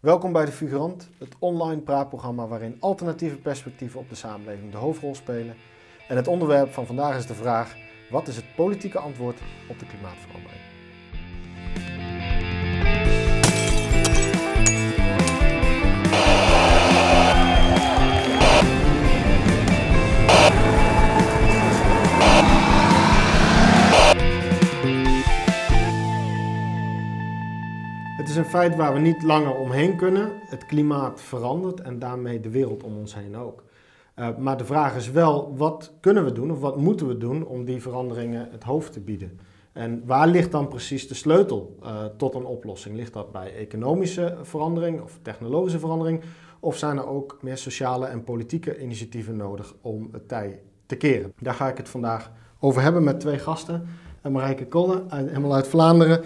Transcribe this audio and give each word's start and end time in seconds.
Welkom 0.00 0.32
bij 0.32 0.44
De 0.44 0.52
Figurant, 0.52 1.08
het 1.18 1.36
online 1.38 1.80
praatprogramma 1.80 2.46
waarin 2.46 2.76
alternatieve 2.80 3.36
perspectieven 3.36 4.00
op 4.00 4.08
de 4.08 4.14
samenleving 4.14 4.72
de 4.72 4.76
hoofdrol 4.76 5.14
spelen. 5.14 5.56
En 6.08 6.16
het 6.16 6.26
onderwerp 6.26 6.72
van 6.72 6.86
vandaag 6.86 7.16
is 7.16 7.26
de 7.26 7.34
vraag: 7.34 7.74
wat 8.10 8.28
is 8.28 8.36
het 8.36 8.54
politieke 8.56 8.98
antwoord 8.98 9.40
op 9.68 9.78
de 9.78 9.86
klimaatverandering? 9.86 10.67
Het 28.28 28.36
is 28.36 28.42
een 28.42 28.50
feit 28.50 28.76
waar 28.76 28.92
we 28.92 28.98
niet 28.98 29.22
langer 29.22 29.54
omheen 29.54 29.96
kunnen. 29.96 30.32
Het 30.40 30.66
klimaat 30.66 31.20
verandert 31.20 31.80
en 31.80 31.98
daarmee 31.98 32.40
de 32.40 32.50
wereld 32.50 32.82
om 32.82 32.96
ons 32.96 33.14
heen 33.14 33.36
ook. 33.36 33.64
Uh, 34.16 34.36
maar 34.36 34.56
de 34.56 34.64
vraag 34.64 34.96
is 34.96 35.10
wel, 35.10 35.56
wat 35.56 35.92
kunnen 36.00 36.24
we 36.24 36.32
doen 36.32 36.50
of 36.50 36.60
wat 36.60 36.76
moeten 36.76 37.06
we 37.06 37.18
doen 37.18 37.46
om 37.46 37.64
die 37.64 37.82
veranderingen 37.82 38.48
het 38.50 38.64
hoofd 38.64 38.92
te 38.92 39.00
bieden? 39.00 39.40
En 39.72 40.02
waar 40.06 40.26
ligt 40.26 40.52
dan 40.52 40.68
precies 40.68 41.08
de 41.08 41.14
sleutel 41.14 41.76
uh, 41.82 42.04
tot 42.16 42.34
een 42.34 42.44
oplossing? 42.44 42.96
Ligt 42.96 43.12
dat 43.12 43.32
bij 43.32 43.54
economische 43.54 44.36
verandering 44.42 45.00
of 45.00 45.18
technologische 45.22 45.78
verandering? 45.78 46.22
Of 46.60 46.76
zijn 46.76 46.96
er 46.96 47.06
ook 47.06 47.38
meer 47.40 47.56
sociale 47.56 48.06
en 48.06 48.24
politieke 48.24 48.80
initiatieven 48.80 49.36
nodig 49.36 49.74
om 49.80 50.08
het 50.12 50.28
tij 50.28 50.60
te 50.86 50.96
keren? 50.96 51.32
Daar 51.40 51.54
ga 51.54 51.68
ik 51.68 51.76
het 51.76 51.88
vandaag 51.88 52.30
over 52.58 52.82
hebben 52.82 53.04
met 53.04 53.20
twee 53.20 53.38
gasten. 53.38 53.86
Uh, 54.26 54.32
Marijke 54.32 54.66
Kolle, 54.66 55.04
helemaal 55.08 55.54
uit 55.54 55.68
Vlaanderen, 55.68 56.20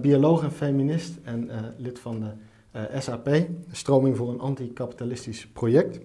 bioloog 0.00 0.42
en 0.42 0.52
feminist 0.52 1.18
en 1.22 1.44
uh, 1.44 1.56
lid 1.76 1.98
van 1.98 2.20
de 2.20 2.30
uh, 2.92 3.00
SAP, 3.00 3.28
Stroming 3.70 4.16
voor 4.16 4.28
een 4.28 4.40
Anticapitalistisch 4.40 5.46
Project. 5.46 6.00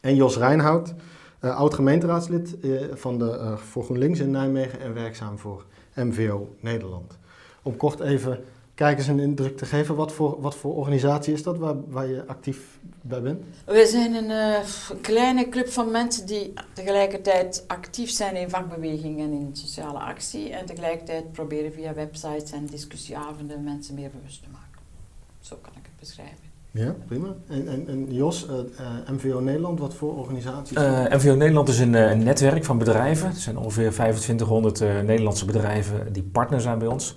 En 0.00 0.14
Jos 0.14 0.36
Reinhout, 0.36 0.94
oud 1.40 1.74
gemeenteraadslid 1.74 2.56
van 2.92 3.18
de, 3.18 3.54
voor 3.56 3.84
GroenLinks 3.84 4.20
in 4.20 4.30
Nijmegen 4.30 4.80
en 4.80 4.94
werkzaam 4.94 5.38
voor 5.38 5.64
MVO 5.94 6.56
Nederland. 6.60 7.18
Om 7.62 7.76
kort 7.76 8.00
even 8.00 8.38
kijkers 8.80 9.06
een 9.06 9.20
indruk 9.20 9.56
te 9.56 9.66
geven, 9.66 9.94
wat 9.94 10.12
voor, 10.12 10.40
wat 10.40 10.54
voor 10.54 10.74
organisatie 10.74 11.32
is 11.32 11.42
dat 11.42 11.58
waar, 11.58 11.74
waar 11.88 12.06
je 12.06 12.26
actief 12.26 12.78
bij 13.00 13.22
bent? 13.22 13.42
We 13.64 13.86
zijn 13.86 14.14
een 14.14 14.62
kleine 15.00 15.48
club 15.48 15.68
van 15.68 15.90
mensen 15.90 16.26
die 16.26 16.52
tegelijkertijd 16.72 17.64
actief 17.66 18.10
zijn 18.10 18.36
in 18.36 18.50
vakbeweging 18.50 19.20
en 19.20 19.32
in 19.32 19.50
sociale 19.52 19.98
actie 19.98 20.52
en 20.52 20.66
tegelijkertijd 20.66 21.32
proberen 21.32 21.72
via 21.72 21.94
websites 21.94 22.52
en 22.52 22.66
discussieavonden 22.66 23.64
mensen 23.64 23.94
meer 23.94 24.10
bewust 24.10 24.42
te 24.42 24.48
maken. 24.52 24.80
Zo 25.40 25.56
kan 25.62 25.72
ik 25.72 25.82
het 25.82 26.00
beschrijven. 26.00 26.48
Ja, 26.70 26.94
prima. 27.06 27.34
En, 27.48 27.68
en, 27.68 27.88
en 27.88 28.14
Jos, 28.14 28.46
uh, 28.46 28.52
uh, 28.52 29.10
MVO 29.10 29.40
Nederland, 29.40 29.78
wat 29.78 29.94
voor 29.94 30.18
organisatie? 30.18 30.78
Uh, 30.78 31.04
MVO 31.08 31.34
Nederland 31.34 31.68
is 31.68 31.78
een, 31.78 31.94
een, 31.94 32.22
netwerk 32.22 32.64
van 32.64 32.78
bedrijven. 32.78 33.28
Er 33.28 33.34
zijn 33.34 33.58
ongeveer 33.58 33.90
2500 33.90 34.80
Nederlandse 34.80 35.44
bedrijven 35.44 36.12
die 36.12 36.22
partner 36.22 36.60
zijn 36.60 36.78
bij 36.78 36.88
ons. 36.88 37.16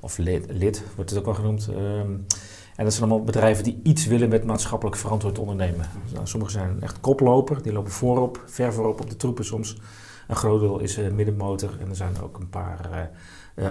Of 0.00 0.18
lid, 0.18 0.82
wordt 0.94 1.10
het 1.10 1.18
ook 1.18 1.24
wel 1.24 1.34
genoemd. 1.34 1.68
Um, 1.68 2.26
en 2.76 2.84
dat 2.84 2.94
zijn 2.94 3.08
allemaal 3.08 3.24
bedrijven 3.24 3.64
die 3.64 3.80
iets 3.82 4.06
willen 4.06 4.28
met 4.28 4.44
maatschappelijk 4.44 4.96
verantwoord 4.96 5.38
ondernemen. 5.38 5.88
Nou, 6.12 6.26
sommige 6.26 6.52
zijn 6.52 6.82
echt 6.82 7.00
koploper, 7.00 7.62
die 7.62 7.72
lopen 7.72 7.92
voorop, 7.92 8.42
ver 8.46 8.72
voorop 8.72 9.00
op 9.00 9.10
de 9.10 9.16
troepen 9.16 9.44
soms. 9.44 9.80
Een 10.28 10.36
groot 10.36 10.60
deel 10.60 10.78
is 10.78 10.96
middenmotor 10.96 11.70
en 11.80 11.88
er 11.88 11.96
zijn 11.96 12.20
ook 12.22 12.38
een 12.38 12.48
paar 12.48 13.10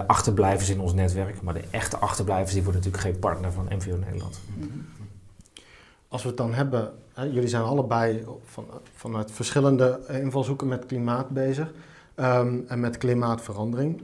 achterblijvers 0.06 0.70
in 0.70 0.80
ons 0.80 0.94
netwerk. 0.94 1.42
Maar 1.42 1.54
de 1.54 1.64
echte 1.70 1.96
achterblijvers 1.96 2.52
die 2.52 2.62
worden 2.62 2.82
natuurlijk 2.82 3.12
geen 3.12 3.20
partner 3.20 3.52
van 3.52 3.68
MVO 3.70 3.96
Nederland. 3.96 4.40
-hmm 4.58 4.86
als 6.10 6.22
we 6.22 6.28
het 6.28 6.36
dan 6.36 6.54
hebben, 6.54 6.92
hè, 7.12 7.24
jullie 7.24 7.48
zijn 7.48 7.62
allebei 7.62 8.24
van, 8.44 8.66
vanuit 8.94 9.30
verschillende 9.30 10.00
invalshoeken 10.08 10.68
met 10.68 10.86
klimaat 10.86 11.28
bezig 11.28 11.72
um, 12.16 12.64
en 12.68 12.80
met 12.80 12.98
klimaatverandering. 12.98 14.02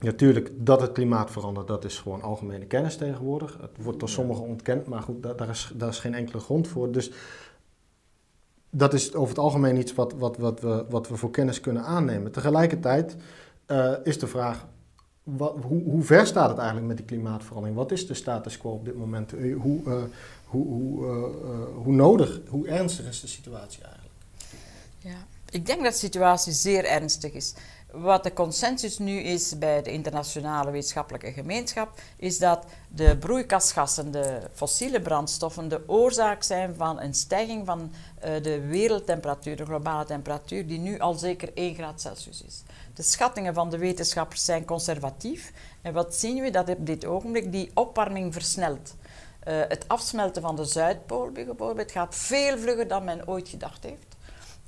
Natuurlijk, 0.00 0.50
dat 0.56 0.80
het 0.80 0.92
klimaat 0.92 1.30
verandert, 1.30 1.66
dat 1.66 1.84
is 1.84 1.98
gewoon 1.98 2.22
algemene 2.22 2.66
kennis 2.66 2.96
tegenwoordig. 2.96 3.58
Het 3.60 3.70
wordt 3.84 4.00
door 4.00 4.08
sommigen 4.08 4.44
ontkend, 4.44 4.86
maar 4.86 5.02
goed, 5.02 5.22
daar, 5.22 5.36
daar, 5.36 5.48
is, 5.48 5.72
daar 5.74 5.88
is 5.88 5.98
geen 5.98 6.14
enkele 6.14 6.40
grond 6.40 6.68
voor. 6.68 6.92
Dus 6.92 7.10
dat 8.70 8.94
is 8.94 9.14
over 9.14 9.28
het 9.28 9.38
algemeen 9.38 9.76
iets 9.76 9.94
wat, 9.94 10.12
wat, 10.12 10.36
wat, 10.36 10.60
we, 10.60 10.84
wat 10.88 11.08
we 11.08 11.16
voor 11.16 11.30
kennis 11.30 11.60
kunnen 11.60 11.84
aannemen. 11.84 12.32
Tegelijkertijd 12.32 13.16
uh, 13.66 13.92
is 14.04 14.18
de 14.18 14.26
vraag, 14.26 14.66
wat, 15.22 15.56
hoe, 15.62 15.82
hoe, 15.82 16.02
ver 16.02 16.26
staat 16.26 16.48
het 16.48 16.58
eigenlijk 16.58 16.86
met 16.86 16.96
die 16.96 17.06
klimaatverandering? 17.06 17.76
Wat 17.76 17.92
is 17.92 18.06
de 18.06 18.14
status 18.14 18.58
quo 18.58 18.70
op 18.70 18.84
dit 18.84 18.96
moment? 18.96 19.30
Hoe, 19.30 19.80
uh, 19.86 20.02
hoe, 20.44 20.66
hoe, 20.66 21.04
uh, 21.04 21.10
uh, 21.10 21.84
hoe 21.84 21.94
nodig, 21.94 22.40
hoe 22.48 22.68
ernstig 22.68 23.06
is 23.06 23.20
de 23.20 23.26
situatie 23.26 23.82
eigenlijk? 23.82 24.14
Ja, 24.98 25.26
ik 25.50 25.66
denk 25.66 25.82
dat 25.82 25.92
de 25.92 25.98
situatie 25.98 26.52
zeer 26.52 26.84
ernstig 26.84 27.32
is. 27.32 27.54
Wat 28.00 28.22
de 28.22 28.32
consensus 28.32 28.98
nu 28.98 29.18
is 29.18 29.58
bij 29.58 29.82
de 29.82 29.92
internationale 29.92 30.70
wetenschappelijke 30.70 31.32
gemeenschap, 31.32 32.00
is 32.16 32.38
dat 32.38 32.64
de 32.88 33.16
broeikasgassen, 33.16 34.10
de 34.10 34.40
fossiele 34.52 35.00
brandstoffen, 35.00 35.68
de 35.68 35.88
oorzaak 35.88 36.42
zijn 36.42 36.74
van 36.74 37.00
een 37.00 37.14
stijging 37.14 37.66
van 37.66 37.92
uh, 38.24 38.42
de 38.42 38.60
wereldtemperatuur, 38.60 39.56
de 39.56 39.64
globale 39.64 40.04
temperatuur, 40.04 40.66
die 40.66 40.78
nu 40.78 40.98
al 40.98 41.14
zeker 41.14 41.50
1 41.54 41.74
graad 41.74 42.00
Celsius 42.00 42.42
is. 42.42 42.62
De 42.94 43.02
schattingen 43.02 43.54
van 43.54 43.70
de 43.70 43.78
wetenschappers 43.78 44.44
zijn 44.44 44.64
conservatief. 44.64 45.52
En 45.82 45.92
wat 45.92 46.14
zien 46.14 46.42
we? 46.42 46.50
Dat 46.50 46.68
op 46.68 46.86
dit 46.86 47.04
ogenblik 47.04 47.52
die 47.52 47.70
opwarming 47.74 48.32
versnelt. 48.32 48.94
Uh, 49.48 49.60
het 49.68 49.84
afsmelten 49.88 50.42
van 50.42 50.56
de 50.56 50.64
Zuidpool 50.64 51.30
bijvoorbeeld 51.30 51.92
gaat 51.92 52.14
veel 52.14 52.58
vlugger 52.58 52.88
dan 52.88 53.04
men 53.04 53.28
ooit 53.28 53.48
gedacht 53.48 53.82
heeft. 53.82 54.15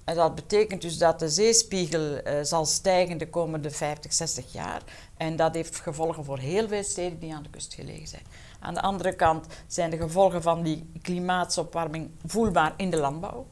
En 0.08 0.14
dat 0.14 0.34
betekent 0.34 0.82
dus 0.82 0.98
dat 0.98 1.19
de 1.19 1.28
zeespiegel 1.28 2.00
uh, 2.00 2.38
zal 2.42 2.66
stijgen 2.66 3.19
de 3.19 3.28
komende 3.28 3.70
50, 3.70 4.12
60 4.12 4.52
jaar. 4.52 4.82
En 5.16 5.36
dat 5.36 5.54
heeft 5.54 5.80
gevolgen 5.80 6.24
voor 6.24 6.38
heel 6.38 6.69
veel 6.69 6.82
steden 6.82 7.19
die 7.19 7.34
aan 7.34 7.42
de 7.42 7.50
kust 7.50 7.74
gelegen 7.74 8.08
zijn. 8.08 8.22
Aan 8.60 8.74
de 8.74 8.80
andere 8.80 9.14
kant 9.14 9.46
zijn 9.66 9.91
de 9.91 9.96
gevolgen 9.96 10.42
van 10.42 10.62
die 10.62 10.91
klimaatopwarming 11.02 12.10
voelbaar 12.26 12.74
in 12.76 12.91
de 12.91 12.96
landbouw. 12.96 13.46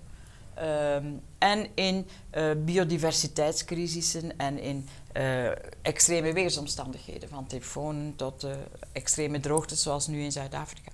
Um, 0.58 1.20
en 1.38 1.68
in 1.74 2.06
uh, 2.34 2.50
biodiversiteitscrisissen 2.64 4.38
en 4.38 4.58
in 4.58 4.88
uh, 5.16 5.50
extreme 5.82 6.32
weersomstandigheden. 6.32 7.28
Van 7.28 7.46
tyfonen 7.46 8.16
tot 8.16 8.46
extreme 8.92 9.40
droogtes 9.40 9.82
zoals 9.82 10.06
nu 10.06 10.22
in 10.22 10.32
Zuid-Afrika. 10.32 10.90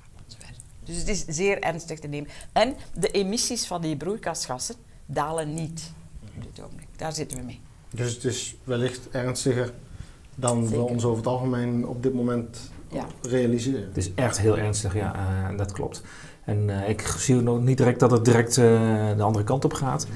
Dus 0.85 0.97
het 0.97 1.09
is 1.09 1.25
zeer 1.25 1.63
ernstig 1.63 1.99
te 1.99 2.07
nemen. 2.07 2.31
En 2.53 2.77
de 2.95 3.11
emissies 3.11 3.67
van 3.67 3.81
die 3.81 3.97
broeikasgassen 3.97 4.77
dalen 5.13 5.55
niet 5.55 5.93
op 6.37 6.43
dit 6.43 6.65
ogenblik. 6.65 6.89
Daar 6.97 7.13
zitten 7.13 7.39
we 7.39 7.45
mee. 7.45 7.61
Dus 7.91 8.15
het 8.15 8.25
is 8.25 8.57
wellicht 8.65 9.11
ernstiger 9.11 9.73
dan 10.35 10.63
Zeker. 10.63 10.79
we 10.79 10.91
ons 10.91 11.05
over 11.05 11.17
het 11.17 11.27
algemeen 11.27 11.87
op 11.87 12.03
dit 12.03 12.15
moment 12.15 12.71
ja. 12.89 13.07
realiseren. 13.23 13.85
Het 13.85 13.97
is 13.97 14.15
echt 14.15 14.39
heel 14.41 14.59
ernstig, 14.59 14.95
ja, 14.95 15.15
uh, 15.51 15.59
dat 15.59 15.73
klopt. 15.73 16.03
En 16.45 16.69
uh, 16.69 16.89
ik 16.89 17.01
zie 17.01 17.35
nog 17.35 17.63
niet 17.63 17.77
direct 17.77 18.01
dat 18.01 18.11
het 18.11 18.25
direct 18.25 18.57
uh, 18.57 19.17
de 19.17 19.23
andere 19.23 19.45
kant 19.45 19.65
op 19.65 19.73
gaat. 19.73 20.07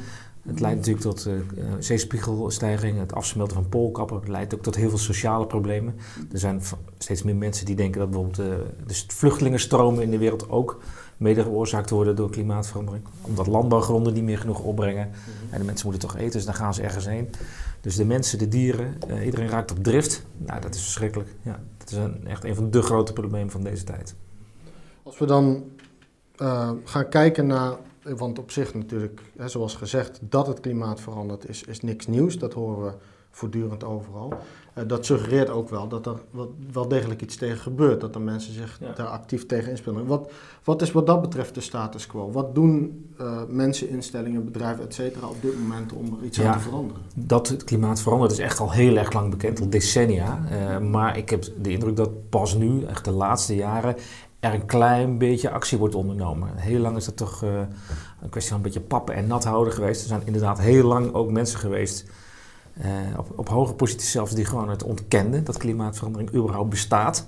Het 0.47 0.61
leidt 0.61 0.77
natuurlijk 0.77 1.05
tot 1.07 1.27
uh, 1.27 1.35
zeespiegelstijging, 1.79 2.99
het 2.99 3.15
afsmelten 3.15 3.57
van 3.57 3.69
poolkappen. 3.69 4.17
Het 4.17 4.29
leidt 4.29 4.55
ook 4.55 4.63
tot 4.63 4.77
heel 4.77 4.89
veel 4.89 4.99
sociale 4.99 5.47
problemen. 5.47 5.95
Er 6.33 6.39
zijn 6.39 6.63
steeds 6.99 7.23
meer 7.23 7.37
mensen 7.37 7.67
die 7.67 7.77
denken 7.77 8.01
dat 8.01 8.11
bijvoorbeeld 8.11 8.49
uh, 8.49 8.55
de 8.87 8.95
vluchtelingenstromen 9.07 10.03
in 10.03 10.11
de 10.11 10.19
wereld 10.19 10.49
ook 10.49 10.81
mede 11.17 11.43
veroorzaakt 11.43 11.91
worden 11.91 12.17
door 12.17 12.31
klimaatverandering. 12.31 13.05
Omdat 13.21 13.47
landbouwgronden 13.47 14.13
niet 14.13 14.23
meer 14.23 14.39
genoeg 14.39 14.61
opbrengen. 14.61 15.07
Mm-hmm. 15.09 15.53
En 15.53 15.59
de 15.59 15.65
mensen 15.65 15.89
moeten 15.89 16.09
toch 16.09 16.17
eten, 16.17 16.33
dus 16.33 16.45
dan 16.45 16.55
gaan 16.55 16.75
ze 16.75 16.83
ergens 16.83 17.07
heen. 17.07 17.31
Dus 17.81 17.97
de 17.97 18.05
mensen, 18.05 18.39
de 18.39 18.49
dieren, 18.49 18.95
uh, 19.09 19.25
iedereen 19.25 19.49
raakt 19.49 19.71
op 19.71 19.83
drift. 19.83 20.27
Nou, 20.37 20.61
dat 20.61 20.75
is 20.75 20.83
verschrikkelijk. 20.83 21.35
Ja, 21.43 21.61
dat 21.77 21.91
is 21.91 21.97
een, 21.97 22.27
echt 22.27 22.45
een 22.45 22.55
van 22.55 22.71
de 22.71 22.83
grote 22.83 23.13
problemen 23.13 23.51
van 23.51 23.63
deze 23.63 23.85
tijd. 23.85 24.15
Als 25.03 25.19
we 25.19 25.27
dan 25.27 25.65
gaan 26.85 27.09
kijken 27.09 27.47
naar 27.47 27.77
want 28.15 28.39
op 28.39 28.51
zich 28.51 28.75
natuurlijk, 28.75 29.21
hè, 29.37 29.49
zoals 29.49 29.75
gezegd, 29.75 30.19
dat 30.23 30.47
het 30.47 30.61
klimaat 30.61 31.01
verandert 31.01 31.49
is, 31.49 31.63
is 31.63 31.81
niks 31.81 32.07
nieuws. 32.07 32.39
Dat 32.39 32.53
horen 32.53 32.85
we 32.85 32.93
voortdurend 33.31 33.85
overal. 33.85 34.33
Uh, 34.79 34.85
dat 34.87 35.07
suggereert 35.07 35.51
ook 35.51 35.69
wel 35.69 35.89
dat 35.89 36.07
er 36.07 36.17
wat, 36.31 36.49
wel 36.73 36.89
degelijk 36.89 37.23
iets 37.23 37.37
tegen 37.37 37.59
gebeurt. 37.59 38.01
Dat 38.01 38.15
er 38.15 38.21
mensen 38.21 38.53
zich 38.53 38.79
ja. 38.81 38.93
daar 38.93 39.07
actief 39.07 39.47
tegen 39.47 39.71
inspelen. 39.71 40.07
Wat, 40.07 40.31
wat 40.65 40.83
is 40.83 40.93
wat 40.93 41.07
dat 41.07 41.21
betreft 41.21 41.55
de 41.55 41.61
status 41.61 42.07
quo? 42.07 42.31
Wat 42.31 42.55
doen 42.55 43.07
uh, 43.21 43.41
mensen, 43.49 43.89
instellingen, 43.89 44.45
bedrijven, 44.45 44.85
et 44.85 44.95
cetera 44.95 45.27
op 45.27 45.43
dit 45.43 45.61
moment 45.61 45.93
om 45.93 46.19
er 46.19 46.25
iets 46.25 46.37
ja, 46.37 46.47
aan 46.47 46.57
te 46.57 46.63
veranderen? 46.63 47.03
Dat 47.15 47.49
het 47.49 47.65
klimaat 47.65 48.01
verandert 48.01 48.33
is 48.33 48.39
echt 48.39 48.61
al 48.61 48.73
heel 48.73 48.97
erg 48.97 49.13
lang 49.13 49.31
bekend, 49.31 49.61
al 49.61 49.71
decennia. 49.71 50.41
Uh, 50.53 50.79
maar 50.89 51.17
ik 51.19 51.31
heb 51.31 51.45
de 51.63 51.71
indruk 51.71 51.97
dat 51.97 52.29
pas 52.29 52.55
nu, 52.55 52.85
echt 52.85 53.05
de 53.05 53.11
laatste 53.11 53.55
jaren, 53.55 53.97
er 54.41 54.55
een 54.55 54.67
klein 54.67 55.19
beetje 55.19 55.51
actie 55.51 55.79
wordt 55.79 55.95
ondernomen. 55.95 56.49
Heel 56.57 56.81
lang 56.81 56.97
is 56.97 57.05
dat 57.05 57.17
toch 57.17 57.43
uh, 57.45 57.51
een 58.23 58.29
kwestie 58.29 58.53
van 58.53 58.57
een 58.57 58.67
beetje 58.73 58.87
pappen 58.87 59.15
en 59.15 59.27
nat 59.27 59.45
houden 59.45 59.73
geweest. 59.73 60.03
Er 60.03 60.09
zijn 60.09 60.23
inderdaad 60.25 60.61
heel 60.61 60.87
lang 60.87 61.13
ook 61.13 61.31
mensen 61.31 61.59
geweest, 61.59 62.07
uh, 62.85 63.19
op, 63.19 63.39
op 63.39 63.49
hoge 63.49 63.75
posities 63.75 64.11
zelfs, 64.11 64.33
die 64.33 64.45
gewoon 64.45 64.69
het 64.69 64.83
ontkenden 64.83 65.45
dat 65.45 65.57
klimaatverandering 65.57 66.35
überhaupt 66.35 66.71
bestaat. 66.71 67.27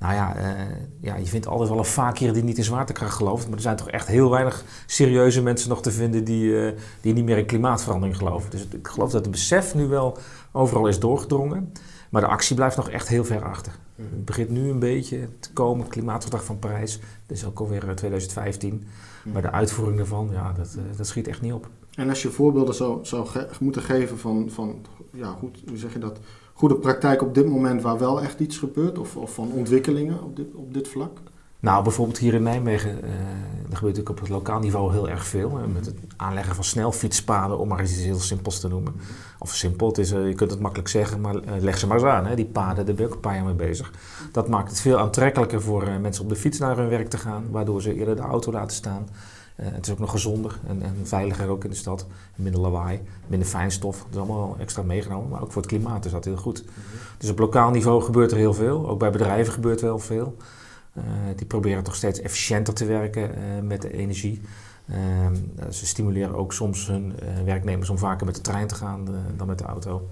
Nou 0.00 0.14
ja, 0.14 0.36
uh, 0.36 0.76
ja, 1.00 1.16
je 1.16 1.26
vindt 1.26 1.46
altijd 1.46 1.68
wel 1.68 1.78
een 1.78 1.84
vakier 1.84 2.32
die 2.32 2.42
niet 2.42 2.58
in 2.58 2.64
zwaartekracht 2.64 3.14
gelooft. 3.14 3.46
Maar 3.46 3.56
er 3.56 3.62
zijn 3.62 3.76
toch 3.76 3.90
echt 3.90 4.06
heel 4.06 4.30
weinig 4.30 4.64
serieuze 4.86 5.42
mensen 5.42 5.68
nog 5.68 5.82
te 5.82 5.90
vinden 5.90 6.24
die, 6.24 6.44
uh, 6.44 6.72
die 7.00 7.12
niet 7.12 7.24
meer 7.24 7.38
in 7.38 7.46
klimaatverandering 7.46 8.16
geloven. 8.16 8.50
Dus 8.50 8.66
ik 8.70 8.88
geloof 8.88 9.10
dat 9.10 9.22
het 9.22 9.30
besef 9.30 9.74
nu 9.74 9.86
wel 9.86 10.18
overal 10.52 10.86
is 10.86 10.98
doorgedrongen. 10.98 11.72
Maar 12.10 12.20
de 12.20 12.26
actie 12.26 12.56
blijft 12.56 12.76
nog 12.76 12.90
echt 12.90 13.08
heel 13.08 13.24
ver 13.24 13.44
achter. 13.44 13.72
Mhm. 13.94 14.08
Het 14.10 14.24
begint 14.24 14.50
nu 14.50 14.70
een 14.70 14.78
beetje 14.78 15.28
te 15.40 15.52
komen, 15.52 15.84
het 15.84 15.92
klimaatverdrag 15.92 16.44
van 16.44 16.58
Parijs. 16.58 17.00
Dat 17.26 17.36
is 17.36 17.44
ook 17.44 17.60
alweer 17.60 17.94
2015. 17.94 18.84
Mhm. 19.24 19.32
Maar 19.32 19.42
de 19.42 19.50
uitvoering 19.50 19.96
daarvan, 19.96 20.28
ja, 20.32 20.52
dat, 20.52 20.76
dat 20.96 21.06
schiet 21.06 21.28
echt 21.28 21.40
niet 21.40 21.52
op. 21.52 21.68
En 21.94 22.08
als 22.08 22.22
je 22.22 22.30
voorbeelden 22.30 22.74
zou, 22.74 22.98
zou 23.02 23.28
moeten 23.60 23.82
geven 23.82 24.18
van, 24.18 24.50
van 24.50 24.84
ja, 25.12 25.36
goed, 25.38 25.62
hoe 25.68 25.76
zeg 25.76 25.92
je 25.92 25.98
dat, 25.98 26.18
goede 26.52 26.76
praktijk 26.76 27.22
op 27.22 27.34
dit 27.34 27.46
moment 27.46 27.82
waar 27.82 27.98
wel 27.98 28.22
echt 28.22 28.40
iets 28.40 28.58
gebeurt? 28.58 28.98
Of, 28.98 29.16
of 29.16 29.34
van 29.34 29.52
ontwikkelingen 29.52 30.22
op 30.22 30.36
dit, 30.36 30.54
op 30.54 30.74
dit 30.74 30.88
vlak? 30.88 31.18
Nou, 31.60 31.82
bijvoorbeeld 31.82 32.18
hier 32.18 32.34
in 32.34 32.42
Nijmegen, 32.42 32.90
uh, 32.90 33.10
er 33.70 33.76
gebeurt 33.76 33.80
natuurlijk 33.80 34.08
op 34.08 34.20
het 34.20 34.28
lokaal 34.28 34.60
niveau 34.60 34.92
heel 34.92 35.08
erg 35.08 35.26
veel. 35.26 35.60
Met 35.72 35.86
het 35.86 35.96
aanleggen 36.16 36.54
van 36.54 36.64
snelfietspaden, 36.64 37.58
om 37.58 37.68
maar 37.68 37.82
iets 37.82 37.96
heel 37.96 38.18
simpels 38.18 38.60
te 38.60 38.68
noemen. 38.68 38.94
Of 39.38 39.54
simpel, 39.54 39.86
het 39.88 39.98
is, 39.98 40.12
uh, 40.12 40.28
je 40.28 40.34
kunt 40.34 40.50
het 40.50 40.60
makkelijk 40.60 40.88
zeggen, 40.88 41.20
maar 41.20 41.34
uh, 41.34 41.40
leg 41.58 41.78
ze 41.78 41.86
maar 41.86 41.96
eens 41.96 42.06
aan. 42.06 42.26
Hè, 42.26 42.34
die 42.34 42.44
paden, 42.44 42.86
daar 42.86 42.94
ben 42.94 43.06
ik 43.06 43.12
een 43.12 43.20
paar 43.20 43.34
jaar 43.34 43.44
mee 43.44 43.54
bezig. 43.54 43.92
Dat 44.32 44.48
maakt 44.48 44.70
het 44.70 44.80
veel 44.80 44.98
aantrekkelijker 44.98 45.62
voor 45.62 45.90
mensen 46.00 46.22
op 46.22 46.28
de 46.28 46.36
fiets 46.36 46.58
naar 46.58 46.76
hun 46.76 46.88
werk 46.88 47.10
te 47.10 47.18
gaan, 47.18 47.44
waardoor 47.50 47.82
ze 47.82 47.94
eerder 47.94 48.16
de 48.16 48.22
auto 48.22 48.52
laten 48.52 48.76
staan. 48.76 49.08
Het 49.62 49.86
is 49.86 49.92
ook 49.92 49.98
nog 49.98 50.10
gezonder 50.10 50.58
en, 50.66 50.82
en, 50.82 50.96
veiliger 51.02 51.48
ook 51.48 51.64
in 51.64 51.70
de 51.70 51.76
stad. 51.76 52.06
Minder 52.36 52.60
lawaai, 52.60 53.00
minder 53.26 53.48
fijnstof. 53.48 53.98
Dat 53.98 54.08
is 54.10 54.16
allemaal 54.16 54.56
extra 54.58 54.82
meegenomen. 54.82 55.28
Maar 55.28 55.42
ook 55.42 55.52
voor 55.52 55.62
het 55.62 55.70
klimaat 55.70 56.04
is 56.04 56.12
dat 56.12 56.24
heel 56.24 56.36
goed. 56.36 56.64
Dus 57.18 57.30
op 57.30 57.38
lokaal 57.38 57.70
niveau 57.70 58.02
gebeurt 58.02 58.30
er 58.30 58.36
heel 58.36 58.54
veel. 58.54 58.88
Ook 58.88 58.98
bij 58.98 59.10
bedrijven 59.10 59.52
gebeurt 59.52 59.80
wel 59.80 59.98
veel. 59.98 60.36
Uh, 60.94 61.04
die 61.36 61.46
proberen 61.46 61.82
toch 61.82 61.94
steeds 61.94 62.20
efficiënter 62.20 62.74
te 62.74 62.84
werken 62.84 63.30
uh, 63.30 63.62
met 63.62 63.82
de 63.82 63.92
energie. 63.92 64.40
Uh, 64.90 64.96
ze 65.70 65.86
stimuleren 65.86 66.34
ook 66.34 66.52
soms 66.52 66.86
hun 66.86 67.14
werknemers 67.44 67.90
om 67.90 67.98
vaker 67.98 68.26
met 68.26 68.34
de 68.34 68.40
trein 68.40 68.66
te 68.66 68.74
gaan 68.74 69.08
dan 69.36 69.46
met 69.46 69.58
de 69.58 69.64
auto. 69.64 70.08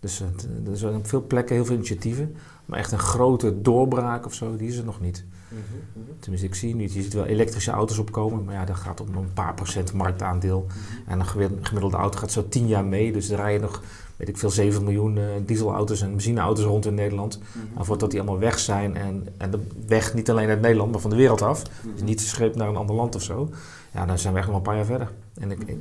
Dus 0.00 0.20
er 0.20 0.76
zijn 0.76 0.94
op 0.94 1.08
veel 1.08 1.26
plekken 1.26 1.54
heel 1.54 1.64
veel 1.64 1.74
initiatieven. 1.74 2.36
Maar 2.64 2.78
echt 2.78 2.92
een 2.92 2.98
grote 2.98 3.62
doorbraak 3.62 4.26
of 4.26 4.34
zo, 4.34 4.56
die 4.56 4.68
is 4.68 4.76
er 4.76 4.84
nog 4.84 5.00
niet. 5.00 5.24
Mm 5.50 5.58
-hmm. 5.70 6.02
Tenminste, 6.18 6.48
ik 6.48 6.54
zie 6.54 6.74
niet. 6.74 6.92
Je 6.92 7.02
ziet 7.02 7.12
wel 7.12 7.24
elektrische 7.24 7.70
auto's 7.70 7.98
opkomen, 7.98 8.44
maar 8.44 8.54
ja, 8.54 8.64
dat 8.64 8.76
gaat 8.76 9.00
om 9.00 9.14
een 9.14 9.32
paar 9.32 9.54
procent 9.54 9.92
marktaandeel. 9.92 10.60
Mm 10.60 10.68
-hmm. 10.68 11.12
En 11.12 11.20
een 11.20 11.66
gemiddelde 11.66 11.96
auto 11.96 12.18
gaat 12.18 12.32
zo 12.32 12.48
tien 12.48 12.66
jaar 12.66 12.84
mee, 12.84 13.12
dus 13.12 13.30
er 13.30 13.36
rijden 13.36 13.60
nog 13.60 13.82
weet 14.20 14.28
ik 14.28 14.38
veel, 14.38 14.50
7 14.50 14.84
miljoen 14.84 15.16
uh, 15.16 15.24
dieselauto's 15.46 16.02
en 16.02 16.10
benzineauto's 16.10 16.64
rond 16.64 16.86
in 16.86 16.94
Nederland. 16.94 17.38
Mm 17.38 17.42
-hmm. 17.52 17.74
Maar 17.74 17.84
voordat 17.84 18.10
die 18.10 18.20
allemaal 18.20 18.38
weg 18.38 18.58
zijn 18.58 18.96
en, 18.96 19.26
en 19.36 19.50
de 19.50 19.60
weg 19.86 20.14
niet 20.14 20.30
alleen 20.30 20.48
uit 20.48 20.60
Nederland, 20.60 20.90
maar 20.90 21.00
van 21.00 21.10
de 21.10 21.16
wereld 21.16 21.42
af, 21.42 21.62
mm 21.62 21.92
-hmm. 21.96 22.04
niet 22.04 22.20
scheep 22.20 22.54
naar 22.54 22.68
een 22.68 22.76
ander 22.76 22.96
land 22.96 23.14
of 23.14 23.22
zo, 23.22 23.48
ja, 23.92 24.06
dan 24.06 24.18
zijn 24.18 24.32
we 24.32 24.38
echt 24.38 24.48
nog 24.48 24.56
een 24.56 24.62
paar 24.62 24.76
jaar 24.76 24.84
verder. 24.84 25.12
En 25.34 25.50
ik, 25.50 25.62
ik, 25.66 25.78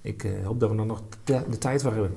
ik 0.00 0.24
uh, 0.24 0.32
hoop 0.44 0.60
dat 0.60 0.70
we 0.70 0.76
dan 0.76 0.86
nog 0.86 1.02
de, 1.24 1.42
de 1.50 1.58
tijd 1.58 1.82
voor 1.82 1.92
hebben. 1.92 2.12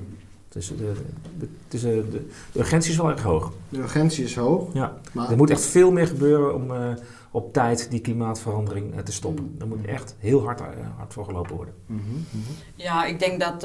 Dus 0.56 0.68
de, 0.68 0.92
de, 1.38 1.48
de, 1.68 1.78
de, 1.78 2.26
de 2.52 2.58
urgentie 2.58 2.90
is 2.90 2.96
wel 2.96 3.10
erg 3.10 3.22
hoog. 3.22 3.52
De 3.68 3.78
urgentie 3.78 4.24
is 4.24 4.36
hoog. 4.36 4.68
Ja, 4.72 4.98
maar 5.12 5.30
er 5.30 5.36
moet 5.36 5.50
echt 5.50 5.64
veel 5.64 5.90
meer 5.90 6.06
gebeuren 6.06 6.54
om 6.54 6.70
uh, 6.70 6.88
op 7.30 7.52
tijd 7.52 7.90
die 7.90 8.00
klimaatverandering 8.00 8.94
uh, 8.94 9.00
te 9.00 9.12
stoppen. 9.12 9.44
Mm. 9.44 9.58
Daar 9.58 9.68
moet 9.68 9.86
echt 9.86 10.14
heel 10.18 10.44
hard, 10.44 10.60
uh, 10.60 10.66
hard 10.96 11.12
voor 11.12 11.24
gelopen 11.24 11.56
worden. 11.56 11.74
Mm 11.86 12.02
-hmm. 12.08 12.40
Ja, 12.74 13.04
ik 13.04 13.18
denk 13.18 13.40
dat 13.40 13.60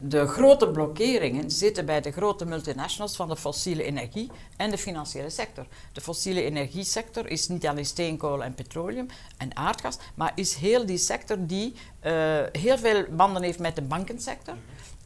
de 0.00 0.26
grote 0.26 0.68
blokkeringen 0.68 1.50
zitten 1.50 1.86
bij 1.86 2.00
de 2.00 2.10
grote 2.10 2.44
multinationals 2.44 3.16
van 3.16 3.28
de 3.28 3.36
fossiele 3.36 3.82
energie 3.82 4.30
en 4.56 4.70
de 4.70 4.78
financiële 4.78 5.30
sector. 5.30 5.66
De 5.92 6.00
fossiele 6.00 6.42
energiesector 6.42 7.28
is 7.28 7.48
niet 7.48 7.66
alleen 7.66 7.86
steenkool 7.86 8.44
en 8.44 8.54
petroleum 8.54 9.06
en 9.36 9.56
aardgas, 9.56 9.98
maar 10.14 10.32
is 10.34 10.54
heel 10.54 10.86
die 10.86 10.98
sector 10.98 11.36
die 11.40 11.74
heel 12.52 12.78
veel 12.78 13.04
banden 13.16 13.42
heeft 13.42 13.58
met 13.58 13.76
de 13.76 13.82
bankensector. 13.82 14.54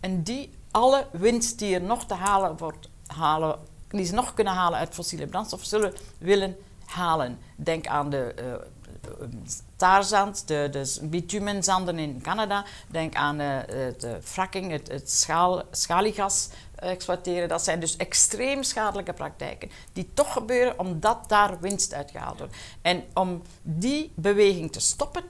En 0.04 0.22
die 0.22 0.50
alle 0.70 1.06
winst 1.12 1.58
die 1.58 1.74
er 1.74 1.82
nog 1.82 2.06
te 2.06 2.14
halen 2.14 2.56
wordt, 2.56 2.88
halen, 3.06 3.58
die 3.88 4.04
ze 4.04 4.14
nog 4.14 4.34
kunnen 4.34 4.52
halen 4.52 4.78
uit 4.78 4.94
fossiele 4.94 5.26
brandstoffen, 5.26 5.68
zullen 5.68 5.94
willen 6.18 6.56
halen. 6.84 7.38
Denk 7.56 7.86
aan 7.86 8.10
de 8.10 8.34
uh, 8.38 10.00
de, 10.46 10.68
de 10.70 10.98
bitumenzanden 11.02 11.98
in 11.98 12.20
Canada. 12.22 12.64
Denk 12.88 13.14
aan 13.14 13.40
uh, 13.40 13.58
de 13.98 14.18
fracking, 14.22 14.70
het, 14.70 14.88
het 14.88 15.10
schaal, 15.10 15.62
schaliegas 15.70 16.48
exploiteren. 16.74 17.48
Dat 17.48 17.64
zijn 17.64 17.80
dus 17.80 17.96
extreem 17.96 18.62
schadelijke 18.62 19.12
praktijken 19.12 19.70
die 19.92 20.10
toch 20.14 20.32
gebeuren 20.32 20.78
omdat 20.78 21.28
daar 21.28 21.60
winst 21.60 21.94
uitgehaald 21.94 22.38
wordt. 22.38 22.56
En 22.82 23.04
om 23.14 23.42
die 23.62 24.12
beweging 24.14 24.72
te 24.72 24.80
stoppen, 24.80 25.24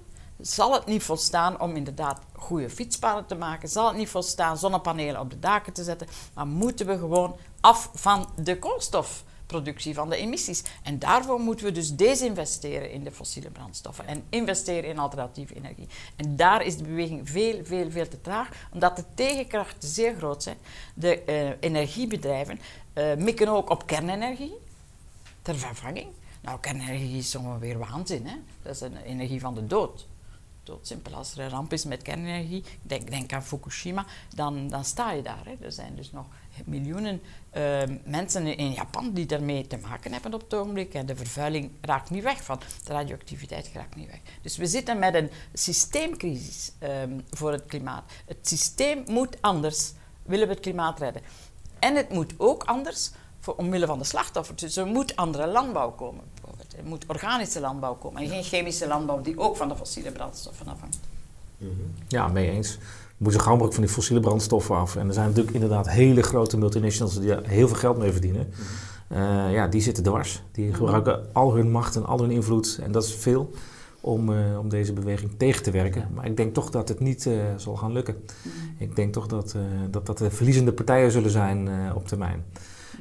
zal 0.46 0.72
het 0.72 0.86
niet 0.86 1.02
volstaan 1.02 1.60
om 1.60 1.76
inderdaad 1.76 2.20
goede 2.32 2.70
fietspaden 2.70 3.26
te 3.26 3.34
maken, 3.34 3.68
zal 3.68 3.86
het 3.86 3.96
niet 3.96 4.08
volstaan 4.08 4.58
zonnepanelen 4.58 5.20
op 5.20 5.30
de 5.30 5.38
daken 5.38 5.72
te 5.72 5.84
zetten, 5.84 6.06
maar 6.34 6.46
moeten 6.46 6.86
we 6.86 6.98
gewoon 6.98 7.36
af 7.60 7.90
van 7.94 8.28
de 8.42 8.58
koolstofproductie, 8.58 9.94
van 9.94 10.08
de 10.08 10.16
emissies. 10.16 10.62
En 10.82 10.98
daarvoor 10.98 11.40
moeten 11.40 11.66
we 11.66 11.72
dus 11.72 11.94
desinvesteren 11.94 12.90
in 12.90 13.04
de 13.04 13.12
fossiele 13.12 13.50
brandstoffen 13.50 14.06
en 14.06 14.24
investeren 14.28 14.90
in 14.90 14.98
alternatieve 14.98 15.54
energie. 15.54 15.88
En 16.16 16.36
daar 16.36 16.62
is 16.62 16.76
de 16.76 16.84
beweging 16.84 17.30
veel, 17.30 17.64
veel, 17.64 17.90
veel 17.90 18.08
te 18.08 18.20
traag, 18.20 18.48
omdat 18.72 18.96
de 18.96 19.04
tegenkrachten 19.14 19.88
zeer 19.88 20.14
groot 20.16 20.42
zijn. 20.42 20.56
De 20.94 21.22
uh, 21.26 21.50
energiebedrijven 21.60 22.60
uh, 22.94 23.14
mikken 23.14 23.48
ook 23.48 23.70
op 23.70 23.86
kernenergie 23.86 24.54
ter 25.42 25.56
vervanging. 25.56 26.06
Nou, 26.40 26.60
kernenergie 26.60 27.18
is 27.18 27.34
ongeveer 27.34 27.78
waanzin, 27.78 28.26
hè? 28.26 28.36
Dat 28.62 28.74
is 28.74 28.80
een 28.80 28.96
energie 28.96 29.40
van 29.40 29.54
de 29.54 29.66
dood 29.66 30.06
doodsimpel. 30.64 31.14
Als 31.14 31.32
er 31.32 31.44
een 31.44 31.50
ramp 31.50 31.72
is 31.72 31.84
met 31.84 32.02
kernenergie, 32.02 32.64
denk, 32.82 33.10
denk 33.10 33.32
aan 33.32 33.44
Fukushima, 33.44 34.06
dan, 34.34 34.68
dan 34.68 34.84
sta 34.84 35.12
je 35.12 35.22
daar. 35.22 35.44
Hè. 35.44 35.64
Er 35.64 35.72
zijn 35.72 35.94
dus 35.94 36.12
nog 36.12 36.26
miljoenen 36.64 37.20
uh, 37.56 37.82
mensen 38.04 38.56
in 38.56 38.72
Japan 38.72 39.12
die 39.12 39.26
daarmee 39.26 39.66
te 39.66 39.76
maken 39.76 40.12
hebben 40.12 40.34
op 40.34 40.40
het 40.40 40.54
ogenblik. 40.54 40.94
En 40.94 41.06
de 41.06 41.16
vervuiling 41.16 41.70
raakt 41.80 42.10
niet 42.10 42.22
weg 42.22 42.42
van, 42.42 42.60
de 42.84 42.92
radioactiviteit 42.92 43.70
raakt 43.74 43.96
niet 43.96 44.10
weg. 44.10 44.20
Dus 44.42 44.56
we 44.56 44.66
zitten 44.66 44.98
met 44.98 45.14
een 45.14 45.30
systeemcrisis 45.52 46.72
um, 46.82 47.24
voor 47.30 47.52
het 47.52 47.66
klimaat. 47.66 48.12
Het 48.26 48.48
systeem 48.48 49.02
moet 49.06 49.42
anders, 49.42 49.92
willen 50.22 50.46
we 50.46 50.52
het 50.52 50.62
klimaat 50.62 50.98
redden. 50.98 51.22
En 51.78 51.96
het 51.96 52.10
moet 52.10 52.34
ook 52.36 52.62
anders 52.64 53.10
voor, 53.40 53.54
omwille 53.54 53.86
van 53.86 53.98
de 53.98 54.04
slachtoffers. 54.04 54.60
Dus 54.60 54.76
er 54.76 54.86
moet 54.86 55.16
andere 55.16 55.46
landbouw 55.46 55.90
komen. 55.90 56.24
Er 56.76 56.84
moet 56.84 57.04
organische 57.06 57.60
landbouw 57.60 57.94
komen 57.94 58.22
en 58.22 58.28
geen 58.28 58.42
chemische 58.42 58.86
landbouw 58.86 59.20
die 59.20 59.38
ook 59.38 59.56
van 59.56 59.68
de 59.68 59.76
fossiele 59.76 60.10
brandstoffen 60.10 60.66
afhangt. 60.66 60.98
Ja, 62.08 62.28
mee 62.28 62.50
eens. 62.50 62.78
We 63.16 63.22
moeten 63.22 63.40
gauw 63.40 63.52
mogelijk 63.52 63.74
van 63.74 63.84
die 63.84 63.92
fossiele 63.92 64.20
brandstoffen 64.20 64.76
af. 64.76 64.96
En 64.96 65.06
er 65.06 65.14
zijn 65.14 65.26
natuurlijk 65.26 65.54
inderdaad 65.54 65.90
hele 65.90 66.22
grote 66.22 66.58
multinationals 66.58 67.18
die 67.18 67.28
daar 67.28 67.44
heel 67.44 67.68
veel 67.68 67.76
geld 67.76 67.98
mee 67.98 68.12
verdienen. 68.12 68.52
Uh, 69.12 69.52
ja, 69.52 69.68
die 69.68 69.80
zitten 69.80 70.02
dwars. 70.04 70.42
Die 70.52 70.74
gebruiken 70.74 71.26
al 71.32 71.54
hun 71.54 71.70
macht 71.70 71.96
en 71.96 72.06
al 72.06 72.20
hun 72.20 72.30
invloed. 72.30 72.78
En 72.82 72.92
dat 72.92 73.04
is 73.04 73.14
veel 73.14 73.50
om, 74.00 74.30
uh, 74.30 74.58
om 74.58 74.68
deze 74.68 74.92
beweging 74.92 75.30
tegen 75.36 75.62
te 75.62 75.70
werken. 75.70 76.08
Maar 76.14 76.26
ik 76.26 76.36
denk 76.36 76.54
toch 76.54 76.70
dat 76.70 76.88
het 76.88 77.00
niet 77.00 77.26
uh, 77.26 77.42
zal 77.56 77.76
gaan 77.76 77.92
lukken. 77.92 78.16
Ik 78.78 78.96
denk 78.96 79.12
toch 79.12 79.26
dat, 79.26 79.56
dat, 79.90 80.06
dat 80.06 80.18
de 80.18 80.30
verliezende 80.30 80.72
partijen 80.72 81.10
zullen 81.10 81.30
zijn 81.30 81.68
op 81.94 82.08
termijn. 82.08 82.44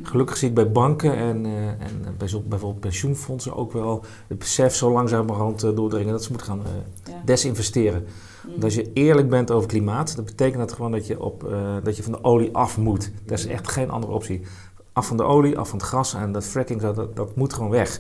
Gelukkig 0.02 0.38
zie 0.38 0.48
ik 0.48 0.54
bij 0.54 0.72
banken 0.72 1.16
en, 1.16 1.46
uh, 1.46 1.68
en 1.68 2.16
bij 2.18 2.28
bijvoorbeeld 2.48 2.80
pensioenfondsen 2.80 3.56
ook 3.56 3.72
wel 3.72 4.04
het 4.28 4.40
besef 4.40 4.76
zo 4.76 4.92
langzamerhand 4.92 5.64
uh, 5.64 5.76
doordringen 5.76 6.12
dat 6.12 6.24
ze 6.24 6.30
moeten 6.30 6.48
gaan 6.48 6.60
uh, 6.60 7.14
ja. 7.14 7.22
desinvesteren. 7.26 8.06
Mm. 8.48 8.64
als 8.64 8.76
je 8.76 8.94
eerlijk 8.94 9.30
bent 9.30 9.52
over 9.52 9.68
klimaat, 9.68 10.16
dan 10.16 10.26
betekent 10.26 10.58
dat 10.58 10.74
gewoon 10.74 10.92
dat 10.92 11.08
je, 11.08 11.22
op, 11.22 11.54
dat 11.84 11.98
je 11.98 12.04
van 12.04 12.12
de 12.12 12.24
olie 12.24 12.56
af 12.56 12.78
moet. 12.78 13.12
Dat 13.26 13.38
is 13.38 13.46
echt 13.46 13.68
geen 13.68 13.90
andere 13.90 14.14
optie. 14.14 14.42
Af 14.94 15.08
van 15.08 15.18
de 15.18 15.24
olie, 15.24 15.58
af 15.58 15.70
van 15.70 15.78
het 15.78 15.88
gas 15.88 16.14
en 16.14 16.32
dat 16.32 16.46
fracking, 16.46 16.82
dat, 16.82 17.16
dat 17.16 17.36
moet 17.36 17.54
gewoon 17.54 17.70
weg. 17.70 17.98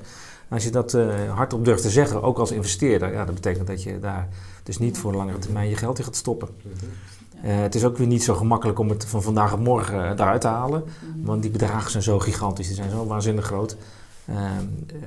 En 0.47 0.55
als 0.55 0.63
je 0.63 0.69
dat 0.69 0.97
hardop 1.33 1.65
durft 1.65 1.81
te 1.81 1.89
zeggen, 1.89 2.21
ook 2.21 2.37
als 2.37 2.51
investeerder, 2.51 3.13
ja, 3.13 3.25
dat 3.25 3.35
betekent 3.35 3.67
dat 3.67 3.83
je 3.83 3.99
daar 3.99 4.27
dus 4.63 4.77
niet 4.77 4.97
voor 4.97 5.13
langere 5.13 5.39
termijn 5.39 5.69
je 5.69 5.75
geld 5.75 5.97
in 5.97 6.03
gaat 6.03 6.15
stoppen. 6.15 6.47
Uh, 7.45 7.61
het 7.61 7.75
is 7.75 7.83
ook 7.83 7.97
weer 7.97 8.07
niet 8.07 8.23
zo 8.23 8.35
gemakkelijk 8.35 8.79
om 8.79 8.89
het 8.89 9.05
van 9.05 9.23
vandaag 9.23 9.53
op 9.53 9.59
morgen 9.59 9.95
uh, 9.95 10.09
eruit 10.09 10.41
te 10.41 10.47
halen. 10.47 10.83
Mm. 10.83 11.25
Want 11.25 11.41
die 11.41 11.51
bedragen 11.51 11.91
zijn 11.91 12.03
zo 12.03 12.19
gigantisch, 12.19 12.67
die 12.67 12.75
zijn 12.75 12.89
zo 12.89 13.05
waanzinnig 13.05 13.45
groot. 13.45 13.77
Uh, 14.29 14.51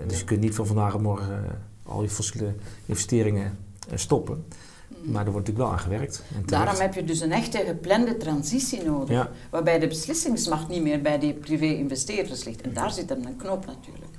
dus 0.06 0.18
je 0.18 0.24
kunt 0.24 0.40
niet 0.40 0.54
van 0.54 0.66
vandaag 0.66 0.94
op 0.94 1.00
morgen 1.00 1.44
al 1.82 2.02
je 2.02 2.08
fossiele 2.08 2.54
investeringen 2.86 3.58
stoppen. 3.94 4.44
Mm. 4.88 5.12
Maar 5.12 5.26
er 5.26 5.32
wordt 5.32 5.46
natuurlijk 5.46 5.58
wel 5.58 5.70
aan 5.70 5.78
gewerkt. 5.78 6.22
Daarom 6.44 6.80
heb 6.80 6.94
je 6.94 7.04
dus 7.04 7.20
een 7.20 7.32
echte 7.32 7.62
geplande 7.66 8.16
transitie 8.16 8.82
nodig. 8.82 9.16
Ja. 9.16 9.30
Waarbij 9.50 9.78
de 9.78 9.86
beslissingsmacht 9.86 10.68
niet 10.68 10.82
meer 10.82 11.02
bij 11.02 11.18
die 11.18 11.32
privé-investeerders 11.32 12.44
ligt. 12.44 12.60
En 12.60 12.72
daar 12.72 12.90
zit 12.90 13.08
dan 13.08 13.26
een 13.26 13.36
knoop 13.36 13.66
natuurlijk. 13.66 14.14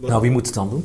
Nou, 0.00 0.20
wie 0.20 0.30
moet 0.30 0.46
het 0.46 0.54
dan 0.54 0.70
doen? 0.70 0.84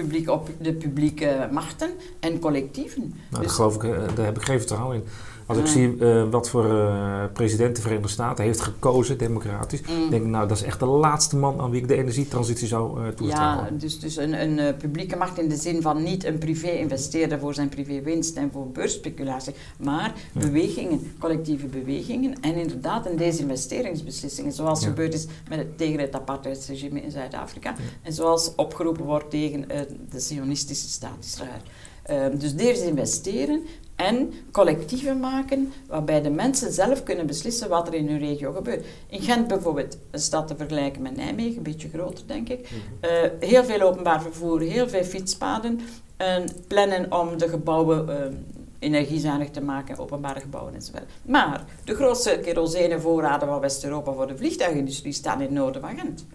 Publiek 0.00 0.30
op 0.30 0.48
de 0.60 0.72
publieke 0.72 1.48
machten 1.52 1.90
en 2.20 2.38
collectieven. 2.38 3.00
Nou, 3.00 3.14
Dus- 3.30 3.40
daar, 3.40 3.50
geloof 3.50 3.74
ik, 3.74 3.84
eh, 3.84 3.90
daar 4.14 4.24
heb 4.24 4.36
ik 4.36 4.42
geen 4.44 4.58
vertrouwen 4.58 4.96
in. 4.96 5.02
Als 5.50 5.58
ik 5.58 5.64
Ah. 5.64 5.70
zie 5.70 5.96
eh, 5.98 6.28
wat 6.30 6.48
voor 6.48 6.64
eh, 6.78 7.24
president 7.32 7.76
de 7.76 7.82
Verenigde 7.82 8.08
Staten 8.08 8.44
heeft 8.44 8.60
gekozen, 8.60 9.18
democratisch, 9.18 9.80
Mm. 9.80 10.10
denk 10.10 10.22
ik, 10.22 10.28
nou, 10.28 10.48
dat 10.48 10.56
is 10.56 10.62
echt 10.62 10.78
de 10.78 10.86
laatste 10.86 11.36
man 11.36 11.60
aan 11.60 11.70
wie 11.70 11.80
ik 11.80 11.88
de 11.88 11.96
energietransitie 11.96 12.66
zou 12.66 13.00
eh 13.06 13.28
Ja, 13.28 13.68
dus, 13.72 13.98
dus 14.00 14.16
een, 14.16 14.42
een 14.42 14.76
publieke 14.76 15.16
macht 15.16 15.38
in 15.38 15.48
de 15.48 15.56
zin 15.56 15.82
van 15.82 16.02
niet 16.02 16.24
een 16.24 16.38
privé-investeerder 16.38 17.38
voor 17.38 17.54
zijn 17.54 17.68
privé-winst 17.68 18.36
en 18.36 18.50
voor 18.52 18.68
beursspeculatie, 18.68 19.54
maar 19.78 20.14
Ja. 20.32 20.40
bewegingen, 20.40 21.12
collectieve 21.18 21.66
bewegingen 21.66 22.34
en 22.40 22.54
inderdaad 22.54 23.06
een 23.06 23.16
desinvesteringsbeslissingen, 23.16 24.52
zoals 24.52 24.80
Ja. 24.80 24.86
gebeurd 24.88 25.14
is 25.14 25.26
met 25.48 25.58
het, 25.58 25.78
tegen 25.78 26.00
het 26.00 26.14
apartheidsregime 26.14 27.00
in 27.02 27.10
Zuid-Afrika 27.10 27.70
Ja. 27.70 27.76
en 28.02 28.12
zoals 28.12 28.52
opgeroepen 28.56 29.04
wordt 29.04 29.30
tegen 29.30 29.64
de 30.10 30.20
sionistische 30.20 30.88
staat 30.88 31.16
Israël. 31.24 31.50
Ehm, 32.02 32.38
dus 32.38 32.54
desinvesteren 32.54 33.62
en 34.00 34.32
collectieven 34.52 35.20
maken 35.20 35.72
waarbij 35.86 36.22
de 36.22 36.30
mensen 36.30 36.72
zelf 36.72 37.02
kunnen 37.02 37.26
beslissen 37.26 37.68
wat 37.68 37.88
er 37.88 37.94
in 37.94 38.08
hun 38.08 38.18
regio 38.18 38.52
gebeurt. 38.52 38.86
In 39.06 39.20
Gent 39.20 39.48
bijvoorbeeld, 39.48 39.98
een 40.10 40.20
stad 40.20 40.46
te 40.46 40.56
vergelijken 40.56 41.02
met 41.02 41.16
Nijmegen, 41.16 41.56
een 41.56 41.62
beetje 41.62 41.88
groter 41.88 42.26
denk 42.26 42.48
ik, 42.48 42.70
eh, 43.00 43.10
heel 43.40 43.64
veel 43.64 43.80
openbaar 43.80 44.22
vervoer, 44.22 44.60
heel 44.60 44.88
veel 44.88 45.04
fietspaden. 45.04 45.80
En 46.16 46.48
plannen 46.66 47.12
om 47.12 47.38
de 47.38 47.48
gebouwen 47.48 48.08
eh, 48.08 48.36
energiezuinig 48.78 49.50
te 49.50 49.60
maken, 49.60 49.98
openbare 49.98 50.40
gebouwen 50.40 50.74
enzovoort. 50.74 51.04
Maar 51.22 51.64
de 51.84 51.94
grootste 51.94 52.38
kerosenevoorraden 52.42 53.48
van 53.48 53.60
West-Europa 53.60 54.12
voor 54.12 54.26
de 54.26 54.36
vliegtuigindustrie 54.36 55.12
staan 55.12 55.36
in 55.36 55.46
het 55.46 55.50
noorden 55.50 55.80
van 55.80 55.98
Gent. 55.98 56.26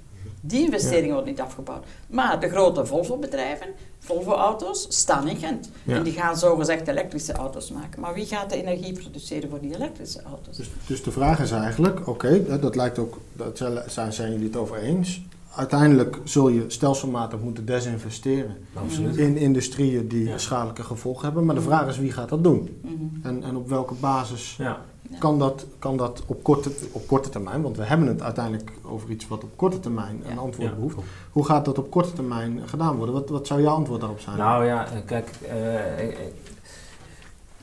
Die 0.47 0.65
investering 0.65 1.11
wordt 1.11 1.27
niet 1.27 1.41
afgebouwd. 1.41 1.85
Maar 2.07 2.39
de 2.39 2.49
grote 2.49 2.85
Volvo-bedrijven, 2.85 3.67
Volvo-auto's, 3.99 4.85
staan 4.89 5.27
in 5.27 5.37
Gent. 5.37 5.69
Ja. 5.83 5.95
En 5.95 6.03
die 6.03 6.13
gaan 6.13 6.37
zogezegd 6.37 6.87
elektrische 6.87 7.33
auto's 7.33 7.71
maken. 7.71 8.01
Maar 8.01 8.13
wie 8.13 8.25
gaat 8.25 8.49
de 8.49 8.55
energie 8.55 8.93
produceren 8.93 9.49
voor 9.49 9.59
die 9.61 9.75
elektrische 9.75 10.21
auto's? 10.21 10.57
Dus, 10.57 10.69
dus 10.87 11.03
de 11.03 11.11
vraag 11.11 11.39
is 11.39 11.51
eigenlijk, 11.51 12.07
oké, 12.07 12.43
dat, 12.47 12.61
dat 12.61 12.75
lijkt 12.75 12.99
ook, 12.99 13.17
dat 13.33 13.61
zijn, 13.87 14.13
zijn 14.13 14.31
jullie 14.31 14.45
het 14.47 14.55
over 14.57 14.77
eens. 14.77 15.21
Uiteindelijk 15.55 16.17
zul 16.23 16.47
je 16.49 16.65
stelselmatig 16.67 17.39
moeten 17.39 17.65
desinvesteren 17.65 18.57
Absoluut. 18.73 19.15
in 19.17 19.37
industrieën 19.37 20.07
die 20.07 20.23
Ja. 20.27 20.37
schadelijke 20.37 20.83
gevolgen 20.83 21.25
hebben. 21.25 21.45
Maar 21.45 21.55
de 21.55 21.61
vraag 21.61 21.87
is 21.87 21.97
wie 21.97 22.11
gaat 22.11 22.29
dat 22.29 22.43
doen? 22.43 22.79
Mhm. 22.81 23.27
En, 23.27 23.43
en 23.43 23.55
op 23.55 23.69
welke 23.69 23.93
basis 23.93 24.55
Ja. 24.57 24.81
Kan 25.19 25.39
dat, 25.39 25.65
kan 25.79 25.97
dat 25.97 26.23
op, 26.25 26.43
korte, 26.43 26.71
op 26.91 27.07
korte 27.07 27.29
termijn, 27.29 27.61
want 27.61 27.77
we 27.77 27.83
hebben 27.83 28.07
het 28.07 28.21
uiteindelijk 28.21 28.71
over 28.83 29.09
iets 29.09 29.27
wat 29.27 29.43
op 29.43 29.49
korte 29.55 29.79
termijn 29.79 30.21
een 30.25 30.33
Ja. 30.33 30.39
antwoord 30.39 30.69
Ja. 30.69 30.75
behoeft. 30.75 30.95
Hoe 31.31 31.45
gaat 31.45 31.65
dat 31.65 31.77
op 31.77 31.89
korte 31.91 32.13
termijn 32.13 32.61
gedaan 32.65 32.95
worden? 32.95 33.15
Wat, 33.15 33.29
wat 33.29 33.47
zou 33.47 33.61
jouw 33.61 33.75
antwoord 33.75 33.99
daarop 33.99 34.19
zijn? 34.19 34.37
Nou 34.37 34.65
ja, 34.65 34.85
eh, 34.91 34.97
kijk, 35.05 35.29
eh, 35.49 36.09
eh, 36.09 36.15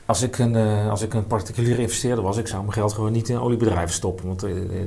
als, 0.06 0.22
ik 0.22 0.38
een, 0.38 0.56
als 0.90 1.02
ik 1.02 1.14
een 1.14 1.26
particuliere 1.26 1.80
investeerder 1.80 2.24
was, 2.24 2.36
ik 2.36 2.46
zou 2.46 2.60
mijn 2.62 2.72
geld 2.74 2.92
gewoon 2.92 3.12
niet 3.12 3.28
in 3.28 3.38
oliebedrijven 3.38 3.94
stoppen. 3.94 4.26
Want 4.26 4.40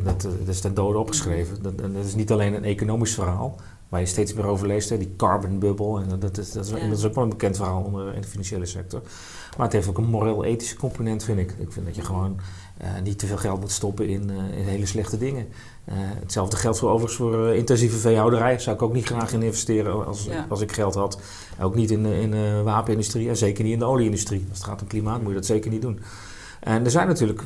dat, 0.04 0.22
dat 0.22 0.48
is 0.48 0.60
ten 0.62 0.74
dode 0.74 0.98
opgeschreven. 0.98 1.58
Dat, 1.62 1.74
is 2.06 2.16
niet 2.16 2.32
alleen 2.32 2.54
een 2.54 2.64
economisch 2.64 3.14
verhaal, 3.14 3.56
waar 3.90 4.00
je 4.00 4.06
steeds 4.06 4.34
meer 4.34 4.46
over 4.46 4.68
leest, 4.68 4.90
hè, 4.90 4.98
die 4.98 5.14
carbon 5.18 5.60
bubble. 5.60 6.02
En 6.02 6.20
dat 6.20 6.38
is, 6.38 6.52
dat, 6.52 6.66
is, 6.66 6.72
Ja. 6.72 6.88
dat 6.90 6.98
is 6.98 7.06
ook 7.06 7.16
wel 7.16 7.24
een 7.24 7.30
bekend 7.30 7.56
verhaal 7.56 7.82
onder, 7.84 8.14
in 8.14 8.22
de 8.22 8.28
financiële 8.28 8.66
sector. 8.66 9.02
Maar 9.58 9.66
het 9.66 9.76
heeft 9.76 9.88
ook 9.88 9.98
een 9.98 10.10
moreel-ethische 10.10 10.76
component, 10.76 11.24
vind 11.24 11.40
ik. 11.40 11.52
Ik 11.60 11.72
vind 11.72 11.86
dat 11.86 11.96
je 11.96 12.02
gewoon 12.02 12.40
eh, 12.78 12.88
niet 13.04 13.20
te 13.20 13.26
veel 13.28 13.38
geld 13.38 13.60
moet 13.60 13.72
stoppen 13.72 14.08
in, 14.08 14.30
eh, 14.30 14.58
in 14.60 14.66
hele 14.66 14.86
slechte 14.86 15.18
dingen. 15.18 15.48
Eh, 15.86 15.94
hetzelfde 15.98 16.56
geldt 16.58 16.78
voor 16.80 16.90
overigens 16.90 17.18
voor 17.18 17.56
intensieve 17.56 17.98
veehouderij. 17.98 18.60
Zou 18.60 18.76
ik 18.76 18.82
ook 18.82 18.94
niet 18.94 19.06
graag 19.06 19.34
in 19.34 19.42
investeren 19.44 20.06
als, 20.08 20.24
Ja. 20.26 20.46
als 20.50 20.62
ik 20.62 20.72
geld 20.72 20.96
had. 20.96 21.20
Ook 21.62 21.76
niet 21.76 21.92
in, 21.92 22.04
de- 22.04 22.20
in 22.22 22.32
de 22.32 22.62
wapenindustrie 22.64 23.30
en 23.30 23.38
zeker 23.38 23.64
niet 23.64 23.74
in 23.74 23.80
de 23.80 23.86
olieindustrie. 23.86 24.46
Als 24.50 24.58
het 24.58 24.68
gaat 24.68 24.82
om 24.82 24.88
klimaat 24.88 25.20
moet 25.20 25.30
je 25.30 25.36
dat 25.36 25.46
zeker 25.46 25.72
niet 25.72 25.82
doen. 25.82 26.00
En 26.60 26.84
er 26.86 26.92
zijn 26.92 27.08
natuurlijk 27.08 27.42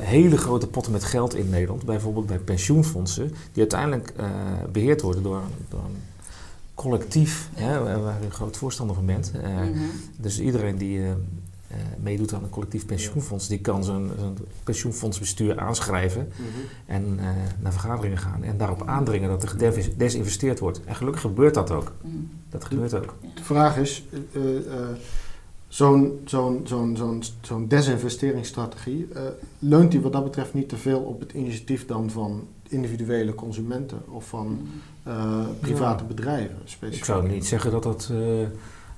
hele 0.00 0.36
grote 0.36 0.66
potten 0.66 0.92
met 0.92 1.04
geld 1.04 1.34
in 1.34 1.48
Nederland. 1.50 1.84
Bijvoorbeeld 1.84 2.26
bij 2.26 2.38
pensioenfondsen. 2.38 3.28
Die 3.28 3.60
uiteindelijk 3.62 4.12
eh, 4.16 4.26
beheerd 4.72 5.02
worden 5.02 5.22
door, 5.22 5.40
door 5.68 5.80
een 5.80 6.02
collectief. 6.74 7.48
Hè, 7.54 7.82
waar 7.82 8.16
je 8.20 8.24
een 8.26 8.32
groot 8.32 8.56
voorstander 8.56 8.96
van 8.96 9.06
bent. 9.06 9.32
Mhm. 9.42 9.78
dus 10.16 10.40
iedereen 10.40 10.76
die 10.76 11.00
eh, 11.68 11.76
meedoet 12.02 12.32
aan 12.34 12.42
een 12.42 12.50
collectief 12.50 12.86
pensioenfonds, 12.86 13.48
die 13.48 13.58
kan 13.58 13.84
zijn, 13.84 14.10
zijn 14.18 14.36
pensioenfondsbestuur 14.64 15.58
aanschrijven 15.58 16.28
Mhm. 16.36 16.48
en 16.86 17.16
eh, 17.18 17.26
naar 17.60 17.72
vergaderingen 17.72 18.18
gaan 18.18 18.42
en 18.44 18.56
daarop 18.56 18.86
aandringen 18.86 19.28
dat 19.28 19.42
er 19.42 19.48
gedesinvesteerd 19.48 20.58
wordt. 20.58 20.80
En 20.84 20.94
gelukkig 20.94 21.20
gebeurt 21.22 21.54
dat 21.54 21.70
ook. 21.70 21.92
Mhm. 22.02 22.14
Dat 22.50 22.64
gebeurt 22.64 22.94
ook. 22.94 23.14
De 23.34 23.44
vraag 23.44 23.76
is, 23.76 24.04
eh, 24.32 24.40
zo'n 25.68 26.20
zo'n 26.24 26.60
zo'n 26.64 26.96
zo'n 26.96 27.22
zo'n 27.40 27.68
desinvesteringsstrategie, 27.68 29.08
eh, 29.14 29.22
leunt 29.58 29.90
die 29.90 30.00
wat 30.00 30.12
dat 30.12 30.24
betreft 30.24 30.54
niet 30.54 30.68
te 30.68 30.76
veel 30.76 30.98
op 31.00 31.20
het 31.20 31.32
initiatief 31.32 31.86
dan 31.86 32.10
van 32.10 32.46
individuele 32.68 33.34
consumenten 33.34 34.02
of 34.08 34.28
van 34.28 34.68
eh, 35.02 35.40
private 35.60 36.04
bedrijven 36.04 36.56
specifiek? 36.64 36.98
Ik 36.98 37.04
zou 37.04 37.28
niet 37.28 37.46
zeggen 37.46 37.70
dat 37.70 37.82
dat 37.82 38.08
eh, 38.12 38.18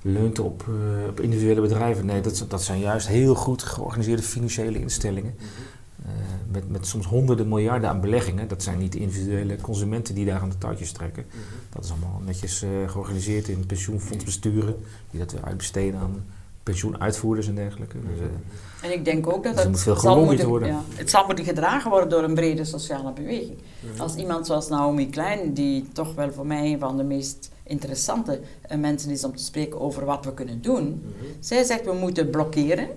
leunt 0.01 0.39
op, 0.39 0.65
eh, 0.67 1.07
op 1.09 1.19
individuele 1.19 1.61
bedrijven. 1.61 2.05
Nee, 2.05 2.21
dat, 2.21 2.45
dat 2.47 2.63
zijn 2.63 2.79
juist 2.79 3.07
heel 3.07 3.35
goed 3.35 3.63
georganiseerde 3.63 4.23
financiële 4.23 4.79
instellingen. 4.79 5.35
eh, 6.05 6.11
met, 6.51 6.69
met 6.69 6.87
soms 6.87 7.05
honderden 7.05 7.47
miljarden 7.47 7.89
aan 7.89 8.01
beleggingen. 8.01 8.47
Dat 8.47 8.63
zijn 8.63 8.77
niet 8.77 8.91
de 8.91 8.99
individuele 8.99 9.61
consumenten 9.61 10.15
die 10.15 10.25
daar 10.25 10.41
aan 10.41 10.49
de 10.49 10.57
touwtjes 10.57 10.91
trekken. 10.91 11.25
Dat 11.69 11.83
is 11.83 11.91
allemaal 11.91 12.21
netjes 12.25 12.61
eh, 12.61 12.69
georganiseerd 12.87 13.47
in 13.47 13.65
pensioenfondsbesturen. 13.65 14.75
Die 15.11 15.19
dat 15.19 15.31
weer 15.31 15.43
uitbesteden 15.43 15.99
aan 15.99 16.25
pensioenuitvoerders 16.71 17.47
en 17.47 17.55
dergelijke. 17.55 17.97
Dus, 17.99 18.19
eh, 18.19 18.89
En 18.89 18.93
ik 18.93 19.05
denk 19.05 19.27
ook 19.27 19.43
dat 19.43 19.53
Dus 19.53 19.61
het, 19.63 19.71
moet 19.71 19.81
veel 19.81 19.95
zal 19.95 20.25
moeten, 20.25 20.47
worden. 20.47 20.67
ja, 20.67 20.81
het 20.95 21.09
zal 21.09 21.25
moeten 21.25 21.45
gedragen 21.45 21.89
worden 21.89 22.09
door 22.09 22.23
een 22.23 22.33
brede 22.33 22.65
sociale 22.65 23.11
beweging. 23.13 23.57
Als 23.97 24.15
iemand 24.15 24.45
zoals 24.45 24.69
Naomi 24.69 25.09
Klein, 25.09 25.53
die 25.53 25.87
toch 25.93 26.13
wel 26.15 26.31
voor 26.31 26.45
mij 26.45 26.71
een 26.71 26.79
van 26.79 26.97
de 26.97 27.03
meest 27.03 27.49
interessante 27.63 28.39
eh, 28.61 28.77
mensen 28.77 29.11
is 29.11 29.23
om 29.23 29.35
te 29.35 29.43
spreken 29.43 29.79
over 29.79 30.05
wat 30.05 30.25
we 30.25 30.33
kunnen 30.33 30.61
doen. 30.61 31.03
Zij 31.39 31.63
zegt 31.63 31.85
we 31.85 31.93
moeten 31.93 32.29
blokkeren. 32.29 32.87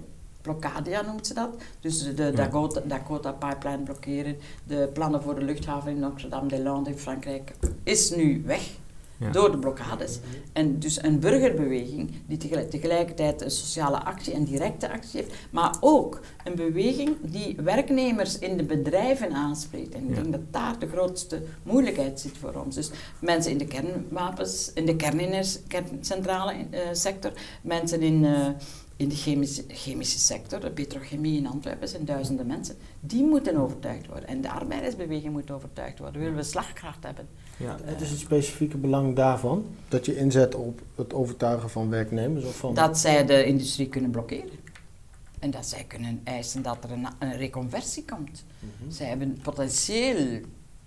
Blokkadia 0.43 1.03
noemt 1.03 1.27
ze 1.27 1.35
dat. 1.35 1.49
Dus 1.81 2.03
de, 2.03 2.15
de 2.15 2.23
Ja. 2.23 2.31
Dakota, 2.31 2.81
Dakota 2.85 3.33
Pipeline 3.33 3.83
blokkeren. 3.83 4.37
De 4.67 4.89
plannen 4.93 5.23
voor 5.23 5.35
de 5.35 5.45
luchthaven 5.45 5.91
in 5.91 5.99
Notre-Dame-des-Landes 5.99 6.93
in 6.93 6.99
Frankrijk 6.99 7.53
is 7.83 8.11
nu 8.11 8.43
weg. 8.47 8.63
Ja. 9.21 9.31
Door 9.31 9.51
de 9.51 9.59
blokkades. 9.59 10.19
En 10.53 10.79
dus 10.79 11.03
een 11.03 11.21
burgerbeweging 11.21 12.11
die 12.27 12.37
tegelijk- 12.39 12.71
tegelijkertijd 12.71 13.43
een 13.43 13.51
sociale 13.51 14.05
actie 14.05 14.33
en 14.33 14.45
directe 14.45 14.91
actie 14.93 15.21
heeft, 15.21 15.35
maar 15.51 15.77
ook 15.81 16.21
een 16.45 16.55
beweging 16.55 17.17
die 17.23 17.57
werknemers 17.57 18.39
in 18.39 18.57
de 18.57 18.65
bedrijven 18.65 19.33
aanspreekt. 19.33 19.95
En 19.95 20.03
ik 20.03 20.09
Ja. 20.09 20.15
denk 20.23 20.33
dat 20.33 20.53
daar 20.53 20.79
de 20.79 20.89
grootste 20.89 21.43
moeilijkheid 21.63 22.21
zit 22.21 22.39
voor 22.39 22.55
ons. 22.65 22.75
Dus 22.75 22.91
mensen 23.21 23.53
in 23.53 23.59
de 23.59 23.67
kernwapens, 23.67 24.71
in 24.75 24.87
de 24.87 24.97
kerncentrale 25.69 26.53
eh, 26.71 26.81
sector, 26.93 27.33
mensen 27.63 28.03
in, 28.03 28.25
eh, 28.25 28.49
in 28.97 29.09
de 29.09 29.15
chemische, 29.17 29.65
chemische 29.69 30.19
sector, 30.19 30.61
de 30.61 30.71
petrochemie 30.71 31.37
in 31.39 31.47
Antwerpen 31.47 31.89
zijn 31.89 32.05
duizenden 32.05 32.47
mensen, 32.47 32.77
die 33.01 33.25
moeten 33.25 33.57
overtuigd 33.57 34.07
worden. 34.07 34.29
En 34.29 34.41
de 34.41 34.51
arbeidersbeweging 34.51 35.33
moet 35.33 35.51
overtuigd 35.51 35.99
worden. 35.99 36.21
Willen 36.21 36.37
we 36.37 36.43
slagkracht 36.43 37.05
hebben? 37.05 37.29
Ja. 37.61 37.77
Het 37.85 38.01
is 38.01 38.11
het 38.11 38.19
specifieke 38.19 38.77
belang 38.77 39.17
daarvan, 39.17 39.67
dat 39.89 40.07
je 40.07 40.17
inzet 40.17 40.55
op 40.55 40.81
het 40.95 41.15
overtuigen 41.15 41.71
van 41.71 41.89
werknemers 41.89 42.45
of 42.45 42.57
van... 42.57 42.75
dat 42.75 42.99
zij 42.99 43.27
de 43.27 43.45
industrie 43.45 43.89
kunnen 43.89 44.11
blokkeren. 44.11 44.59
En 45.39 45.51
dat 45.51 45.67
zij 45.67 45.85
kunnen 45.85 46.21
eisen 46.25 46.63
dat 46.63 46.85
er 46.85 46.91
een, 46.91 47.07
een 47.19 47.37
reconversie 47.37 48.05
komt. 48.05 48.45
Mhm. 48.59 48.91
Zij 48.91 49.07
hebben 49.07 49.39
potentieel 49.43 50.41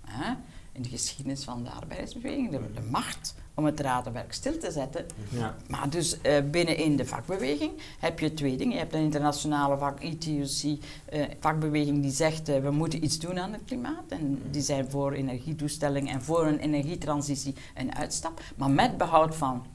hè, 0.06 0.34
in 0.72 0.82
de 0.82 0.90
geschiedenis 0.90 1.44
van 1.44 1.64
de 1.64 1.70
arbeidersbeweging 1.70 2.52
de, 2.52 2.60
de 2.74 2.88
macht 2.92 3.36
om 3.54 3.66
het 3.66 3.80
radenwerk 3.80 4.34
stil 4.34 4.58
te 4.58 4.72
zetten. 4.72 5.06
Ja. 5.30 5.56
Maar 5.68 5.90
dus 5.90 6.22
eh, 6.22 6.44
binnenin 6.52 6.96
de 6.96 7.06
vakbeweging 7.06 7.72
heb 8.00 8.20
je 8.20 8.34
twee 8.34 8.58
dingen. 8.58 8.74
Je 8.74 8.80
hebt 8.80 8.94
een 8.94 9.02
internationale 9.02 9.78
vak, 9.78 10.00
ITUC, 10.00 10.78
eh, 11.06 11.26
vakbeweging 11.40 12.02
die 12.02 12.12
zegt 12.12 12.50
uh, 12.50 12.60
we 12.60 12.72
moeten 12.72 13.04
iets 13.04 13.20
doen 13.20 13.40
aan 13.40 13.54
het 13.54 13.62
klimaat. 13.66 14.04
En 14.08 14.42
die 14.52 14.62
zijn 14.62 14.90
voor 14.90 15.12
energiedoestelling 15.12 16.10
en 16.10 16.22
voor 16.22 16.46
een 16.46 16.60
energietransitie 16.60 17.56
en 17.74 17.96
uitstap. 17.96 18.42
Maar 18.56 18.72
met 18.72 18.98
behoud 18.98 19.36
van 19.36 19.66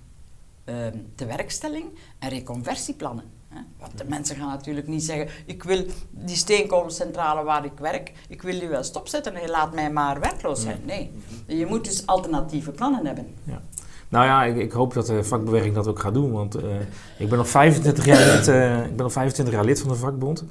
uh, 0.65 0.87
de 1.15 1.27
werkstelling 1.27 1.87
en 2.19 2.29
reconversieplannen. 2.29 3.38
Want 3.79 3.99
de 3.99 4.05
mensen 4.07 4.37
gaan 4.37 4.49
natuurlijk 4.49 4.87
niet 4.87 5.05
zeggen, 5.05 5.29
ik 5.47 5.63
wil 5.63 5.85
die 6.11 6.37
steenkolencentrale 6.37 7.43
waar 7.43 7.65
ik 7.65 7.79
werk, 7.79 8.13
ik 8.29 8.43
wil 8.43 8.59
die 8.59 8.69
wel 8.69 8.83
stopzetten 8.83 9.35
en 9.35 9.51
laat 9.51 9.75
mij 9.75 9.93
maar 9.93 10.21
werkloos 10.21 10.63
zijn. 10.63 10.81
Nee, 10.85 11.11
je 11.47 11.67
moet 11.67 11.85
dus 11.85 12.07
alternatieve 12.07 12.71
plannen 12.71 13.07
hebben. 13.07 13.27
Ja. 13.45 13.61
Nou 14.09 14.25
ja, 14.25 14.45
ik, 14.45 14.57
ik, 14.57 14.73
hoop 14.73 14.95
dat 14.95 15.07
de 15.07 15.25
vakbeweging 15.25 15.75
dat 15.75 15.87
ook 15.87 15.99
gaat 15.99 16.15
doen. 16.15 16.33
Want 16.33 16.57
uh, 16.57 16.63
ik 17.19 17.29
ben 17.29 17.39
al 17.39 17.45
25 17.45 18.05
jaar 18.05 18.37
lid, 18.37 18.49
uh, 18.49 18.85
ik 18.85 18.97
ben 18.97 19.05
al 19.05 19.11
25 19.11 19.55
jaar 19.55 19.65
lid 19.65 19.81
van 19.81 19.89
de 19.89 19.97
vakbond. 19.97 20.45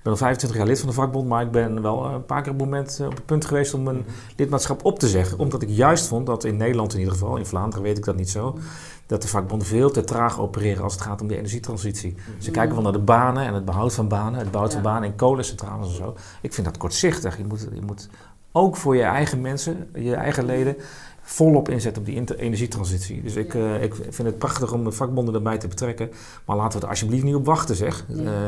Ik 0.00 0.06
ben 0.06 0.14
al 0.14 0.18
25 0.18 0.58
jaar 0.58 0.68
lid 0.68 0.78
van 0.78 0.88
de 0.88 0.94
vakbond, 0.94 1.28
maar 1.28 1.42
ik 1.42 1.50
ben 1.50 1.82
wel 1.82 2.04
een 2.04 2.24
paar 2.24 2.42
keer 2.42 2.52
op 2.52 2.58
het, 2.58 2.68
moment, 2.68 3.00
op 3.04 3.14
het 3.14 3.26
punt 3.26 3.44
geweest 3.44 3.74
om 3.74 3.82
mijn 3.82 4.04
lidmaatschap 4.36 4.84
op 4.84 4.98
te 4.98 5.08
zeggen. 5.08 5.38
Omdat 5.38 5.62
ik 5.62 5.68
juist 5.68 6.06
vond 6.06 6.26
dat 6.26 6.44
in 6.44 6.56
Nederland 6.56 6.92
in 6.92 6.98
ieder 6.98 7.12
geval, 7.12 7.36
in 7.36 7.46
Vlaanderen 7.46 7.84
weet 7.84 7.98
ik 7.98 8.04
dat 8.04 8.16
niet 8.16 8.30
zo, 8.30 8.58
dat 9.06 9.22
de 9.22 9.28
vakbonden 9.28 9.66
veel 9.66 9.90
te 9.90 10.04
traag 10.04 10.40
opereren 10.40 10.82
als 10.82 10.92
het 10.92 11.02
gaat 11.02 11.20
om 11.20 11.28
de 11.28 11.36
energietransitie. 11.36 12.14
Ze 12.38 12.50
kijken 12.50 12.74
wel 12.74 12.82
naar 12.82 12.92
de 12.92 12.98
banen 12.98 13.44
en 13.44 13.54
het 13.54 13.64
behoud 13.64 13.94
van 13.94 14.08
banen, 14.08 14.40
het 14.40 14.50
behoud 14.50 14.72
van 14.72 14.82
banen 14.82 15.08
in 15.08 15.16
kolencentrales 15.16 15.88
en 15.88 15.94
zo. 15.94 16.14
Ik 16.40 16.54
vind 16.54 16.66
dat 16.66 16.76
kortzichtig. 16.76 17.36
Je 17.36 17.44
moet, 17.44 17.68
je 17.72 17.82
moet 17.82 18.08
ook 18.52 18.76
voor 18.76 18.96
je 18.96 19.02
eigen 19.02 19.40
mensen, 19.40 19.90
je 19.94 20.14
eigen 20.14 20.44
leden, 20.44 20.76
volop 21.32 21.68
inzetten 21.68 22.02
op 22.02 22.08
die 22.08 22.36
energietransitie. 22.36 23.22
Dus 23.22 23.34
ik, 23.34 23.54
uh, 23.54 23.82
ik 23.82 23.94
vind 23.94 24.28
het 24.28 24.38
prachtig 24.38 24.72
om 24.72 24.84
de 24.84 24.92
vakbonden 24.92 25.34
erbij 25.34 25.58
te 25.58 25.68
betrekken. 25.68 26.10
Maar 26.44 26.56
laten 26.56 26.78
we 26.78 26.84
er 26.84 26.90
alsjeblieft 26.90 27.24
niet 27.24 27.34
op 27.34 27.46
wachten, 27.46 27.76
zeg. 27.76 28.04
Uh, 28.08 28.44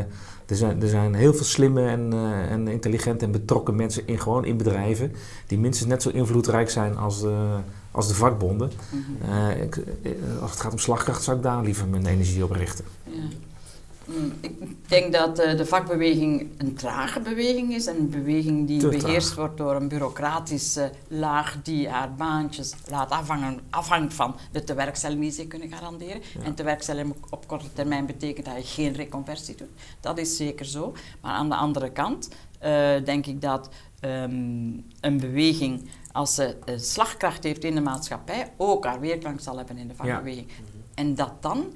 er, 0.46 0.56
zijn, 0.56 0.82
er 0.82 0.88
zijn 0.88 1.14
heel 1.14 1.34
veel 1.34 1.44
slimme 1.44 1.86
en, 1.86 2.14
uh, 2.14 2.50
en 2.50 2.68
intelligente 2.68 3.24
en 3.24 3.30
betrokken 3.30 3.76
mensen 3.76 4.06
in, 4.06 4.20
gewoon 4.20 4.44
in 4.44 4.56
bedrijven... 4.56 5.12
die 5.46 5.58
minstens 5.58 5.90
net 5.90 6.02
zo 6.02 6.08
invloedrijk 6.08 6.70
zijn 6.70 6.96
als 6.96 7.20
de, 7.20 7.56
als 7.90 8.08
de 8.08 8.14
vakbonden. 8.14 8.70
Mm 8.90 9.04
-hmm. 9.20 9.50
ik, 9.62 9.82
als 10.40 10.50
het 10.50 10.60
gaat 10.60 10.72
om 10.72 10.78
slagkracht 10.78 11.22
zou 11.22 11.36
ik 11.36 11.42
daar 11.42 11.62
liever 11.62 11.88
mijn 11.88 12.06
energie 12.06 12.44
op 12.44 12.50
richten. 12.50 12.84
Ja. 13.04 13.12
Mm, 14.16 14.32
ik 14.40 14.88
denk 14.88 15.12
dat 15.12 15.40
uh, 15.40 15.56
de 15.56 15.66
vakbeweging 15.66 16.48
een 16.56 16.74
trage 16.74 17.20
beweging 17.20 17.74
is. 17.74 17.86
Een 17.86 18.10
beweging 18.10 18.66
die 18.66 18.88
beheerst 18.88 19.34
wordt 19.34 19.56
door 19.56 19.74
een 19.74 19.88
bureaucratische 19.88 20.90
laag 21.08 21.62
die 21.62 21.88
haar 21.88 22.14
baantjes 22.14 22.74
laat 22.90 23.10
afhangen, 23.10 23.60
afhangt 23.70 24.14
van 24.14 24.36
de 24.52 24.64
tewerkstelling 24.64 25.20
die 25.20 25.30
ze 25.30 25.46
kunnen 25.46 25.68
garanderen. 25.68 26.22
Ja. 26.38 26.44
En 26.44 26.54
tewerkstelling 26.54 27.14
op 27.30 27.46
korte 27.46 27.72
termijn 27.72 28.06
betekent 28.06 28.46
dat 28.46 28.56
je 28.56 28.82
geen 28.82 28.92
reconversie 28.92 29.56
doet. 29.56 29.70
Dat 30.00 30.18
is 30.18 30.36
zeker 30.36 30.66
zo. 30.66 30.92
Maar 31.20 31.32
aan 31.32 31.48
de 31.48 31.56
andere 31.56 31.90
kant 31.90 32.28
uh, 32.62 33.04
denk 33.04 33.26
ik 33.26 33.40
dat 33.40 33.68
um, 34.04 34.84
een 35.00 35.18
beweging, 35.18 35.88
als 36.12 36.34
ze 36.34 36.56
uh, 36.66 36.78
slagkracht 36.78 37.44
heeft 37.44 37.64
in 37.64 37.74
de 37.74 37.80
maatschappij, 37.80 38.52
ook 38.56 38.84
haar 38.84 39.00
weerklank 39.00 39.40
zal 39.40 39.56
hebben 39.56 39.76
in 39.76 39.88
de 39.88 39.94
vakbeweging. 39.94 40.46
Ja. 40.48 40.54
En 40.94 41.14
dat 41.14 41.42
dan 41.42 41.72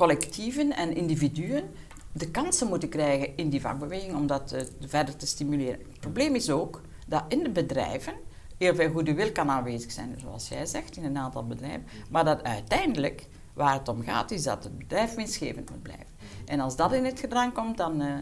collectieven 0.00 0.76
en 0.76 0.96
individuen 0.96 1.64
de 2.12 2.30
kansen 2.30 2.66
moeten 2.68 2.88
krijgen 2.88 3.36
in 3.36 3.48
die 3.48 3.60
vakbeweging 3.60 4.14
om 4.14 4.26
dat 4.26 4.52
uh, 4.52 4.60
verder 4.80 5.16
te 5.16 5.26
stimuleren. 5.26 5.78
Het 5.78 6.00
probleem 6.00 6.34
is 6.34 6.50
ook 6.50 6.80
dat 7.06 7.24
in 7.28 7.42
de 7.42 7.50
bedrijven 7.50 8.14
heel 8.58 8.74
veel 8.74 8.90
goede 8.90 9.14
wil 9.14 9.32
kan 9.32 9.50
aanwezig 9.50 9.90
zijn, 9.90 10.16
zoals 10.20 10.48
jij 10.48 10.66
zegt, 10.66 10.96
in 10.96 11.04
een 11.04 11.18
aantal 11.18 11.46
bedrijven, 11.46 11.84
maar 12.10 12.24
dat 12.24 12.42
uiteindelijk 12.42 13.26
waar 13.52 13.72
het 13.72 13.88
om 13.88 14.02
gaat 14.02 14.30
is 14.30 14.42
dat 14.42 14.64
het 14.64 14.78
bedrijf 14.78 15.14
winstgevend 15.14 15.70
moet 15.70 15.82
blijven. 15.82 16.06
En 16.44 16.60
als 16.60 16.76
dat 16.76 16.92
in 16.92 17.04
het 17.04 17.20
gedrang 17.20 17.52
komt, 17.52 17.76
dan... 17.76 18.02
Uh, 18.02 18.14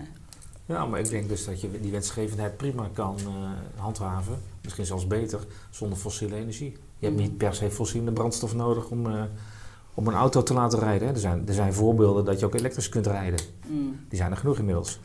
ja, 0.67 0.87
maar 0.87 1.01
ik 1.01 1.09
denk 1.09 1.29
dus 1.29 1.45
dat 1.45 1.61
je 1.61 1.81
die 1.81 1.91
winstgevendheid 1.91 2.57
prima 2.57 2.89
kan 2.93 3.17
uh, 3.21 3.51
handhaven, 3.77 4.43
misschien 4.63 4.87
zelfs 4.87 5.07
beter, 5.07 5.47
zonder 5.71 5.99
fossiele 5.99 6.37
energie. 6.37 6.77
Je 6.99 7.07
hebt 7.07 7.19
niet 7.19 7.37
per 7.37 7.55
se 7.55 7.71
fossiele 7.71 8.13
brandstof 8.13 8.55
nodig 8.55 8.91
om 8.91 9.29
om 9.99 10.07
een 10.07 10.15
auto 10.15 10.43
te 10.43 10.55
laten 10.55 10.79
rijden. 10.79 11.09
Er 11.09 11.19
zijn, 11.19 11.43
er 11.47 11.55
zijn 11.55 11.73
voorbeelden 11.73 12.25
dat 12.25 12.41
je 12.41 12.47
ook 12.47 12.55
elektrisch 12.55 12.89
kunt 12.89 13.07
rijden. 13.07 13.41
Mm. 13.67 13.99
Die 14.09 14.19
zijn 14.19 14.31
er 14.31 14.37
genoeg 14.37 14.59
inmiddels. 14.59 15.01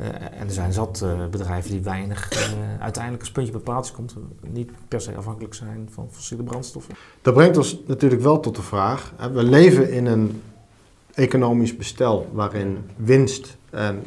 Uh, 0.00 0.06
en 0.06 0.46
er 0.46 0.52
zijn 0.52 0.72
zat 0.72 1.00
uh, 1.04 1.26
bedrijven 1.30 1.70
die 1.70 1.80
weinig 1.80 2.32
uh, 2.32 2.82
uiteindelijk 2.82 3.22
als 3.22 3.32
puntje 3.32 3.52
bepaald 3.52 3.92
komt, 3.92 4.14
niet 4.40 4.70
per 4.88 5.00
se 5.00 5.14
afhankelijk 5.14 5.54
zijn 5.54 5.88
van 5.92 6.08
fossiele 6.10 6.42
brandstoffen. 6.42 6.94
Dat 7.22 7.34
brengt 7.34 7.56
ons 7.56 7.78
natuurlijk 7.86 8.22
wel 8.22 8.40
tot 8.40 8.56
de 8.56 8.62
vraag: 8.62 9.12
hè, 9.16 9.30
we 9.30 9.42
leven 9.42 9.90
in 9.90 10.06
een 10.06 10.42
economisch 11.14 11.76
bestel 11.76 12.28
waarin 12.32 12.78
winst 12.96 13.56
en 13.70 14.02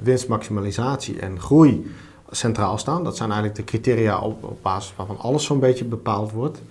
winstmaximalisatie 0.00 1.18
en 1.18 1.40
groei 1.40 1.90
centraal 2.30 2.78
staan. 2.78 3.04
Dat 3.04 3.16
zijn 3.16 3.30
eigenlijk 3.30 3.58
de 3.58 3.64
criteria 3.64 4.18
op, 4.18 4.44
op 4.44 4.62
basis 4.62 4.92
waarvan 4.96 5.18
alles 5.18 5.44
zo'n 5.44 5.60
beetje 5.60 5.84
bepaald 5.84 6.32
wordt. 6.32 6.62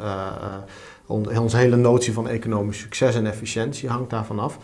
Onze 1.12 1.58
hele 1.58 1.75
notie 1.75 2.13
van 2.13 2.27
economisch 2.27 2.80
succes 2.80 3.15
en 3.15 3.25
efficiëntie 3.25 3.89
hangt 3.89 4.10
daarvan 4.10 4.39
af. 4.39 4.58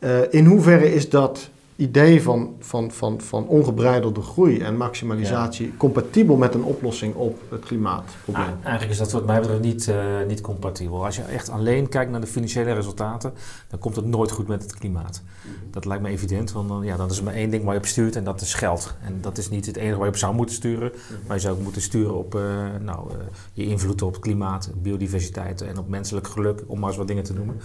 Uh, 0.00 0.18
in 0.30 0.44
hoeverre 0.44 0.94
is 0.94 1.10
dat 1.10 1.50
idee 1.82 2.22
van, 2.22 2.56
van, 2.58 2.90
van, 2.90 3.20
van 3.20 3.46
ongebreidelde 3.46 4.20
groei 4.20 4.58
en 4.58 4.76
maximalisatie 4.76 5.66
ja. 5.66 5.72
compatibel 5.76 6.36
met 6.36 6.54
een 6.54 6.62
oplossing 6.62 7.14
op 7.14 7.40
het 7.48 7.64
klimaatprobleem? 7.64 8.44
Ah, 8.44 8.62
eigenlijk 8.62 8.92
is 8.92 8.98
dat 8.98 9.12
wat 9.12 9.26
mij 9.26 9.40
betreft 9.40 9.62
niet, 9.62 9.86
uh, 9.86 9.96
niet 10.28 10.40
compatibel. 10.40 11.04
Als 11.04 11.16
je 11.16 11.22
echt 11.22 11.48
alleen 11.48 11.88
kijkt 11.88 12.10
naar 12.10 12.20
de 12.20 12.26
financiële 12.26 12.72
resultaten, 12.72 13.32
dan 13.68 13.78
komt 13.78 13.96
het 13.96 14.04
nooit 14.04 14.30
goed 14.30 14.48
met 14.48 14.62
het 14.62 14.74
klimaat. 14.74 15.22
-hmm. 15.42 15.52
Dat 15.70 15.84
lijkt 15.84 16.02
me 16.02 16.08
evident, 16.08 16.52
want 16.52 16.68
dan, 16.68 16.84
ja, 16.84 16.96
dan 16.96 17.10
is 17.10 17.18
er 17.18 17.24
maar 17.24 17.34
één 17.34 17.50
ding 17.50 17.64
waar 17.64 17.74
je 17.74 17.80
op 17.80 17.86
stuurt 17.86 18.16
en 18.16 18.24
dat 18.24 18.40
is 18.40 18.54
geld. 18.54 18.94
En 19.04 19.18
dat 19.20 19.38
is 19.38 19.50
niet 19.50 19.66
het 19.66 19.76
enige 19.76 19.96
waar 19.96 20.06
je 20.06 20.12
op 20.12 20.18
zou 20.18 20.34
moeten 20.34 20.54
sturen, 20.54 20.92
-hmm. 20.92 21.16
maar 21.26 21.36
je 21.36 21.42
zou 21.42 21.56
ook 21.56 21.62
moeten 21.62 21.82
sturen 21.82 22.14
op 22.14 22.34
uh, 22.34 22.42
nou, 22.80 23.10
uh, 23.10 23.16
je 23.52 23.66
invloed 23.66 24.02
op 24.02 24.12
het 24.12 24.22
klimaat, 24.22 24.70
biodiversiteit 24.82 25.60
en 25.60 25.78
op 25.78 25.88
menselijk 25.88 26.26
geluk, 26.26 26.62
om 26.66 26.78
maar 26.78 26.88
eens 26.88 26.98
wat 26.98 27.08
dingen 27.08 27.24
te 27.24 27.32
noemen. 27.32 27.56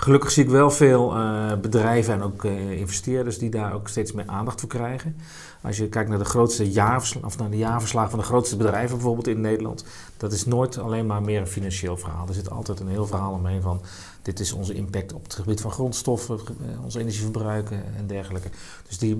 Gelukkig 0.00 0.30
zie 0.30 0.44
ik 0.44 0.50
wel 0.50 0.70
veel 0.70 1.14
bedrijven 1.60 2.14
en 2.14 2.22
ook 2.22 2.44
investeerders 2.44 3.38
die 3.38 3.50
daar 3.50 3.74
ook 3.74 3.88
steeds 3.88 4.12
meer 4.12 4.26
aandacht 4.26 4.60
voor 4.60 4.68
krijgen. 4.68 5.16
Als 5.62 5.76
je 5.76 5.88
kijkt 5.88 6.08
naar 6.08 6.18
de 6.18 6.24
grootste 6.24 6.70
jaarverslagen, 6.70 7.28
of 7.28 7.38
naar 7.38 7.50
de 7.50 7.56
jaarverslagen 7.56 8.10
van 8.10 8.18
de 8.18 8.24
grootste 8.24 8.56
bedrijven 8.56 8.96
bijvoorbeeld 8.96 9.26
in 9.26 9.40
Nederland, 9.40 9.84
dat 10.16 10.32
is 10.32 10.44
nooit 10.46 10.78
alleen 10.78 11.06
maar 11.06 11.22
meer 11.22 11.40
een 11.40 11.46
financieel 11.46 11.96
verhaal. 11.96 12.28
Er 12.28 12.34
zit 12.34 12.50
altijd 12.50 12.80
een 12.80 12.88
heel 12.88 13.06
verhaal 13.06 13.32
omheen 13.32 13.62
van 13.62 13.80
dit 14.22 14.40
is 14.40 14.52
onze 14.52 14.74
impact 14.74 15.12
op 15.12 15.22
het 15.22 15.34
gebied 15.34 15.60
van 15.60 15.70
grondstoffen, 15.70 16.38
eh, 16.38 16.84
ons 16.84 16.94
energieverbruik 16.94 17.70
en 17.70 18.06
dergelijke. 18.06 18.48
Dus 18.88 18.98
die 18.98 19.16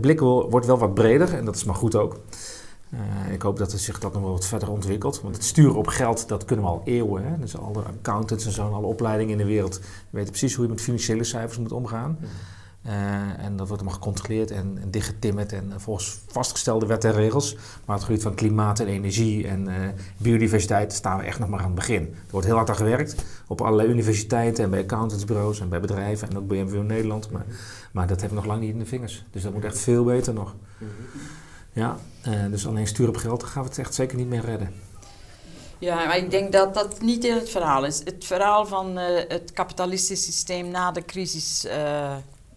blik 0.00 0.20
wordt 0.20 0.66
wel 0.66 0.78
wat 0.78 0.94
breder 0.94 1.34
en 1.34 1.44
dat 1.44 1.56
is 1.56 1.64
maar 1.64 1.74
goed 1.74 1.96
ook. 1.96 2.20
Uh, 2.94 3.32
ik 3.32 3.42
hoop 3.42 3.58
dat 3.58 3.72
het 3.72 3.80
zich 3.80 3.98
dat 3.98 4.12
nog 4.12 4.22
wel 4.22 4.32
wat 4.32 4.46
verder 4.46 4.70
ontwikkelt. 4.70 5.20
Want 5.20 5.34
het 5.34 5.44
sturen 5.44 5.74
op 5.74 5.86
geld, 5.86 6.28
dat 6.28 6.44
kunnen 6.44 6.64
we 6.64 6.70
al 6.70 6.82
eeuwen. 6.84 7.24
Hè? 7.24 7.38
Dus 7.38 7.58
alle 7.58 7.82
accountants 7.82 8.46
en 8.46 8.52
zo, 8.52 8.70
alle 8.70 8.86
opleidingen 8.86 9.32
in 9.32 9.38
de 9.38 9.52
wereld 9.52 9.80
weten 10.10 10.30
precies 10.30 10.54
hoe 10.54 10.64
je 10.64 10.70
met 10.70 10.80
financiële 10.80 11.24
cijfers 11.24 11.58
moet 11.58 11.72
omgaan. 11.72 12.18
Mm. 12.20 12.28
Uh, 12.86 13.44
en 13.44 13.56
dat 13.56 13.68
wordt 13.68 13.82
allemaal 13.82 14.00
gecontroleerd 14.00 14.50
en, 14.50 14.78
en 14.80 14.90
dichtgetimmerd 14.90 15.52
en 15.52 15.64
uh, 15.68 15.74
volgens 15.76 16.20
vastgestelde 16.26 16.86
wetten 16.86 17.10
en 17.10 17.16
regels. 17.16 17.56
Maar 17.84 17.96
het 17.96 18.04
gebied 18.04 18.22
van 18.22 18.34
klimaat 18.34 18.80
en 18.80 18.86
energie 18.86 19.48
en 19.48 19.68
uh, 19.68 19.74
biodiversiteit 20.16 20.92
staan 20.92 21.18
we 21.18 21.24
echt 21.24 21.38
nog 21.38 21.48
maar 21.48 21.60
aan 21.60 21.66
het 21.66 21.74
begin. 21.74 22.02
Er 22.02 22.30
wordt 22.30 22.46
heel 22.46 22.56
hard 22.56 22.68
aan 22.68 22.76
gewerkt 22.76 23.24
op 23.46 23.60
allerlei 23.60 23.88
universiteiten 23.88 24.64
en 24.64 24.70
bij 24.70 24.80
accountantsbureaus 24.80 25.60
en 25.60 25.68
bij 25.68 25.80
bedrijven 25.80 26.28
en 26.28 26.38
ook 26.38 26.46
bij 26.46 26.64
MVO 26.64 26.82
Nederland. 26.82 27.30
Maar, 27.30 27.44
maar 27.92 28.06
dat 28.06 28.20
hebben 28.20 28.38
we 28.38 28.44
nog 28.44 28.52
lang 28.52 28.64
niet 28.64 28.72
in 28.72 28.78
de 28.78 28.86
vingers. 28.86 29.24
Dus 29.30 29.42
dat 29.42 29.52
moet 29.52 29.64
echt 29.64 29.78
veel 29.78 30.04
beter 30.04 30.34
nog. 30.34 30.54
Ja, 31.72 31.98
dus 32.50 32.66
alleen 32.66 32.86
sturen 32.86 33.14
op 33.14 33.20
geld, 33.20 33.42
gaan 33.42 33.62
we 33.62 33.68
het 33.68 33.78
echt 33.78 33.94
zeker 33.94 34.16
niet 34.16 34.28
meer 34.28 34.44
redden. 34.44 34.74
Ja, 35.78 35.94
maar 35.94 36.16
ik 36.16 36.30
denk 36.30 36.52
dat 36.52 36.74
dat 36.74 37.00
niet 37.00 37.24
in 37.24 37.34
het 37.34 37.50
verhaal 37.50 37.84
is. 37.84 37.98
Het 37.98 38.24
verhaal 38.24 38.66
van 38.66 38.96
het 38.96 39.52
kapitalistische 39.52 40.32
systeem 40.32 40.68
na 40.68 40.90
de 40.90 41.04
crisis 41.04 41.66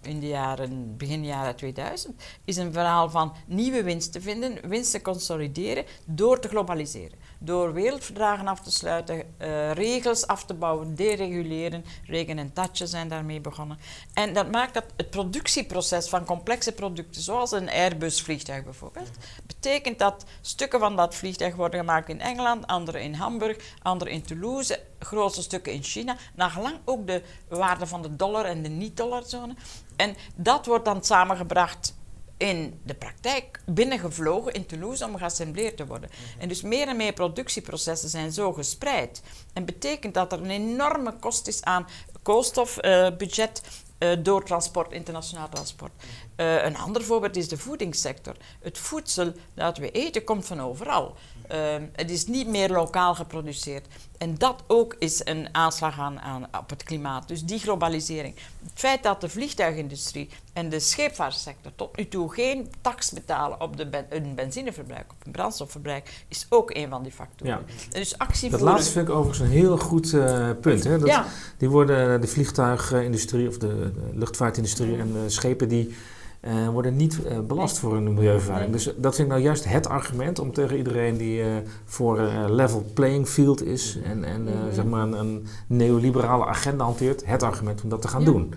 in 0.01 0.19
de 0.19 0.27
jaren, 0.27 0.97
begin 0.97 1.25
jaren 1.25 1.55
2000, 1.55 2.21
is 2.43 2.57
een 2.57 2.73
verhaal 2.73 3.09
van 3.09 3.33
nieuwe 3.47 3.83
winst 3.83 4.11
te 4.11 4.21
vinden, 4.21 4.69
winst 4.69 4.91
te 4.91 5.01
consolideren 5.01 5.85
door 6.05 6.39
te 6.39 6.47
globaliseren. 6.47 7.17
Door 7.45 7.73
wereldverdragen 7.73 8.47
af 8.47 8.59
te 8.59 8.71
sluiten, 8.71 9.15
uh, 9.15 9.71
regels 9.71 10.27
af 10.27 10.45
te 10.45 10.53
bouwen, 10.53 10.95
dereguleren. 10.95 11.85
Regen 12.05 12.37
en 12.37 12.53
Tatje 12.53 12.87
zijn 12.87 13.07
daarmee 13.07 13.41
begonnen. 13.41 13.77
En 14.13 14.33
dat 14.33 14.51
maakt 14.51 14.73
dat 14.73 14.83
het 14.97 15.09
productieproces 15.09 16.09
van 16.09 16.25
complexe 16.25 16.71
producten, 16.71 17.21
zoals 17.21 17.51
een 17.51 17.69
Airbus-vliegtuig 17.69 18.63
bijvoorbeeld, 18.63 19.09
betekent 19.47 19.99
dat 19.99 20.25
stukken 20.41 20.79
van 20.79 20.95
dat 20.95 21.15
vliegtuig 21.15 21.55
worden 21.55 21.79
gemaakt 21.79 22.09
in 22.09 22.21
Engeland, 22.21 22.67
andere 22.67 23.01
in 23.01 23.13
Hamburg, 23.13 23.57
andere 23.81 24.11
in 24.11 24.21
Toulouse, 24.21 24.79
grootste 24.99 25.41
stukken 25.41 25.73
in 25.73 25.83
China, 25.83 26.17
nagelang 26.35 26.75
ook 26.85 27.07
de 27.07 27.21
waarde 27.47 27.87
van 27.87 28.01
de 28.01 28.15
dollar 28.15 28.45
en 28.45 28.63
de 28.63 28.69
niet-dollarzone. 28.69 29.55
En 29.95 30.15
dat 30.35 30.65
wordt 30.65 30.85
dan 30.85 31.03
samengebracht 31.03 31.94
in 32.37 32.79
de 32.83 32.93
praktijk 32.93 33.61
binnengevlogen 33.65 34.53
in 34.53 34.65
Toulouse 34.65 35.05
om 35.05 35.17
geassembleerd 35.17 35.77
te 35.77 35.85
worden. 35.85 36.09
Mhm. 36.11 36.41
En 36.41 36.47
dus 36.47 36.61
meer 36.61 36.87
en 36.87 36.95
meer 36.95 37.13
productieprocessen 37.13 38.09
zijn 38.09 38.31
zo 38.31 38.53
gespreid. 38.53 39.21
En 39.53 39.65
betekent 39.65 40.13
dat 40.13 40.31
er 40.31 40.39
een 40.39 40.49
enorme 40.49 41.13
kost 41.19 41.47
is 41.47 41.63
aan 41.63 41.87
koolstofbudget 42.21 43.61
uh, 43.99 44.11
uh, 44.11 44.23
door 44.23 44.43
transport, 44.43 44.91
internationaal 44.91 45.49
transport. 45.49 45.91
Uh, 46.37 46.63
een 46.63 46.77
ander 46.77 47.03
voorbeeld 47.03 47.35
is 47.35 47.47
de 47.47 47.57
voedingssector. 47.57 48.35
Het 48.59 48.77
voedsel 48.77 49.33
dat 49.53 49.77
we 49.77 49.91
eten 49.91 50.23
komt 50.23 50.45
van 50.45 50.61
overal. 50.61 51.15
Uh, 51.51 51.75
het 51.93 52.11
is 52.11 52.27
niet 52.27 52.47
meer 52.47 52.69
lokaal 52.69 53.15
geproduceerd. 53.15 53.87
En 54.17 54.35
dat 54.37 54.63
ook 54.67 54.95
is 54.99 55.21
een 55.23 55.47
aanslag 55.51 55.99
aan, 55.99 56.19
aan, 56.19 56.47
op 56.59 56.69
het 56.69 56.83
klimaat. 56.83 57.27
Dus 57.27 57.43
die 57.43 57.59
globalisering. 57.59 58.35
Het 58.63 58.79
feit 58.79 59.03
dat 59.03 59.21
de 59.21 59.29
vliegtuigindustrie 59.29 60.29
en 60.53 60.69
de 60.69 60.79
scheepvaartsector 60.79 61.71
tot 61.75 61.97
nu 61.97 62.07
toe 62.07 62.33
geen 62.33 62.71
tax 62.81 63.11
betalen 63.11 63.61
op 63.61 63.77
de 63.77 63.87
ben, 63.87 64.05
hun 64.09 64.35
benzineverbruik, 64.35 65.11
op 65.11 65.23
hun 65.23 65.31
brandstofverbruik, 65.31 66.25
is 66.27 66.45
ook 66.49 66.75
een 66.75 66.89
van 66.89 67.03
die 67.03 67.11
factoren. 67.11 67.65
Ja. 67.67 67.99
Dus 67.99 68.17
actie 68.17 68.49
dat 68.49 68.61
laatste 68.61 68.91
vind 68.91 69.07
ik 69.07 69.13
overigens 69.13 69.49
een 69.49 69.55
heel 69.55 69.77
goed 69.77 70.11
uh, 70.11 70.49
punt. 70.61 70.83
Hè? 70.83 70.99
Dat, 70.99 71.07
ja. 71.07 71.25
Die 71.57 71.69
worden 71.69 72.21
de 72.21 72.27
vliegtuigindustrie 72.27 73.47
of 73.47 73.57
de, 73.57 73.67
de 73.67 74.09
luchtvaartindustrie 74.13 74.97
en 74.97 75.11
de 75.11 75.29
schepen 75.29 75.67
die 75.67 75.95
uh, 76.47 76.69
worden 76.69 76.95
niet 76.95 77.19
uh, 77.25 77.39
belast 77.39 77.79
voor 77.79 77.95
een 77.95 78.13
milieuvervuiling. 78.13 78.71
Dus 78.71 78.83
dat 78.83 79.15
vind 79.15 79.27
ik 79.27 79.33
nou 79.33 79.41
juist 79.41 79.65
het 79.65 79.87
argument 79.87 80.39
om 80.39 80.53
tegen 80.53 80.77
iedereen 80.77 81.17
die 81.17 81.39
uh, 81.39 81.55
voor 81.85 82.19
level 82.49 82.85
playing 82.93 83.27
field 83.27 83.63
is 83.63 83.97
en, 84.03 84.23
en 84.23 84.41
mm 84.41 84.47
-hmm. 84.47 84.73
zeg 84.73 84.85
maar 84.85 85.01
een, 85.01 85.13
een, 85.13 85.47
neoliberale 85.67 86.45
agenda 86.45 86.83
hanteert, 86.83 87.25
het 87.25 87.43
argument 87.43 87.83
om 87.83 87.89
dat 87.89 88.01
te 88.01 88.07
gaan 88.07 88.19
ja. 88.21 88.25
doen. 88.25 88.53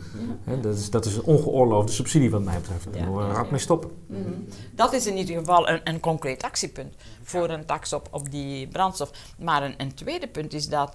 Ja. 0.46 0.56
dat, 0.56 0.74
is, 0.74 0.90
dat 0.90 1.04
is 1.04 1.16
een 1.16 1.22
ongeoorloofde 1.22 1.92
subsidie 1.92 2.30
wat 2.30 2.42
mij 2.42 2.54
betreft. 2.60 2.84
Daar 2.92 3.06
moeten 3.06 3.28
we 3.28 3.34
raad 3.34 3.50
mee 3.50 3.60
stoppen. 3.60 3.90
Mm 4.06 4.22
-hmm. 4.22 4.46
Dat 4.74 4.92
is 4.92 5.06
in 5.06 5.16
ieder 5.16 5.38
geval 5.38 5.68
een, 5.68 5.80
een 5.84 6.00
concreet 6.00 6.42
actiepunt 6.42 6.94
voor 7.22 7.50
een 7.50 7.66
tax 7.66 7.92
op, 7.92 8.08
op 8.10 8.30
die 8.30 8.68
brandstof. 8.68 9.10
Maar 9.38 9.62
een, 9.62 9.74
een 9.76 9.94
tweede 9.94 10.28
punt 10.28 10.54
is 10.54 10.68
dat 10.68 10.92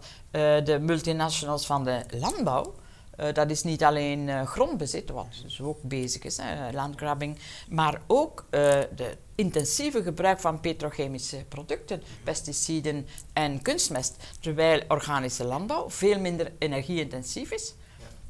de 0.63 0.79
multinationals 0.81 1.65
van 1.65 1.83
de 1.83 2.03
landbouw 2.19 2.73
uh, 3.19 3.33
dat 3.33 3.49
is 3.49 3.63
niet 3.63 3.83
alleen 3.83 4.27
uh, 4.27 4.45
grondbezit, 4.45 5.09
wat 5.09 5.27
dus 5.43 5.61
ook 5.61 5.81
bezig 5.81 6.23
is, 6.23 6.37
hè, 6.37 6.71
landgrabbing, 6.71 7.37
maar 7.69 8.01
ook 8.07 8.45
uh, 8.51 8.59
de 8.95 9.17
intensieve 9.35 10.03
gebruik 10.03 10.39
van 10.39 10.59
petrochemische 10.59 11.45
producten, 11.47 12.01
pesticiden 12.23 13.07
en 13.33 13.61
kunstmest. 13.61 14.23
Terwijl 14.39 14.81
organische 14.87 15.45
landbouw 15.45 15.89
veel 15.89 16.19
minder 16.19 16.51
energie-intensief 16.57 17.51
is, 17.51 17.73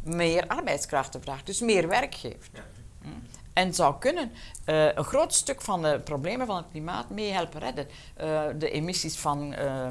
meer 0.03 0.47
arbeidskrachten 0.47 1.21
vraagt, 1.21 1.45
dus 1.45 1.59
meer 1.59 1.87
werk 1.87 2.15
geeft. 2.15 2.49
Ja. 2.53 2.63
Hm? 3.01 3.09
En 3.53 3.73
zou 3.73 3.95
kunnen 3.99 4.31
uh, 4.65 4.95
een 4.95 5.03
groot 5.03 5.33
stuk 5.33 5.61
van 5.61 5.81
de 5.81 6.01
problemen 6.03 6.47
van 6.47 6.55
het 6.55 6.65
klimaat 6.71 7.09
mee 7.09 7.31
helpen 7.31 7.59
redden. 7.59 7.87
Uh, 8.21 8.41
de 8.59 8.69
emissies 8.69 9.15
van 9.15 9.55
uh, 9.59 9.87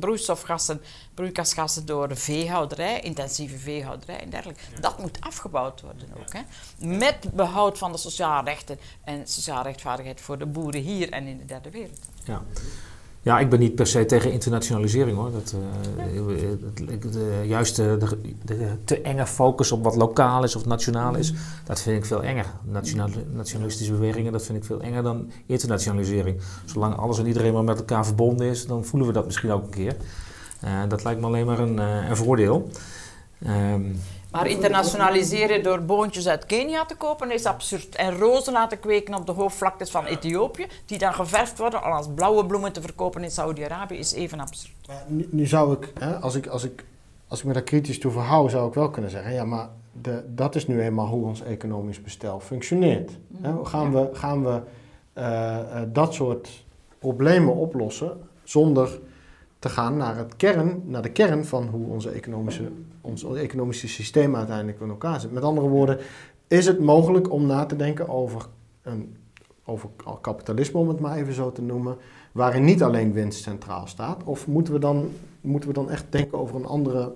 broeistofgassen, 0.00 0.80
broeikasgassen 1.14 1.86
door 1.86 2.08
de 2.08 2.16
veehouderij, 2.16 3.00
intensieve 3.00 3.58
veehouderij 3.58 4.20
en 4.20 4.30
dergelijke. 4.30 4.62
Dat 4.80 4.98
moet 4.98 5.20
afgebouwd 5.20 5.80
worden 5.80 6.08
ook. 6.18 6.32
Hè. 6.32 6.40
Met 6.86 7.32
behoud 7.32 7.78
van 7.78 7.92
de 7.92 7.98
sociale 7.98 8.44
rechten 8.44 8.78
en 9.04 9.26
sociale 9.26 9.62
rechtvaardigheid 9.62 10.20
voor 10.20 10.38
de 10.38 10.46
boeren 10.46 10.80
hier 10.80 11.10
en 11.10 11.26
in 11.26 11.38
de 11.38 11.44
derde 11.44 11.70
wereld. 11.70 11.98
Ja. 12.24 12.42
Ja, 13.24 13.38
ik 13.38 13.50
ben 13.50 13.58
niet 13.58 13.74
per 13.74 13.86
se 13.86 14.06
tegen 14.06 14.32
internationalisering 14.32 15.16
hoor. 15.16 15.30
Dat, 15.32 15.54
uh, 15.56 17.12
de, 17.12 17.42
juist 17.46 17.76
de, 17.76 17.98
de, 18.44 18.68
te 18.84 19.00
enge 19.00 19.26
focus 19.26 19.72
op 19.72 19.84
wat 19.84 19.96
lokaal 19.96 20.44
is 20.44 20.56
of 20.56 20.66
nationaal 20.66 21.16
is, 21.16 21.34
dat 21.64 21.80
vind 21.80 21.96
ik 21.96 22.04
veel 22.04 22.22
enger. 22.22 22.46
Nationaal, 22.64 23.08
nationalistische 23.32 23.92
bewegingen, 23.92 24.32
dat 24.32 24.44
vind 24.44 24.58
ik 24.58 24.64
veel 24.64 24.80
enger 24.80 25.02
dan 25.02 25.30
internationalisering. 25.46 26.40
Zolang 26.64 26.96
alles 26.96 27.18
en 27.18 27.26
iedereen 27.26 27.52
maar 27.52 27.64
met 27.64 27.78
elkaar 27.78 28.06
verbonden 28.06 28.46
is, 28.46 28.66
dan 28.66 28.84
voelen 28.84 29.08
we 29.08 29.14
dat 29.14 29.24
misschien 29.24 29.50
ook 29.50 29.64
een 29.64 29.70
keer. 29.70 29.96
Uh, 30.64 30.70
dat 30.88 31.04
lijkt 31.04 31.20
me 31.20 31.26
alleen 31.26 31.46
maar 31.46 31.58
een, 31.58 31.76
uh, 31.76 32.08
een 32.08 32.16
voordeel. 32.16 32.70
Um, 33.46 34.00
maar 34.34 34.46
internationaliseren 34.46 35.62
door 35.62 35.82
boontjes 35.82 36.28
uit 36.28 36.46
Kenia 36.46 36.84
te 36.84 36.96
kopen 36.96 37.30
is 37.30 37.46
absurd. 37.46 37.94
En 37.94 38.18
rozen 38.18 38.52
laten 38.52 38.80
kweken 38.80 39.14
op 39.14 39.26
de 39.26 39.32
hoofdvlaktes 39.32 39.90
van 39.90 40.04
Ethiopië, 40.04 40.66
die 40.86 40.98
dan 40.98 41.14
geverfd 41.14 41.58
worden 41.58 41.84
om 41.84 41.92
als 41.92 42.08
blauwe 42.14 42.46
bloemen 42.46 42.72
te 42.72 42.80
verkopen 42.80 43.22
in 43.22 43.30
Saudi-Arabië, 43.30 43.96
is 43.96 44.12
even 44.12 44.40
absurd. 44.40 44.72
Nu, 45.06 45.28
nu, 45.30 45.46
zou 45.46 45.72
ik, 45.72 45.92
hè, 45.98 46.14
als 46.14 46.34
ik, 46.34 46.46
als 46.46 46.64
ik, 46.64 46.84
als 47.28 47.40
ik 47.40 47.46
me 47.46 47.52
daar 47.52 47.62
kritisch 47.62 47.98
toe 47.98 48.12
verhoud, 48.12 48.50
zou 48.50 48.68
ik 48.68 48.74
wel 48.74 48.90
kunnen 48.90 49.10
zeggen, 49.10 49.32
ja, 49.32 49.44
maar 49.44 49.68
de, 49.92 50.24
dat 50.28 50.54
is 50.54 50.66
nu 50.66 50.82
eenmaal 50.82 51.06
hoe 51.06 51.26
ons 51.26 51.42
economisch 51.42 52.02
bestel 52.02 52.40
functioneert. 52.40 53.10
Hè? 53.42 53.52
Mm. 53.52 53.64
Gaan 53.64 53.92
we, 53.92 54.08
gaan 54.12 54.44
we 54.44 54.60
uh, 55.18 55.24
uh, 55.24 55.82
dat 55.88 56.14
soort 56.14 56.64
problemen 56.98 57.54
oplossen 57.54 58.20
zonder 58.44 59.00
te 59.64 59.70
gaan 59.70 59.96
naar, 59.96 60.16
het 60.16 60.36
kern, 60.36 60.82
naar 60.84 61.02
de 61.02 61.10
kern 61.10 61.44
van 61.44 61.66
hoe 61.66 61.86
onze 61.86 62.10
economische, 62.10 62.70
ons 63.00 63.24
economische 63.24 63.88
systeem 63.88 64.36
uiteindelijk 64.36 64.80
in 64.80 64.88
elkaar 64.88 65.20
zit. 65.20 65.32
Met 65.32 65.42
andere 65.42 65.68
woorden, 65.68 65.98
is 66.48 66.66
het 66.66 66.80
mogelijk 66.80 67.30
om 67.30 67.46
na 67.46 67.64
te 67.64 67.76
denken 67.76 68.08
over, 68.08 68.46
een, 68.82 69.16
over 69.64 69.88
kapitalisme, 70.20 70.78
om 70.78 70.88
het 70.88 71.00
maar 71.00 71.16
even 71.16 71.34
zo 71.34 71.52
te 71.52 71.62
noemen, 71.62 71.96
waarin 72.32 72.64
niet 72.64 72.82
alleen 72.82 73.12
winst 73.12 73.42
centraal 73.42 73.86
staat? 73.86 74.24
Of 74.24 74.46
moeten 74.46 74.72
we 74.72 74.78
dan, 74.78 75.10
moeten 75.44 75.68
we 75.68 75.74
dan 75.74 75.90
echt 75.90 76.04
denken 76.08 76.38
over 76.38 76.56
een 76.56 76.66
andere, 76.66 77.12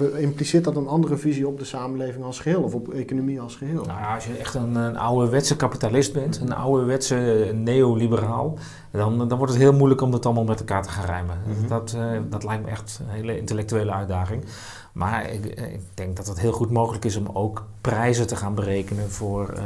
uh, 0.00 0.20
impliceert 0.20 0.64
dat 0.64 0.76
een 0.76 0.86
andere 0.86 1.16
visie 1.16 1.46
op 1.46 1.58
de 1.58 1.64
samenleving 1.64 2.24
als 2.24 2.40
geheel 2.40 2.62
of 2.62 2.74
op 2.74 2.88
economie 2.88 3.40
als 3.40 3.56
geheel? 3.56 3.84
Nou 3.84 4.00
ja, 4.00 4.14
als 4.14 4.26
je 4.26 4.36
echt 4.36 4.54
een, 4.54 4.74
een 4.74 4.96
ouderwetse 4.96 5.56
kapitalist 5.56 6.12
bent, 6.12 6.40
een 6.40 6.54
ouderwetse 6.54 7.50
neoliberaal, 7.54 8.58
dan, 8.90 9.28
dan 9.28 9.38
wordt 9.38 9.52
het 9.52 9.62
heel 9.62 9.72
moeilijk 9.72 10.00
om 10.00 10.10
dat 10.10 10.26
allemaal 10.26 10.44
met 10.44 10.58
elkaar 10.58 10.82
te 10.82 10.88
gaan 10.88 11.04
rijmen. 11.04 11.38
Mm-hmm. 11.46 11.68
dat, 11.68 11.94
uh, 11.96 12.18
dat 12.30 12.44
lijkt 12.44 12.64
me 12.64 12.70
echt 12.70 13.00
een 13.02 13.14
hele 13.14 13.38
intellectuele 13.38 13.92
uitdaging. 13.92 14.44
Maar 14.92 15.30
ik, 15.30 15.44
ik, 15.44 15.80
denk 15.94 16.16
dat 16.16 16.26
het 16.26 16.40
heel 16.40 16.52
goed 16.52 16.70
mogelijk 16.70 17.04
is 17.04 17.16
om 17.16 17.28
ook 17.32 17.66
prijzen 17.80 18.26
te 18.26 18.36
gaan 18.36 18.54
berekenen 18.54 19.10
voor 19.10 19.54
uh, 19.56 19.62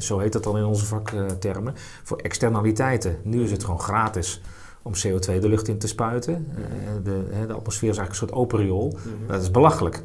zo 0.00 0.18
heet 0.18 0.32
dat 0.32 0.44
dan 0.44 0.58
in 0.58 0.64
onze 0.64 0.84
vaktermen, 0.84 1.74
voor 2.02 2.18
externaliteiten. 2.18 3.16
Nu 3.22 3.42
is 3.42 3.50
het 3.50 3.64
gewoon 3.64 3.80
gratis 3.80 4.40
om 4.84 4.92
CO2 4.92 5.38
de 5.38 5.48
lucht 5.48 5.68
in 5.68 5.78
te 5.78 5.88
spuiten. 5.88 6.46
Uh, 6.50 6.64
de, 7.04 7.46
de, 7.46 7.52
atmosfeer 7.52 7.90
is 7.90 7.98
eigenlijk 7.98 8.08
een 8.08 8.14
soort 8.14 8.32
open 8.32 8.58
riool. 8.58 8.88
Mhm. 8.88 9.32
Dat 9.32 9.42
is 9.42 9.50
belachelijk. 9.50 10.04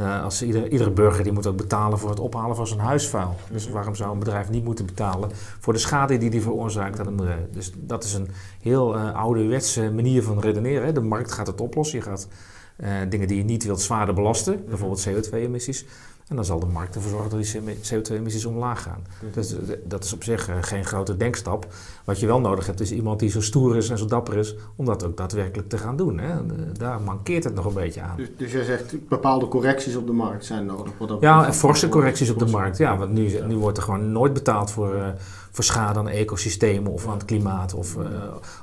Uh, 0.00 0.22
als 0.22 0.42
ieder, 0.42 0.68
iedere 0.68 0.90
burger 0.90 1.24
die 1.24 1.32
moet 1.32 1.46
ook 1.46 1.56
betalen 1.56 1.98
voor 1.98 2.10
het 2.10 2.20
ophalen 2.20 2.56
van 2.56 2.66
zijn 2.66 2.80
huisvuil. 2.80 3.36
Dus 3.50 3.64
mhm. 3.64 3.74
waarom 3.74 3.94
zou 3.94 4.12
een 4.12 4.18
bedrijf 4.18 4.50
niet 4.50 4.64
moeten 4.64 4.86
betalen 4.86 5.30
voor 5.58 5.72
de 5.72 5.78
schade 5.78 6.18
die 6.18 6.30
die 6.30 6.42
veroorzaakt 6.42 7.00
aan 7.00 7.06
het 7.06 7.16
milieu? 7.16 7.48
Dus 7.52 7.72
dat 7.76 8.04
is 8.04 8.14
een 8.14 8.28
heel 8.60 8.96
uh, 8.96 9.14
ouderwetse 9.14 9.90
manier 9.90 10.22
van 10.22 10.40
redeneren. 10.40 10.86
Hè. 10.86 10.92
De 10.92 11.00
markt 11.00 11.32
gaat 11.32 11.46
het 11.46 11.60
oplossen. 11.60 11.98
Je 11.98 12.04
gaat 12.04 12.28
uh, 12.76 12.88
dingen 13.08 13.28
die 13.28 13.36
je 13.36 13.44
niet 13.44 13.64
wilt 13.64 13.80
zwaarder 13.80 14.14
belasten, 14.14 14.54
mhm. 14.54 14.68
bijvoorbeeld 14.68 15.08
CO2-emissies. 15.08 15.86
En 16.28 16.36
dan 16.36 16.44
zal 16.44 16.60
de 16.60 16.66
markt 16.66 16.94
ervoor 16.94 17.10
zorgen 17.10 17.30
dat 17.30 17.40
die 17.40 17.76
CO2-emissies 17.76 18.46
omlaag 18.46 18.82
gaan. 18.82 19.04
Dus 19.32 19.54
dat 19.84 20.04
is 20.04 20.12
op 20.12 20.24
zich 20.24 20.50
geen 20.60 20.84
grote 20.84 21.16
denkstap. 21.16 21.66
Wat 22.04 22.20
je 22.20 22.26
wel 22.26 22.40
nodig 22.40 22.66
hebt 22.66 22.80
is 22.80 22.92
iemand 22.92 23.20
die 23.20 23.30
zo 23.30 23.40
stoer 23.40 23.76
is 23.76 23.90
en 23.90 23.98
zo 23.98 24.06
dapper 24.06 24.36
is 24.36 24.56
om 24.76 24.84
dat 24.84 25.04
ook 25.04 25.16
daadwerkelijk 25.16 25.68
te 25.68 25.78
gaan 25.78 25.96
doen. 25.96 26.18
Hè. 26.18 26.34
Daar 26.72 27.00
mankeert 27.00 27.44
het 27.44 27.54
nog 27.54 27.64
een 27.64 27.74
beetje 27.74 28.00
aan. 28.00 28.16
Dus, 28.16 28.28
dus 28.36 28.52
jij 28.52 28.64
zegt 28.64 29.08
bepaalde 29.08 29.48
correcties 29.48 29.96
op 29.96 30.06
de 30.06 30.12
markt 30.12 30.44
zijn 30.44 30.66
nodig? 30.66 30.92
ja, 31.20 31.46
en 31.46 31.54
forse 31.54 31.88
correcties 31.88 32.30
op 32.30 32.38
de 32.38 32.46
markt. 32.46 32.78
Ja, 32.78 32.96
want 32.96 33.12
nu, 33.12 33.40
nu 33.46 33.56
wordt 33.56 33.76
er 33.76 33.82
gewoon 33.82 34.12
nooit 34.12 34.32
betaald 34.32 34.70
voor, 34.70 34.94
uh, 34.94 35.06
voor 35.50 35.64
schade 35.64 35.98
aan 35.98 36.08
ecosystemen 36.08 36.92
of 36.92 37.06
aan 37.06 37.12
het 37.12 37.24
klimaat 37.24 37.74
of, 37.74 37.96
uh, 37.96 38.04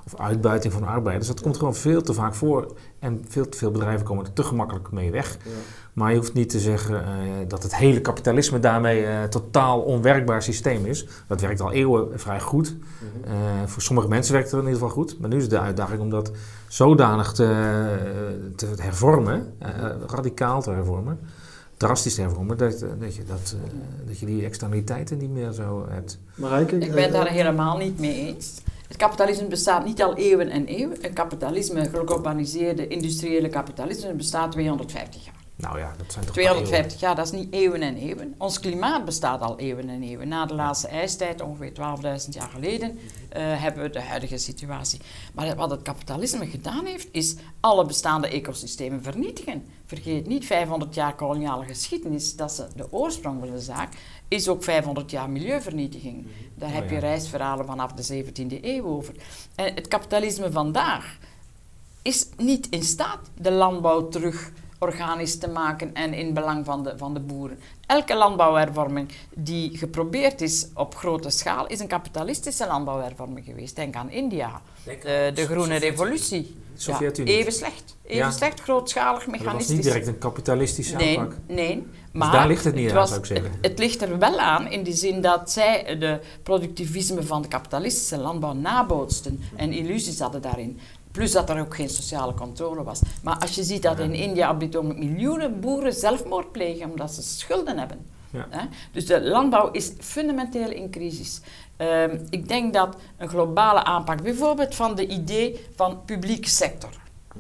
of 0.06 0.20
uitbuiting 0.20 0.74
van 0.74 0.84
arbeiders. 0.84 1.28
Dat 1.28 1.42
komt 1.42 1.58
gewoon 1.58 1.76
veel 1.76 2.02
te 2.02 2.14
vaak 2.14 2.34
voor 2.34 2.74
en 3.00 3.26
veel 3.28 3.50
te 3.50 3.58
veel 3.58 3.72
bedrijven 3.72 4.06
komen 4.06 4.26
er 4.26 4.34
te 4.34 4.44
gemakkelijk 4.44 4.92
mee 4.92 5.12
weg. 5.12 5.38
Ja. 5.44 5.52
Maar 5.96 6.12
je 6.12 6.18
hoeft 6.18 6.34
niet 6.34 6.50
te 6.50 6.60
zeggen 6.60 6.96
uh, 6.96 7.10
dat 7.48 7.64
het 7.64 7.76
hele 7.76 8.02
kapitalisme 8.02 8.60
daarmee 8.60 9.06
een 9.06 9.22
uh, 9.22 9.24
totaal 9.24 9.82
onwerkbaar 9.82 10.44
systeem 10.44 10.86
is. 10.86 11.08
Dat 11.28 11.42
werkt 11.42 11.62
al 11.62 11.72
eeuwen 11.72 12.20
vrij 12.20 12.40
goed. 12.40 12.76
Mm 12.76 13.10
-hmm. 13.24 13.68
voor 13.68 13.82
sommige 13.82 14.08
mensen 14.08 14.34
werkt 14.34 14.52
het 14.52 14.60
in 14.60 14.66
ieder 14.66 14.80
geval 14.80 14.96
goed. 14.96 15.20
Maar 15.20 15.30
nu 15.30 15.38
is 15.38 15.50
de 15.50 15.60
uitdaging 15.60 16.02
om 16.02 16.10
dat 16.10 16.32
zodanig 16.68 17.32
te, 17.32 17.46
te 18.56 18.68
hervormen, 18.78 19.54
radicaal 20.08 20.62
te 20.62 20.72
hervormen, 20.72 21.20
drastisch 21.78 22.16
te 22.16 22.22
hervormen, 22.22 22.58
dat, 22.58 22.80
dat, 23.00 23.16
je, 23.16 23.24
dat, 23.24 23.56
dat 24.08 24.20
je 24.20 24.26
die 24.26 24.46
externaliteiten 24.46 25.18
niet 25.18 25.32
meer 25.32 25.52
zo 25.52 25.86
hebt. 25.90 26.20
Marijke, 26.36 26.78
ik 26.78 26.92
ben 26.92 27.04
het 27.04 27.12
daar 27.12 27.30
helemaal 27.30 27.78
niet 27.78 28.00
mee 28.00 28.16
eens. 28.16 28.62
Het 28.88 28.98
kapitalisme 28.98 29.48
bestaat 29.48 29.86
niet 29.86 30.04
al 30.04 30.16
eeuwen 30.16 30.50
en 30.50 30.66
eeuwen. 30.66 30.98
Het 31.02 31.14
kapitalisme, 31.14 31.90
geglobaliseerde 31.90 32.88
industriële 32.88 33.50
kapitalisme, 33.50 34.14
bestaat 34.14 34.52
250 34.52 35.26
jaar. 35.26 35.35
Nou 35.66 35.80
ja, 35.80 35.94
dat 35.98 36.12
zijn 36.12 36.26
toch 36.26 36.34
250 36.34 37.00
jaar, 37.00 37.16
dat 37.16 37.26
is 37.26 37.32
niet 37.32 37.54
eeuwen 37.54 37.82
en 37.82 37.96
eeuwen. 37.98 38.36
Ons 38.38 38.60
klimaat 38.60 39.06
bestaat 39.06 39.42
al 39.42 39.60
eeuwen 39.60 39.90
en 39.90 40.04
eeuwen. 40.04 40.28
Na 40.28 40.46
de 40.46 40.54
laatste 40.54 40.88
ijstijd, 40.88 41.42
ongeveer 41.42 41.72
12.000 41.72 42.30
jaar 42.30 42.50
geleden, 42.50 42.92
uh, 42.92 43.00
hebben 43.34 43.84
we 43.84 43.90
de 43.90 44.02
huidige 44.02 44.38
situatie. 44.38 45.00
Maar 45.34 45.56
wat 45.56 45.70
het 45.70 45.82
kapitalisme 45.82 46.46
gedaan 46.46 46.86
heeft, 46.86 47.08
is 47.12 47.36
alle 47.60 47.86
bestaande 47.86 48.28
ecosystemen 48.28 49.04
vernietigen. 49.04 49.66
Vergeet 49.86 50.28
niet, 50.28 50.46
500 50.46 50.96
jaar 50.96 51.16
koloniale 51.16 51.66
geschiedenis, 51.66 52.36
dat 52.36 52.52
is 52.52 52.62
de 52.76 52.92
oorsprong 52.92 53.40
van 53.40 53.52
de 53.52 53.62
zaak, 53.62 53.94
is 54.28 54.48
ook 54.48 54.64
500 54.64 55.12
jaar 55.12 55.30
milieuvernietiging. 55.30 56.28
Daar 56.56 56.74
heb 56.74 56.90
je 56.90 56.96
oh 56.96 57.02
reisverhalen 57.02 57.66
vanaf 57.66 57.94
de 57.94 58.24
17e 58.24 58.64
eeuw 58.64 58.86
over. 58.86 59.14
En 59.56 59.76
het 59.76 59.88
kapitalisme 59.88 60.52
vandaag 60.52 61.18
is 62.02 62.28
niet 62.38 62.70
in 62.70 62.84
staat 62.84 63.20
de 63.38 63.52
landbouw 63.52 64.08
terug 64.08 64.52
organisch 64.80 65.38
te 65.38 65.48
maken 65.48 65.94
en 65.94 66.14
in 66.14 66.34
belang 66.34 66.66
van 66.66 66.84
de, 66.84 66.94
van 66.98 67.14
de 67.14 67.20
boeren. 67.20 67.60
Elke 67.86 68.16
landbouwhervorming 68.16 69.12
die 69.34 69.78
geprobeerd 69.78 70.42
is 70.42 70.68
op 70.74 70.96
grote 70.96 71.30
schaal, 71.30 71.68
is 71.68 71.80
een 71.80 71.88
kapitalistische 71.88 72.68
landbouwhervorming 72.68 73.46
geweest. 73.46 73.76
Denk 73.76 73.96
aan 73.96 74.10
India, 74.10 74.62
de, 74.84 75.32
de 75.34 75.46
groene 75.46 75.76
revolutie. 75.76 76.56
Sovjet-Unie. 76.78 77.34
Ja, 77.34 77.40
even 77.40 77.52
slecht. 77.52 77.96
Even 78.04 78.18
ja. 78.18 78.32
slecht, 78.32 78.62
grootschalig, 78.62 79.28
mechanistisch. 79.28 79.68
Dat 79.68 79.76
was 79.76 79.76
niet 79.76 79.84
direct 79.84 80.08
een 80.08 80.18
kapitalistische 80.18 80.96
nee, 80.96 81.20
aanpak. 81.20 81.38
Nee, 81.48 81.76
dus 81.76 81.84
maar 82.12 82.32
daar 82.32 82.48
ligt 82.48 82.64
het 82.64 82.76
niet 82.76 82.90
het 82.90 83.00
aan, 83.00 83.08
zou 83.08 83.20
ik 83.20 83.26
zeggen. 83.26 83.52
Het, 83.52 83.60
het, 83.62 83.80
ligt 83.80 84.02
er 84.02 84.20
wel 84.20 84.40
aan 84.40 84.72
in 84.72 84.84
de 84.84 84.94
zin 84.94 85.22
dat 85.22 85.52
zij 85.52 85.98
de 86.00 86.20
productivisme 86.44 87.24
van 87.24 87.42
de 87.42 87.48
kapitalistische 87.48 88.18
landbouw 88.18 88.54
nabootsten 88.54 89.40
en 89.56 89.72
illusies 89.74 90.20
hadden 90.20 90.42
daarin. 90.42 90.80
Plus 91.16 91.32
dat 91.32 91.50
er 91.50 91.60
ook 91.60 91.76
geen 91.76 91.90
sociale 91.90 92.34
controle 92.34 92.84
was. 92.84 93.00
Maar 93.24 93.38
als 93.40 93.56
je 93.56 93.64
ziet 93.64 93.82
dat 93.82 94.00
in 94.00 94.14
India 94.14 94.52
op 94.52 94.60
dit 94.60 94.74
moment 94.74 95.00
miljoenen 95.00 95.60
boeren 95.60 95.94
zelfmoord 95.94 96.52
plegen 96.52 96.90
omdat 96.90 97.14
ze 97.14 97.22
schulden 97.22 97.78
hebben. 97.78 98.06
Ja. 98.30 98.48
Hè? 98.50 98.66
Dus 98.92 99.06
de 99.06 99.22
landbouw 99.22 99.72
is 99.72 99.92
fundamenteel 100.00 100.70
in 100.72 100.90
crisis. 100.92 101.42
Ehm, 101.78 102.18
ik 102.30 102.48
denk 102.48 102.74
dat 102.74 102.96
een 103.18 103.30
globale 103.30 103.84
aanpak, 103.84 104.22
bijvoorbeeld 104.22 104.76
van 104.76 104.96
de 104.96 105.08
idee 105.08 105.66
van 105.76 106.06
publieke 106.06 106.50
sector, 106.50 106.90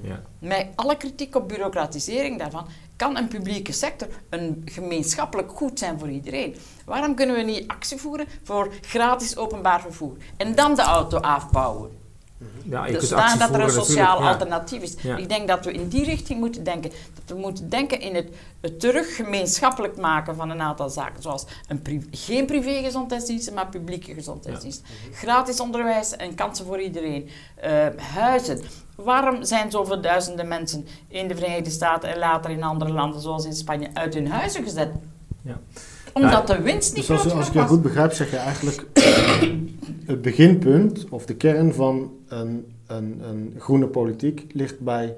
Ja. 0.01 0.21
met 0.39 0.67
alle 0.75 0.97
kritiek 0.97 1.35
op 1.35 1.47
bureaucratisering 1.47 2.39
daarvan, 2.39 2.67
kan 2.95 3.17
een 3.17 3.27
publieke 3.27 3.71
sector 3.71 4.07
een 4.29 4.61
gemeenschappelijk 4.65 5.51
goed 5.51 5.79
zijn 5.79 5.99
voor 5.99 6.09
iedereen. 6.09 6.55
Waarom 6.85 7.15
kunnen 7.15 7.35
we 7.35 7.41
niet 7.41 7.67
actie 7.67 7.97
voeren 7.97 8.25
voor 8.43 8.73
gratis 8.81 9.37
openbaar 9.37 9.81
vervoer 9.81 10.17
en 10.37 10.55
dan 10.55 10.75
de 10.75 10.81
auto 10.81 11.17
afbouwen? 11.17 12.03
Ja, 12.63 12.85
je 12.85 12.91
Dus 12.91 13.09
daar 13.09 13.37
dat 13.37 13.53
er 13.53 13.61
een 13.61 13.69
sociaal 13.69 14.21
ja. 14.21 14.29
alternatief 14.29 14.81
is. 14.81 14.95
Ja. 15.01 15.17
Ik 15.17 15.29
denk 15.29 15.47
dat 15.47 15.65
we 15.65 15.71
in 15.73 15.87
die 15.87 16.03
richting 16.05 16.39
moeten 16.39 16.63
denken. 16.63 16.91
Dat 17.25 17.37
we 17.37 17.41
moeten 17.41 17.69
denken 17.69 17.99
in 17.99 18.15
het, 18.15 18.27
het 18.61 18.79
terug 18.79 19.15
gemeenschappelijk 19.15 19.97
maken 19.97 20.35
van 20.35 20.49
een 20.49 20.61
aantal 20.61 20.89
zaken. 20.89 21.21
Zoals 21.21 21.45
een 21.67 21.81
pri- 21.81 22.07
geen 22.11 22.45
privé-gezondheidsdiensten, 22.45 23.53
maar 23.53 23.67
publieke 23.67 24.13
gezondheidsdiensten. 24.13 24.85
Gratis 25.13 25.59
onderwijs 25.59 26.15
en 26.15 26.35
kansen 26.35 26.65
voor 26.65 26.81
iedereen. 26.81 27.29
Eh, 27.55 27.85
huizen. 28.13 28.61
Waarom 28.95 29.43
zijn 29.43 29.71
zoveel 29.71 30.01
duizenden 30.01 30.47
mensen 30.47 30.87
in 31.07 31.27
de 31.27 31.35
Verenigde 31.35 31.69
Staten 31.69 32.09
en 32.13 32.17
later 32.19 32.51
in 32.51 32.63
andere 32.63 32.91
landen, 32.91 33.21
zoals 33.21 33.45
in 33.45 33.53
Spanje, 33.53 33.87
uit 33.93 34.13
hun 34.13 34.27
huizen 34.31 34.63
gezet? 34.63 34.89
Ja. 35.41 35.59
Omdat 36.13 36.47
de 36.47 36.61
winst 36.61 36.95
niet 36.95 37.07
Dus 37.07 37.23
als, 37.23 37.33
als 37.33 37.47
ik 37.47 37.53
je 37.53 37.59
was. 37.59 37.67
goed 37.67 37.81
begrijp, 37.81 38.13
zeg 38.13 38.31
je 38.31 38.37
eigenlijk 38.37 38.85
het 40.05 40.21
beginpunt 40.21 41.09
of 41.09 41.25
de 41.25 41.35
kern 41.35 41.73
van 41.73 42.11
een, 42.27 42.65
een, 42.87 43.19
een 43.29 43.53
groene 43.57 43.87
politiek 43.87 44.45
ligt 44.53 44.79
bij 44.79 45.15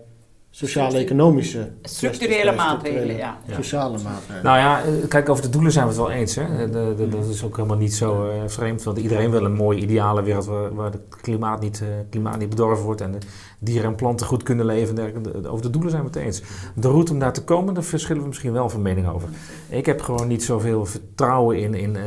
sociaal-economische 0.58 1.72
Structurele 1.82 2.44
bij 2.46 2.56
maatregelen, 2.56 3.16
ja. 3.18 3.38
Sociale 3.52 3.98
maatregelen. 4.04 4.44
Nou 4.44 4.58
ja, 4.58 4.82
eh, 4.82 5.08
kijk, 5.08 5.30
over 5.30 5.44
de 5.44 5.50
doelen 5.50 5.72
zijn 5.72 5.84
we 5.88 5.92
het 5.92 6.00
wel 6.02 6.12
eens. 6.12 6.36
Hè? 6.36 6.70
De, 6.70 6.94
de- 6.98 7.10
dat 7.10 7.26
is 7.28 7.44
ook 7.44 7.56
helemaal 7.56 7.78
niet 7.78 7.94
zo 7.94 8.30
eh, 8.30 8.36
vreemd. 8.48 8.84
Want 8.84 8.98
iedereen 8.98 9.32
wil 9.32 9.44
een 9.46 9.54
mooie, 9.54 9.80
ideale 9.80 10.24
wereld 10.24 10.46
waar, 10.46 10.76
waar 10.76 10.92
het 10.92 11.02
klimaat 11.22 11.62
niet, 11.62 11.82
eh, 11.82 11.88
klimaat 12.10 12.40
niet 12.40 12.50
bedorven 12.50 12.86
wordt. 12.86 13.02
En 13.02 13.12
de 13.12 13.18
dieren 13.60 13.90
en 13.90 13.96
planten 13.96 14.26
goed 14.26 14.44
kunnen 14.44 14.66
leven. 14.66 14.90
en 14.90 14.96
dergelijke. 14.96 15.42
De- 15.42 15.48
Over 15.50 15.62
de 15.64 15.70
doelen 15.70 15.92
zijn 15.92 16.02
we 16.04 16.08
het 16.10 16.18
eens. 16.18 16.42
De 16.76 16.88
route 16.88 17.12
om 17.12 17.20
daar 17.20 17.34
te 17.34 17.44
komen, 17.44 17.74
daar 17.74 17.84
verschillen 17.84 18.22
we 18.22 18.28
misschien 18.28 18.52
wel 18.54 18.70
van 18.70 18.82
mening 18.82 19.08
over. 19.08 19.30
Ik 19.70 19.86
heb 19.86 20.02
gewoon 20.02 20.28
niet 20.28 20.44
zoveel 20.44 20.86
vertrouwen 20.86 21.58
in, 21.60 21.74
in, 21.74 21.96
eh, 21.96 22.04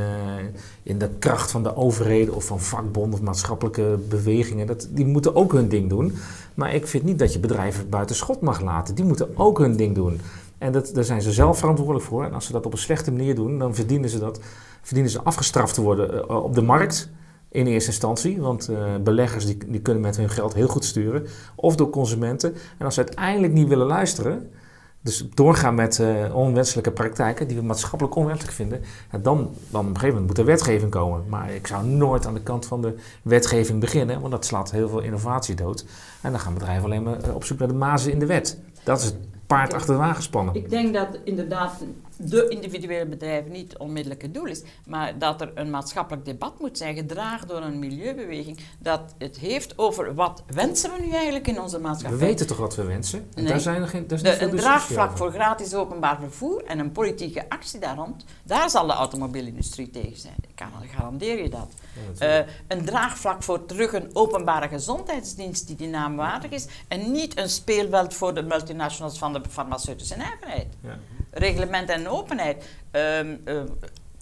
in 0.82 0.98
de 0.98 1.08
kracht 1.18 1.50
van 1.50 1.62
de 1.62 1.76
overheden 1.76 2.34
of 2.34 2.44
van 2.44 2.60
vakbonden 2.60 3.12
of 3.18 3.24
maatschappelijke 3.24 3.98
bewegingen. 4.08 4.66
Dat, 4.66 4.88
die 4.90 5.06
moeten 5.06 5.34
ook 5.36 5.52
hun 5.52 5.68
ding 5.68 5.88
doen. 5.88 6.12
Maar 6.60 6.74
ik 6.74 6.86
vind 6.86 7.04
niet 7.04 7.18
dat 7.18 7.32
je 7.32 7.38
bedrijven 7.38 7.88
buiten 7.88 8.16
schot 8.16 8.40
mag 8.40 8.60
laten. 8.60 8.94
Die 8.94 9.04
moeten 9.04 9.36
ook 9.36 9.58
hun 9.58 9.76
ding 9.76 9.94
doen. 9.94 10.20
En 10.58 10.72
dat, 10.72 10.90
daar 10.94 11.04
zijn 11.04 11.22
ze 11.22 11.32
zelf 11.32 11.58
verantwoordelijk 11.58 12.04
voor. 12.04 12.24
En 12.24 12.32
als 12.32 12.46
ze 12.46 12.52
dat 12.52 12.66
op 12.66 12.72
een 12.72 12.78
slechte 12.78 13.12
manier 13.12 13.34
doen, 13.34 13.58
dan 13.58 13.74
verdienen 13.74 14.10
ze, 14.10 14.18
dat, 14.18 14.40
verdienen 14.82 15.12
ze 15.12 15.22
afgestraft 15.22 15.74
te 15.74 15.82
worden 15.82 16.28
eh, 16.28 16.44
op 16.44 16.54
de 16.54 16.62
markt. 16.62 17.10
In 17.48 17.66
eerste 17.66 17.90
instantie, 17.90 18.40
want 18.40 18.68
eh, 18.68 18.96
beleggers 19.02 19.46
die, 19.46 19.56
die 19.66 19.80
kunnen 19.80 20.02
met 20.02 20.16
hun 20.16 20.30
geld 20.30 20.54
heel 20.54 20.68
goed 20.68 20.84
sturen. 20.84 21.26
Of 21.54 21.76
door 21.76 21.90
consumenten. 21.90 22.54
En 22.78 22.84
als 22.84 22.94
ze 22.94 23.00
uiteindelijk 23.00 23.52
niet 23.52 23.68
willen 23.68 23.86
luisteren, 23.86 24.50
dus 25.02 25.28
doorgaan 25.34 25.74
met 25.74 25.98
eh, 25.98 26.34
onwenselijke 26.34 26.90
praktijken 26.90 27.48
die 27.48 27.56
we 27.56 27.62
maatschappelijk 27.62 28.16
onwenselijk 28.16 28.54
vinden, 28.54 28.82
ja, 29.12 29.18
dan, 29.18 29.36
dan 29.70 29.80
op 29.80 29.86
een 29.86 29.94
gegeven 29.94 30.08
moment 30.08 30.26
moet 30.26 30.38
er 30.38 30.44
wetgeving 30.44 30.90
komen. 30.90 31.24
Maar 31.28 31.50
ik 31.50 31.66
zou 31.66 31.86
nooit 31.86 32.26
aan 32.26 32.34
de 32.34 32.42
kant 32.42 32.66
van 32.66 32.82
de 32.82 32.94
wetgeving 33.22 33.80
beginnen, 33.80 34.20
want 34.20 34.32
dat 34.32 34.44
slaat 34.44 34.70
heel 34.70 34.88
veel 34.88 35.00
innovatie 35.00 35.54
dood. 35.54 35.84
En 36.20 36.30
dan 36.30 36.40
gaan 36.40 36.54
bedrijven 36.54 36.84
alleen 36.84 37.02
maar 37.02 37.20
eh, 37.20 37.34
op 37.34 37.44
zoek 37.44 37.58
naar 37.58 37.68
de 37.68 37.74
mazen 37.74 38.12
in 38.12 38.18
de 38.18 38.26
wet. 38.26 38.58
Dat 38.84 38.98
is 38.98 39.04
het 39.04 39.16
paard 39.46 39.74
achter 39.74 39.94
de 39.94 40.00
wagen 40.00 40.22
spannen. 40.22 40.54
Ik 40.54 40.70
denk 40.70 40.94
dat 40.94 41.18
inderdaad 41.24 41.84
de 42.22 42.48
individuele 42.48 43.06
bedrijven 43.06 43.52
niet 43.52 43.72
het 43.72 43.80
onmiddellijke 43.80 44.30
doel 44.30 44.44
is, 44.46 44.62
maar 44.86 45.18
dat 45.18 45.40
er 45.40 45.50
een 45.54 45.70
maatschappelijk 45.70 46.24
debat 46.24 46.60
moet 46.60 46.78
zijn, 46.78 46.94
gedragen 46.94 47.48
door 47.48 47.62
een 47.62 47.78
milieubeweging, 47.78 48.58
dat 48.78 49.14
het 49.18 49.38
heeft 49.38 49.78
over 49.78 50.14
wat 50.14 50.42
wensen 50.46 50.90
we 50.92 51.02
nu 51.06 51.10
eigenlijk 51.12 51.46
in 51.48 51.60
onze 51.60 51.76
We 51.76 51.82
maatschappij. 51.82 52.18
weten 52.18 52.46
toch 52.46 52.56
wat 52.56 52.74
we 52.76 52.84
wensen? 52.84 53.18
En 53.18 53.42
Nee. 53.42 53.52
Daar 53.52 53.60
zijn 53.60 53.82
er 53.82 53.88
geen. 53.88 54.06
Daar 54.06 54.18
is 54.18 54.22
niet 54.24 54.32
De, 54.32 54.38
veel 54.38 54.48
een 54.48 54.56
draagvlak 54.56 55.06
over. 55.06 55.18
voor 55.18 55.30
gratis 55.32 55.74
openbaar 55.74 56.18
vervoer 56.20 56.64
en 56.64 56.78
een 56.78 56.92
politieke 56.92 57.48
actie 57.48 57.80
daar 57.80 57.96
rond, 57.96 58.24
daar 58.42 58.70
zal 58.70 58.86
de 58.86 58.92
automobielindustrie 58.92 59.90
tegen 59.90 60.16
zijn. 60.16 60.34
Ik 60.40 60.54
kan, 60.54 60.68
garandeer 60.96 61.42
je 61.42 61.48
dat. 61.48 61.68
Ja. 62.18 62.38
Eh, 62.40 62.46
een 62.68 62.84
draagvlak 62.84 63.42
voor 63.42 63.66
terug 63.66 63.92
een 63.92 64.10
openbare 64.12 64.68
gezondheidsdienst 64.68 65.66
die 65.66 65.76
die 65.76 65.88
naam 65.88 66.16
waardig 66.16 66.50
is 66.50 66.66
en 66.88 67.12
niet 67.12 67.38
een 67.38 67.48
speelveld 67.48 68.14
voor 68.14 68.34
de 68.34 68.42
multinationals 68.42 69.18
van 69.18 69.32
de 69.32 69.40
farmaceutische 69.48 70.16
nijverheid. 70.16 70.66
Ja. 70.82 70.98
Reglement 71.30 71.88
en 71.88 72.08
openheid, 72.08 72.64
ehm, 72.90 73.36
eh, 73.44 73.62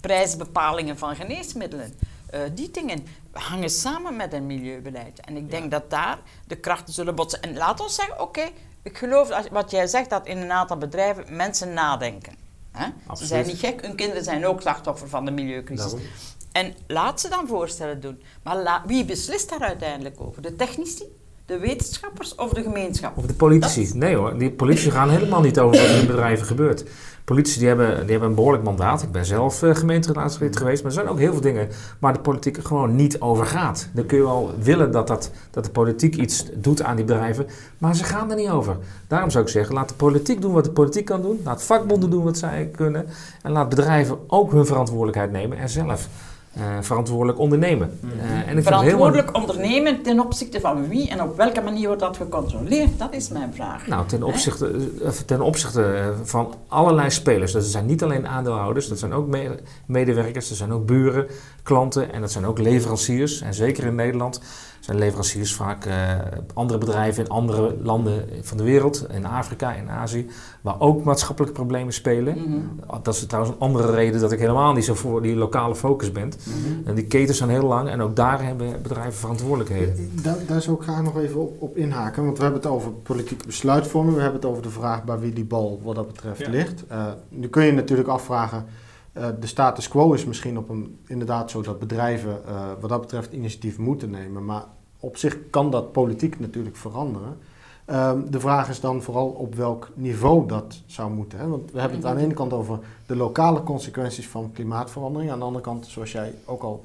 prijsbepalingen 0.01 0.97
van 0.97 1.15
geneesmiddelen, 1.15 1.93
eh, 2.29 2.39
die 2.53 2.71
dingen 2.71 3.05
hangen 3.31 3.69
samen 3.69 4.15
met 4.15 4.33
een 4.33 4.45
milieubeleid. 4.45 5.19
En 5.19 5.37
ik 5.37 5.51
denk 5.51 5.71
dat 5.71 5.89
daar 5.89 6.19
de 6.47 6.55
krachten 6.55 6.93
zullen 6.93 7.15
botsen. 7.15 7.41
En 7.41 7.57
laat 7.57 7.79
ons 7.79 7.95
zeggen, 7.95 8.21
oké, 8.21 8.49
ik 8.83 8.97
geloof 8.97 9.29
als, 9.29 9.47
wat 9.51 9.71
jij 9.71 9.87
zegt 9.87 10.09
dat 10.09 10.27
in 10.27 10.37
een 10.37 10.51
aantal 10.51 10.77
bedrijven 10.77 11.35
mensen 11.35 11.73
nadenken. 11.73 12.35
Hè? 12.71 12.87
Ze 13.15 13.25
zijn 13.25 13.45
niet 13.45 13.59
gek, 13.59 13.81
hun 13.81 13.95
kinderen 13.95 14.23
zijn 14.23 14.45
ook 14.45 14.61
slachtoffer 14.61 15.09
van 15.09 15.25
de 15.25 15.31
milieucrisis. 15.31 15.91
Daarom. 15.91 16.09
En 16.51 16.75
laat 16.87 17.21
ze 17.21 17.29
dan 17.29 17.47
voorstellen 17.47 18.01
doen. 18.01 18.23
Maar 18.43 18.83
wie 18.85 19.05
beslist 19.05 19.49
daar 19.49 19.61
uiteindelijk 19.61 20.21
over? 20.21 20.41
De 20.41 20.55
technici, 20.55 21.03
de 21.49 21.59
wetenschappers 21.59 22.35
of 22.35 22.53
de 22.53 22.61
gemeenschap? 22.61 23.17
Of 23.17 23.25
de 23.25 23.33
politici. 23.33 23.91
Nee 23.93 24.15
hoor, 24.15 24.37
die 24.37 24.51
politici 24.51 24.91
gaan 24.91 25.09
helemaal 25.09 25.41
niet 25.41 25.59
over 25.59 25.81
wat 25.81 25.89
in 25.89 26.07
bedrijven 26.07 26.45
gebeurt. 26.45 26.85
Politici 27.23 27.59
die 27.59 27.67
hebben, 27.67 27.99
die 28.01 28.11
hebben 28.11 28.29
een 28.29 28.35
behoorlijk 28.35 28.63
mandaat. 28.63 29.01
Ik 29.01 29.11
ben 29.11 29.25
zelf 29.25 29.63
eh, 29.63 29.75
gemeenteraadslid 29.75 30.57
geweest. 30.57 30.83
Maar 30.83 30.91
er 30.91 30.97
zijn 30.97 31.09
ook 31.09 31.19
heel 31.19 31.31
veel 31.31 31.41
dingen 31.41 31.69
waar 31.99 32.13
de 32.13 32.19
politiek 32.19 32.63
gewoon 32.63 32.95
niet 32.95 33.21
over 33.21 33.45
gaat. 33.45 33.89
Dan 33.93 34.05
kun 34.05 34.17
je 34.17 34.23
wel 34.23 34.53
willen 34.61 34.91
dat, 34.91 35.07
dat, 35.07 35.31
dat 35.51 35.65
de 35.65 35.71
politiek 35.71 36.15
iets 36.15 36.45
doet 36.53 36.83
aan 36.83 36.95
die 36.95 37.05
bedrijven. 37.05 37.47
Maar 37.77 37.95
ze 37.95 38.03
gaan 38.03 38.29
er 38.29 38.35
niet 38.35 38.49
over. 38.49 38.77
Daarom 39.07 39.29
zou 39.29 39.43
ik 39.43 39.49
zeggen, 39.49 39.75
laat 39.75 39.89
de 39.89 39.95
politiek 39.95 40.41
doen 40.41 40.53
wat 40.53 40.63
de 40.63 40.71
politiek 40.71 41.05
kan 41.05 41.21
doen. 41.21 41.41
Laat 41.43 41.63
vakbonden 41.63 42.09
doen 42.09 42.23
wat 42.23 42.37
zij 42.37 42.69
kunnen. 42.75 43.05
En 43.41 43.51
laat 43.51 43.69
bedrijven 43.69 44.17
ook 44.27 44.51
hun 44.51 44.65
verantwoordelijkheid 44.65 45.31
nemen 45.31 45.57
en 45.57 45.69
zelf 45.69 46.07
eh, 46.53 46.63
verantwoordelijk 46.81 47.39
ondernemen. 47.39 47.99
Eh, 48.19 48.49
en 48.49 48.57
ik 48.57 48.63
Verantwoordelijk 48.63 49.35
ondernemen 49.35 50.01
ten 50.01 50.19
opzichte 50.19 50.59
van 50.59 50.87
wie 50.87 51.09
en 51.09 51.21
op 51.21 51.37
welke 51.37 51.61
manier 51.61 51.85
wordt 51.87 52.01
dat 52.01 52.17
gecontroleerd? 52.17 52.99
Dat 52.99 53.13
is 53.13 53.29
mijn 53.29 53.53
vraag. 53.53 53.87
Nou, 53.87 54.07
ten 54.07 54.23
opzichte, 54.23 54.89
eh, 55.03 55.09
ten 55.09 55.41
opzichte 55.41 56.13
van 56.23 56.53
allerlei 56.67 57.09
spelers. 57.09 57.51
Dat 57.51 57.63
zijn 57.63 57.85
niet 57.85 58.03
alleen 58.03 58.27
aandeelhouders, 58.27 58.87
dat 58.87 58.99
zijn 58.99 59.13
ook 59.13 59.27
me- 59.27 59.59
medewerkers, 59.85 60.47
dat 60.49 60.57
zijn 60.57 60.73
ook 60.73 60.85
buren, 60.85 61.27
klanten 61.63 62.13
en 62.13 62.21
dat 62.21 62.31
zijn 62.31 62.45
ook 62.45 62.59
leveranciers. 62.59 63.41
En 63.41 63.53
zeker 63.53 63.83
in 63.83 63.95
Nederland 63.95 64.41
zijn 64.89 65.01
leveranciers 65.01 65.53
vaak 65.55 65.85
eh, 65.85 66.11
andere 66.53 66.79
bedrijven 66.79 67.23
in 67.23 67.29
andere 67.29 67.77
landen 67.81 68.25
van 68.41 68.57
de 68.57 68.63
wereld, 68.63 69.07
in 69.11 69.25
Afrika, 69.25 69.73
in 69.73 69.89
Azië, 69.89 70.27
waar 70.61 70.79
ook 70.79 71.03
maatschappelijke 71.03 71.55
problemen 71.55 71.93
spelen. 71.93 72.37
Mhm. 72.37 73.01
Dat 73.03 73.15
is 73.15 73.25
trouwens 73.25 73.55
een 73.55 73.61
andere 73.61 73.91
reden 73.91 74.19
dat 74.19 74.31
ik 74.31 74.39
helemaal 74.39 74.73
niet 74.73 74.85
zo 74.85 74.93
voor 74.93 75.21
die 75.21 75.35
lokale 75.35 75.75
focus 75.75 76.11
ben. 76.11 76.27
Mhm. 76.27 76.87
En 76.87 76.95
die 76.95 77.05
ketens 77.05 77.37
zijn 77.37 77.49
heel 77.49 77.65
lang 77.65 77.89
en 77.89 78.01
ook 78.01 78.15
daar 78.15 78.43
hebben 78.43 78.81
bedrijven 78.81 79.13
verantwoordelijkheden. 79.13 80.11
Daar, 80.21 80.37
daar 80.47 80.61
zou 80.61 80.77
ik 80.77 80.83
graag 80.83 81.01
nog 81.01 81.17
even 81.17 81.41
op, 81.41 81.61
op 81.61 81.77
inhaken, 81.77 82.23
want 82.23 82.37
we 82.37 82.43
hebben 82.43 82.61
het 82.61 82.71
over 82.71 82.91
politieke 82.91 83.45
besluitvorming, 83.45 84.15
we 84.15 84.21
hebben 84.21 84.41
het 84.41 84.49
over 84.49 84.63
de 84.63 84.69
vraag 84.69 85.03
bij 85.03 85.19
wie 85.19 85.33
die 85.33 85.45
bal 85.45 85.81
wat 85.83 85.95
dat 85.95 86.07
betreft 86.07 86.39
Ja. 86.39 86.49
ligt. 86.49 86.83
Eh, 86.87 87.05
nu 87.29 87.47
kun 87.47 87.63
je 87.65 87.71
natuurlijk 87.71 88.09
afvragen, 88.09 88.65
eh, 89.13 89.27
de 89.39 89.47
status 89.47 89.87
quo 89.87 90.13
is 90.13 90.25
misschien 90.25 90.57
op 90.57 90.69
een, 90.69 90.99
inderdaad 91.07 91.51
zo 91.51 91.61
dat 91.61 91.79
bedrijven 91.79 92.45
eh, 92.47 92.61
wat 92.79 92.89
dat 92.89 93.01
betreft 93.01 93.33
initiatief 93.33 93.77
moeten 93.77 94.09
nemen, 94.09 94.45
maar 94.45 94.63
op 94.99 95.17
zich 95.17 95.37
kan 95.49 95.71
dat 95.71 95.91
politiek 95.91 96.39
natuurlijk 96.39 96.75
veranderen. 96.75 97.37
Ehm, 97.85 98.19
de 98.29 98.39
vraag 98.39 98.69
is 98.69 98.79
dan 98.79 99.01
vooral 99.01 99.27
op 99.27 99.55
welk 99.55 99.89
niveau 99.93 100.47
dat 100.47 100.81
zou 100.85 101.11
moeten. 101.11 101.39
Hè? 101.39 101.47
Want 101.47 101.71
we 101.71 101.79
hebben 101.79 101.97
het 101.97 102.07
aan 102.07 102.15
de 102.15 102.21
ene 102.21 102.33
kant 102.33 102.53
over 102.53 102.79
de 103.05 103.15
lokale 103.15 103.63
consequenties 103.63 104.27
van 104.27 104.51
klimaatverandering. 104.53 105.31
Aan 105.31 105.39
de 105.39 105.45
andere 105.45 105.63
kant, 105.63 105.85
zoals 105.87 106.11
jij 106.11 106.33
ook 106.45 106.61
al 106.61 106.83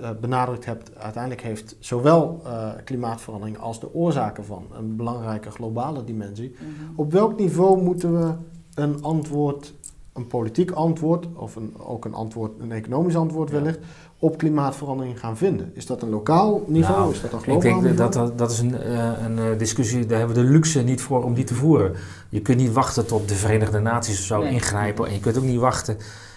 eh, 0.00 0.10
benadrukt 0.20 0.64
hebt, 0.64 0.96
uiteindelijk 0.96 1.42
heeft 1.42 1.76
zowel 1.78 2.40
eh, 2.44 2.68
klimaatverandering 2.84 3.58
als 3.58 3.80
de 3.80 3.94
oorzaken 3.94 4.44
van 4.44 4.66
een 4.72 4.96
belangrijke 4.96 5.50
globale 5.50 6.04
dimensie. 6.04 6.54
Mhm. 6.58 7.00
Op 7.00 7.12
welk 7.12 7.38
niveau 7.38 7.82
moeten 7.82 8.20
we 8.20 8.32
een 8.74 9.02
antwoord, 9.02 9.72
een 10.14 10.26
politiek 10.26 10.70
antwoord, 10.70 11.26
of 11.34 11.56
een, 11.56 11.74
ook 11.78 12.04
een 12.04 12.14
antwoord, 12.14 12.50
een 12.60 12.72
economisch 12.72 13.16
antwoord 13.16 13.50
Ja. 13.50 13.54
wellicht, 13.54 13.78
op 14.18 14.38
klimaatverandering 14.38 15.20
gaan 15.20 15.36
vinden? 15.36 15.70
Is 15.74 15.86
dat 15.86 16.02
een 16.02 16.08
lokaal 16.10 16.64
niveau? 16.66 16.98
Nou, 16.98 17.12
is 17.12 17.20
dat 17.20 17.32
een 17.32 17.38
Ik 17.38 17.44
globaal 17.44 17.60
denk 17.62 17.74
niveau? 17.82 17.96
dat 17.96 18.12
dat, 18.12 18.38
dat 18.38 18.50
is 18.50 18.58
een, 18.58 18.78
eh, 18.78 19.10
een 19.24 19.38
eh, 19.38 19.58
discussie, 19.58 20.06
daar 20.06 20.18
hebben 20.18 20.36
we 20.36 20.42
de 20.42 20.48
luxe 20.48 20.82
niet 20.82 21.00
voor 21.00 21.24
om 21.24 21.34
die 21.34 21.44
te 21.44 21.54
voeren. 21.54 21.92
Je 22.28 22.40
kunt 22.40 22.58
niet 22.58 22.72
wachten 22.72 23.06
tot 23.06 23.28
de 23.28 23.34
Verenigde 23.34 23.78
Naties 23.80 24.18
of 24.18 24.24
zo 24.24 24.42
Nee. 24.42 24.52
ingrijpen. 24.52 25.06
En 25.06 25.12
je 25.12 25.20
kunt 25.20 25.36
ook 25.38 25.44
niet 25.44 25.58
wachten 25.60 25.96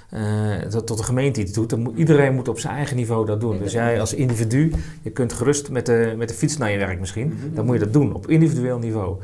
eh, 0.09 0.55
tot, 0.69 0.87
tot 0.87 0.97
de 0.97 1.03
gemeente 1.03 1.41
iets 1.41 1.51
doet. 1.53 1.69
Dan 1.69 1.79
moet, 1.81 1.97
iedereen 1.97 2.35
moet 2.35 2.47
op 2.47 2.59
zijn 2.59 2.75
eigen 2.75 2.95
niveau 2.95 3.25
dat 3.25 3.41
doen. 3.41 3.57
Dus 3.57 3.71
jij 3.71 3.99
als 3.99 4.13
individu, 4.13 4.73
je 5.01 5.09
kunt 5.09 5.33
gerust 5.33 5.69
met 5.71 5.85
de, 5.85 6.13
met 6.17 6.29
de 6.29 6.33
fiets 6.35 6.57
naar 6.57 6.71
je 6.71 6.77
werk 6.77 6.99
misschien. 6.99 7.27
Mhm. 7.27 7.55
Dan 7.55 7.65
moet 7.65 7.73
je 7.73 7.83
dat 7.83 7.93
doen 7.93 8.13
op 8.13 8.27
individueel 8.29 8.77
niveau. 8.79 9.15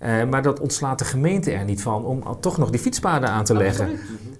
Eh, 0.00 0.24
maar 0.24 0.42
dat 0.42 0.60
ontslaat 0.60 0.98
de 0.98 1.04
gemeente 1.04 1.50
er 1.50 1.64
niet 1.64 1.82
van 1.82 2.04
om 2.04 2.22
toch 2.40 2.58
nog 2.58 2.70
die 2.70 2.80
fietspaden 2.80 3.28
aan 3.28 3.44
te 3.44 3.54
leggen. 3.54 3.88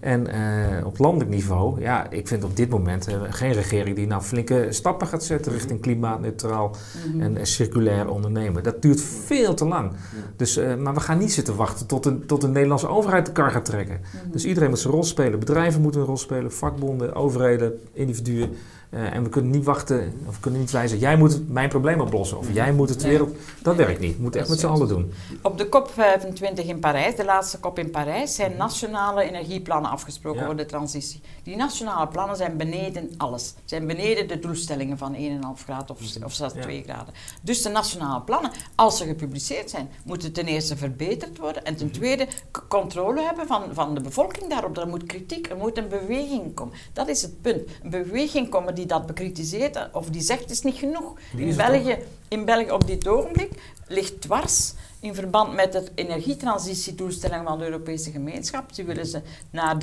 En 0.01 0.27
uh, 0.35 0.87
op 0.87 0.99
landelijk 0.99 1.31
niveau, 1.31 1.81
ja, 1.81 2.11
ik 2.11 2.29
vind 2.29 2.45
op 2.45 2.57
dit 2.57 2.69
moment 2.69 3.09
uh, 3.09 3.15
geen 3.31 3.53
regering 3.53 3.97
die 3.97 4.07
nou 4.07 4.23
flinke 4.23 4.67
stappen 4.71 5.07
gaat 5.07 5.25
zetten 5.25 5.53
richting 5.53 5.73
mhm. 5.73 5.81
klimaatneutraal 5.81 6.77
mhm. 7.07 7.21
en 7.21 7.47
circulair 7.47 8.09
ondernemen. 8.09 8.63
Dat 8.63 8.83
duurt 8.83 9.01
veel 9.01 9.55
te 9.55 9.65
lang. 9.65 9.93
Dus, 10.37 10.61
maar 10.79 10.95
we 10.95 11.01
gaan 11.01 11.19
niet 11.19 11.33
zitten 11.33 11.57
wachten 11.57 11.87
tot 11.87 12.07
een, 12.07 12.27
tot 12.27 12.41
de 12.41 12.49
Nederlandse 12.49 12.89
overheid 12.89 13.27
de 13.27 13.33
kar 13.33 13.51
gaat 13.51 13.65
trekken. 13.65 14.01
Mhm. 14.01 14.33
Dus 14.33 14.45
iedereen 14.45 14.69
moet 14.69 14.79
zijn 14.79 14.93
rol 14.93 15.05
spelen. 15.05 15.39
Bedrijven 15.39 15.83
moeten 15.83 16.01
een 16.01 16.07
rol 16.07 16.17
spelen, 16.17 16.53
vakbonden, 16.53 17.15
overheden, 17.15 17.73
individuen. 17.93 18.51
Uh, 18.91 19.15
en 19.15 19.23
we 19.23 19.29
kunnen 19.29 19.51
niet 19.51 19.65
wachten, 19.65 20.13
of 20.27 20.35
we 20.35 20.41
kunnen 20.41 20.61
niet 20.61 20.71
wijzen, 20.71 20.99
jij 20.99 21.17
moet 21.17 21.49
mijn 21.49 21.69
probleem 21.69 22.01
oplossen. 22.01 22.39
Of 22.39 22.53
jij 22.53 22.73
moet 22.73 22.89
het 22.89 23.03
weer 23.03 23.23
op. 23.23 23.37
Dat 23.63 23.77
werkt 23.77 24.01
niet. 24.01 24.17
We 24.17 24.23
moeten 24.23 24.41
echt 24.41 24.49
met 24.49 24.61
z'n 24.61 24.67
allen 24.67 24.89
doen. 24.89 25.13
Op 25.43 25.59
de 25.59 25.67
COP25 25.67 26.67
in 26.67 26.79
Parijs, 26.79 27.17
de 27.17 27.25
laatste 27.25 27.61
COP 27.61 27.79
in 27.79 27.91
Parijs, 27.91 28.35
zijn 28.35 28.57
nationale 28.57 29.23
energieplannen 29.23 29.91
afgesproken 29.91 30.45
voor 30.45 30.57
de 30.57 30.67
transitie. 30.67 31.21
Die 31.43 31.57
nationale 31.57 32.09
plannen 32.09 32.37
zijn 32.37 32.57
beneden 32.57 33.15
alles. 33.17 33.55
Zijn 33.65 33.87
beneden 33.87 34.29
de 34.29 34.39
doelstellingen 34.39 34.99
van 34.99 35.15
1,5 35.15 35.21
graden 35.65 35.97
of, 35.97 36.25
of 36.25 36.33
zelfs 36.33 36.55
2 36.61 36.83
graden. 36.83 37.15
Dus 37.43 37.63
de 37.63 37.69
nationale 37.69 38.21
plannen, 38.21 38.51
als 38.75 38.97
ze 38.99 39.05
gepubliceerd 39.05 39.71
zijn, 39.71 39.91
moeten 40.05 40.33
ten 40.33 40.47
eerste 40.47 40.77
verbeterd 40.77 41.39
worden. 41.39 41.65
En 41.65 41.77
ten 41.77 41.87
mhm. 41.87 41.95
tweede 41.95 42.27
controle 42.69 43.23
hebben 43.23 43.47
van, 43.47 43.65
van 43.73 43.95
de 43.95 44.01
bevolking 44.01 44.49
daarop. 44.49 44.79
Er 44.79 44.89
moet 44.89 45.07
kritiek, 45.07 45.51
er 45.51 45.57
moet 45.57 45.79
een 45.79 45.89
beweging 45.89 46.55
komen. 46.55 46.75
Dat 46.93 47.09
is 47.09 47.23
het 47.23 47.41
punt. 47.41 47.63
Een 47.83 47.91
beweging 47.91 48.49
komen 48.49 48.75
die 48.75 48.87
dat 48.87 49.07
bekritiseert 49.07 49.89
of 49.93 50.09
die 50.11 50.23
zegt 50.23 50.41
het 50.41 50.51
is 50.51 50.63
niet 50.63 50.77
genoeg. 50.77 51.15
In 51.37 51.57
België, 51.57 51.99
in 52.29 52.45
België 52.45 52.71
op 52.71 52.87
dit 52.87 53.09
ogenblik 53.09 53.51
ligt 53.87 54.21
dwars 54.21 54.73
in 55.01 55.15
verband 55.15 55.55
met 55.55 55.73
de 55.73 55.85
energietransitiedoelstelling 55.95 57.45
van 57.47 57.59
de 57.59 57.65
Europese 57.65 58.11
gemeenschap. 58.11 58.73
Ze 58.73 58.85
willen 58.85 59.07
ze 59.07 59.23
naar 59.51 59.77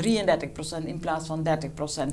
33% 0.82 0.86
in 0.86 1.00
plaats 1.00 1.28
van 1.28 1.48
30% 1.48 1.50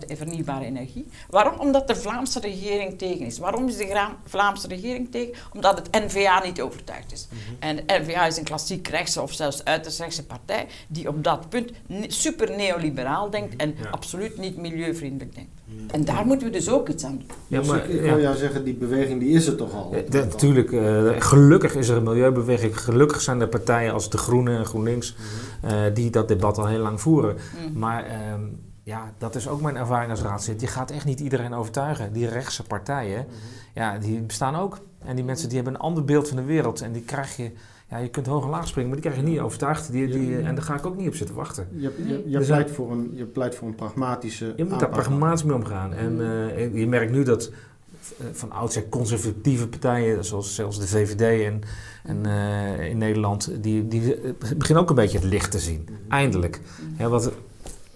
vernieuwbare 0.06 0.64
energie. 0.64 1.06
Waarom? 1.30 1.58
Omdat 1.58 1.88
de 1.88 1.96
Vlaamse 1.96 2.40
regering 2.40 2.98
tegen 2.98 3.26
is. 3.26 3.38
Waarom 3.38 3.68
is 3.68 3.76
de 3.76 4.08
Vlaamse 4.24 4.68
regering 4.68 5.10
tegen? 5.10 5.34
Omdat 5.52 5.78
het 5.78 5.90
NVA 5.92 6.44
niet 6.44 6.60
overtuigd 6.60 7.12
is. 7.12 7.28
Mhm. 7.30 7.38
En 7.58 7.76
de 7.76 7.82
NVA 7.86 8.26
is 8.26 8.36
een 8.36 8.44
klassiek 8.44 8.88
rechtse 8.88 9.22
of 9.22 9.32
zelfs 9.32 9.64
uiterst 9.64 9.98
rechtse 9.98 10.26
partij 10.26 10.66
die 10.86 11.08
op 11.08 11.24
dat 11.24 11.48
punt 11.48 11.70
super 12.06 12.56
neoliberaal 12.56 13.30
denkt 13.30 13.56
en 13.56 13.76
absoluut 13.90 14.38
niet 14.38 14.56
milieuvriendelijk 14.56 15.34
denkt. 15.34 15.52
En 15.90 16.04
daar 16.04 16.26
moeten 16.26 16.46
we 16.46 16.52
dus 16.52 16.70
ook 16.70 16.88
iets 16.88 17.04
aan 17.04 17.16
doen. 17.18 17.26
Ja, 17.46 17.58
dus 17.58 17.68
maar, 17.68 17.90
ik, 17.90 18.00
wil 18.00 18.20
jou 18.20 18.36
zeggen, 18.36 18.64
die 18.64 18.74
beweging 18.74 19.20
die 19.20 19.30
is 19.30 19.46
er 19.46 19.56
toch 19.56 19.74
al? 19.74 19.94
natuurlijk, 20.10 20.70
uh, 20.70 21.10
gelukkig 21.18 21.74
is 21.74 21.88
er 21.88 21.96
een 21.96 22.02
milieubeweging. 22.02 22.80
Gelukkig 22.80 23.20
zijn 23.20 23.40
er 23.40 23.48
partijen 23.48 23.92
als 23.92 24.10
de 24.10 24.18
Groenen 24.18 24.58
en 24.58 24.64
GroenLinks 24.64 25.14
mhm. 25.14 25.72
eh, 25.72 25.94
die 25.94 26.10
dat 26.10 26.28
debat 26.28 26.58
al 26.58 26.66
heel 26.66 26.78
lang 26.78 27.00
voeren. 27.00 27.36
Mhm. 27.36 27.78
Maar 27.78 28.04
ehm, 28.04 28.40
ja, 28.82 29.12
dat 29.18 29.34
is 29.34 29.48
ook 29.48 29.60
mijn 29.60 29.76
ervaring 29.76 30.10
als 30.10 30.22
raadslid. 30.22 30.60
Je 30.60 30.66
gaat 30.66 30.90
echt 30.90 31.04
niet 31.04 31.20
iedereen 31.20 31.54
overtuigen. 31.54 32.12
Die 32.12 32.28
rechtse 32.28 32.62
partijen, 32.62 33.26
mhm. 33.26 33.36
ja, 33.74 33.98
die 33.98 34.20
bestaan 34.20 34.56
ook. 34.56 34.78
En 35.04 35.16
die 35.16 35.24
mensen 35.24 35.48
die 35.48 35.56
hebben 35.56 35.74
een 35.74 35.80
ander 35.80 36.04
beeld 36.04 36.28
van 36.28 36.36
de 36.36 36.44
wereld. 36.44 36.80
En 36.80 36.92
die 36.92 37.02
krijg 37.02 37.36
je 37.36 37.50
ja, 37.94 38.00
je 38.00 38.08
kunt 38.08 38.26
hoog 38.26 38.44
en 38.44 38.50
laag 38.50 38.66
springen, 38.66 38.90
maar 38.90 39.00
die 39.00 39.10
krijg 39.10 39.24
je 39.24 39.30
niet 39.30 39.40
overtuigd. 39.40 39.92
Die, 39.92 40.08
die, 40.08 40.38
en 40.38 40.54
daar 40.54 40.64
ga 40.64 40.74
ik 40.74 40.86
ook 40.86 40.96
niet 40.96 41.08
op 41.08 41.14
zitten 41.14 41.36
wachten. 41.36 41.68
Je, 41.76 41.92
je, 42.06 42.22
je 42.26 42.38
dus 42.38 42.46
pleit, 42.46 42.70
voor 42.70 42.92
een, 42.92 43.10
je 43.12 43.24
pleit 43.24 43.54
voor 43.54 43.68
een 43.68 43.74
pragmatische 43.74 44.52
Je 44.56 44.64
moet 44.64 44.80
daar 44.80 44.88
pragmatisch 44.88 45.44
mee 45.44 45.56
omgaan. 45.56 45.92
En 45.92 46.20
uh, 46.20 46.74
je 46.74 46.86
merkt 46.86 47.12
nu 47.12 47.22
dat 47.22 47.50
uh, 47.50 48.26
van 48.32 48.52
oudsher 48.52 48.88
conservatieve 48.88 49.68
partijen, 49.68 50.24
zoals 50.24 50.54
zelfs 50.54 50.78
de 50.78 50.86
VVD 50.86 51.44
en, 51.44 51.60
en 52.02 52.26
uh, 52.26 52.88
in 52.88 52.98
Nederland, 52.98 53.50
die, 53.60 53.88
die 53.88 54.16
beginnen 54.56 54.82
ook 54.82 54.90
een 54.90 54.96
beetje 54.96 55.18
het 55.18 55.26
licht 55.26 55.50
te 55.50 55.58
zien. 55.58 55.88
Eindelijk. 56.08 56.60
Ja, 56.98 57.08
wat 57.08 57.32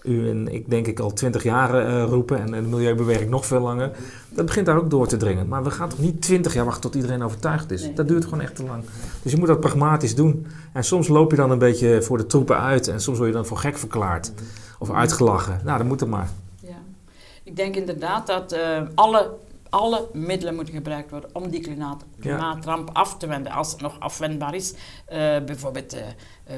u 0.09 0.31
en 0.31 0.49
ik 0.49 0.71
denk 0.71 0.87
ik 0.87 1.01
al 1.01 1.13
twintig 1.13 1.43
jaar 1.43 1.87
uh, 1.87 2.05
roepen 2.05 2.39
en, 2.41 2.55
en 2.55 2.63
de 2.63 2.69
milieubeweging 2.69 3.31
nog 3.31 3.47
veel 3.47 3.61
langer. 3.61 3.91
Dat 4.29 4.47
begint 4.47 4.67
daar 4.67 4.77
ook 4.77 4.91
door 4.91 5.07
te 5.07 5.17
dringen. 5.17 5.49
Maar 5.49 5.65
we 5.65 5.71
gaan 5.71 5.89
toch 5.89 5.99
niet 5.99 6.23
twintig 6.23 6.55
jaar 6.55 6.65
wachten 6.65 6.83
tot 6.83 6.95
iedereen 6.95 7.23
overtuigd 7.23 7.71
is. 7.71 7.95
Dat 7.95 8.09
duurt 8.09 8.25
gewoon 8.25 8.41
echt 8.41 8.57
te 8.57 8.65
lang. 8.65 8.85
Dus 9.23 9.33
je 9.33 9.39
moet 9.39 9.47
dat 9.47 9.61
pragmatisch 9.61 10.15
doen. 10.15 10.47
En 10.73 10.85
soms 10.85 11.09
loop 11.09 11.31
je 11.31 11.37
dan 11.37 11.51
een 11.51 11.59
beetje 11.59 12.03
voor 12.03 12.17
de 12.17 12.27
troepen 12.27 12.61
uit 12.61 12.89
en 12.89 13.01
soms 13.01 13.17
word 13.19 13.31
je 13.31 13.37
dan 13.37 13.47
voor 13.47 13.57
gek 13.57 13.79
verklaard 13.79 14.33
of 14.79 14.91
uitgelachen. 14.91 15.61
Nou, 15.65 15.79
dan 15.79 15.87
moet 15.87 16.01
het 16.01 16.09
maar. 16.09 16.31
Ja. 16.61 16.83
Ik 17.43 17.57
denk 17.57 17.77
inderdaad 17.77 18.27
dat 18.27 18.53
uh, 18.53 18.81
alle 18.95 19.31
alle 19.71 20.09
middelen 20.13 20.55
moeten 20.55 20.75
gebruikt 20.75 21.11
worden 21.11 21.31
om 21.33 21.51
die 21.51 21.61
klimaat, 21.61 22.05
klimaatramp 22.21 22.91
af 22.93 23.17
te 23.17 23.27
wenden, 23.27 23.53
als 23.53 23.73
het 23.73 23.81
nog 23.81 24.01
afwendbaar 24.01 24.55
is. 24.55 24.73
Uh, 24.73 24.79
bijvoorbeeld 25.45 25.95
uh, 25.95 26.01
uh, 26.01 26.57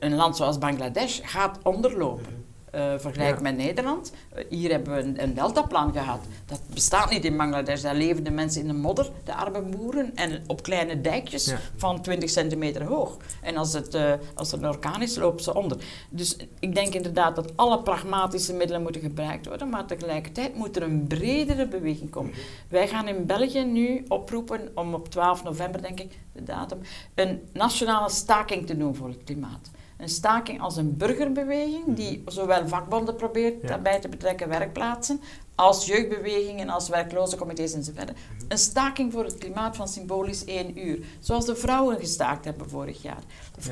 een 0.00 0.14
land 0.14 0.36
zoals 0.36 0.58
Bangladesh 0.58 1.20
gaat 1.22 1.58
onderlopen 1.62 2.44
uh, 2.74 2.92
vergelijk 2.96 3.40
met 3.40 3.56
Nederland. 3.56 4.12
Uh, 4.36 4.44
hier 4.48 4.70
hebben 4.70 4.94
we 4.94 5.00
een, 5.00 5.22
een 5.22 5.34
deltaplan 5.34 5.92
gehad. 5.92 6.20
Dat 6.46 6.60
bestaat 6.74 7.10
niet 7.10 7.24
in 7.24 7.36
Bangladesh. 7.36 7.82
Daar 7.82 7.94
leven 7.94 8.24
de 8.24 8.30
mensen 8.30 8.60
in 8.60 8.66
de 8.66 8.72
modder, 8.72 9.10
de 9.24 9.34
arme 9.34 9.62
boeren, 9.62 10.12
en 10.14 10.42
op 10.46 10.62
kleine 10.62 11.00
dijkjes 11.00 11.54
van 11.76 12.02
20 12.02 12.30
centimeter 12.30 12.84
hoog. 12.84 13.16
En 13.42 13.56
als, 13.56 13.72
het, 13.72 13.94
uh, 13.94 14.12
als 14.34 14.52
er 14.52 14.58
een 14.58 14.68
orkaan 14.68 15.02
is, 15.02 15.16
lopen 15.16 15.42
ze 15.42 15.54
onder. 15.54 15.78
Dus 16.08 16.36
ik 16.58 16.74
denk 16.74 16.94
inderdaad 16.94 17.36
dat 17.36 17.56
alle 17.56 17.82
pragmatische 17.82 18.52
middelen 18.52 18.82
moeten 18.82 19.00
gebruikt 19.00 19.46
worden, 19.46 19.68
maar 19.68 19.86
tegelijkertijd 19.86 20.54
moet 20.54 20.76
er 20.76 20.82
een 20.82 21.06
bredere 21.06 21.68
beweging 21.68 22.10
komen. 22.10 22.32
Wij 22.68 22.88
gaan 22.88 23.08
in 23.08 23.26
België 23.26 23.64
nu 23.64 24.04
oproepen 24.08 24.70
om 24.74 24.94
op 24.94 25.08
12 25.08 25.42
november, 25.42 25.82
denk 25.82 26.00
ik, 26.00 26.18
de 26.32 26.42
datum, 26.42 26.78
een 27.14 27.40
nationale 27.52 28.10
staking 28.10 28.66
te 28.66 28.76
doen 28.76 28.94
voor 28.94 29.08
het 29.08 29.24
klimaat 29.24 29.70
een 29.96 30.08
staking 30.08 30.60
als 30.60 30.76
een 30.76 30.96
burgerbeweging 30.96 31.84
die 31.86 32.18
mhm. 32.18 32.30
zowel 32.30 32.68
vakbonden 32.68 33.16
probeert 33.16 33.62
ja. 33.62 33.68
daarbij 33.68 34.00
te 34.00 34.08
betrekken, 34.08 34.48
werkplaatsen, 34.48 35.20
als 35.54 35.86
jeugdbewegingen, 35.86 36.68
als 36.68 36.88
werklozencomité's 36.88 37.74
enzovoort. 37.74 38.10
Mhm. 38.10 38.44
Een 38.48 38.58
staking 38.58 39.12
voor 39.12 39.24
het 39.24 39.38
klimaat 39.38 39.76
van 39.76 39.88
symbolisch 39.88 40.44
één 40.44 40.78
uur. 40.78 40.98
Zoals 41.20 41.46
de 41.46 41.56
vrouwen 41.56 41.98
gestaakt 41.98 42.44
hebben 42.44 42.68
vorig 42.68 43.02
jaar. 43.02 43.22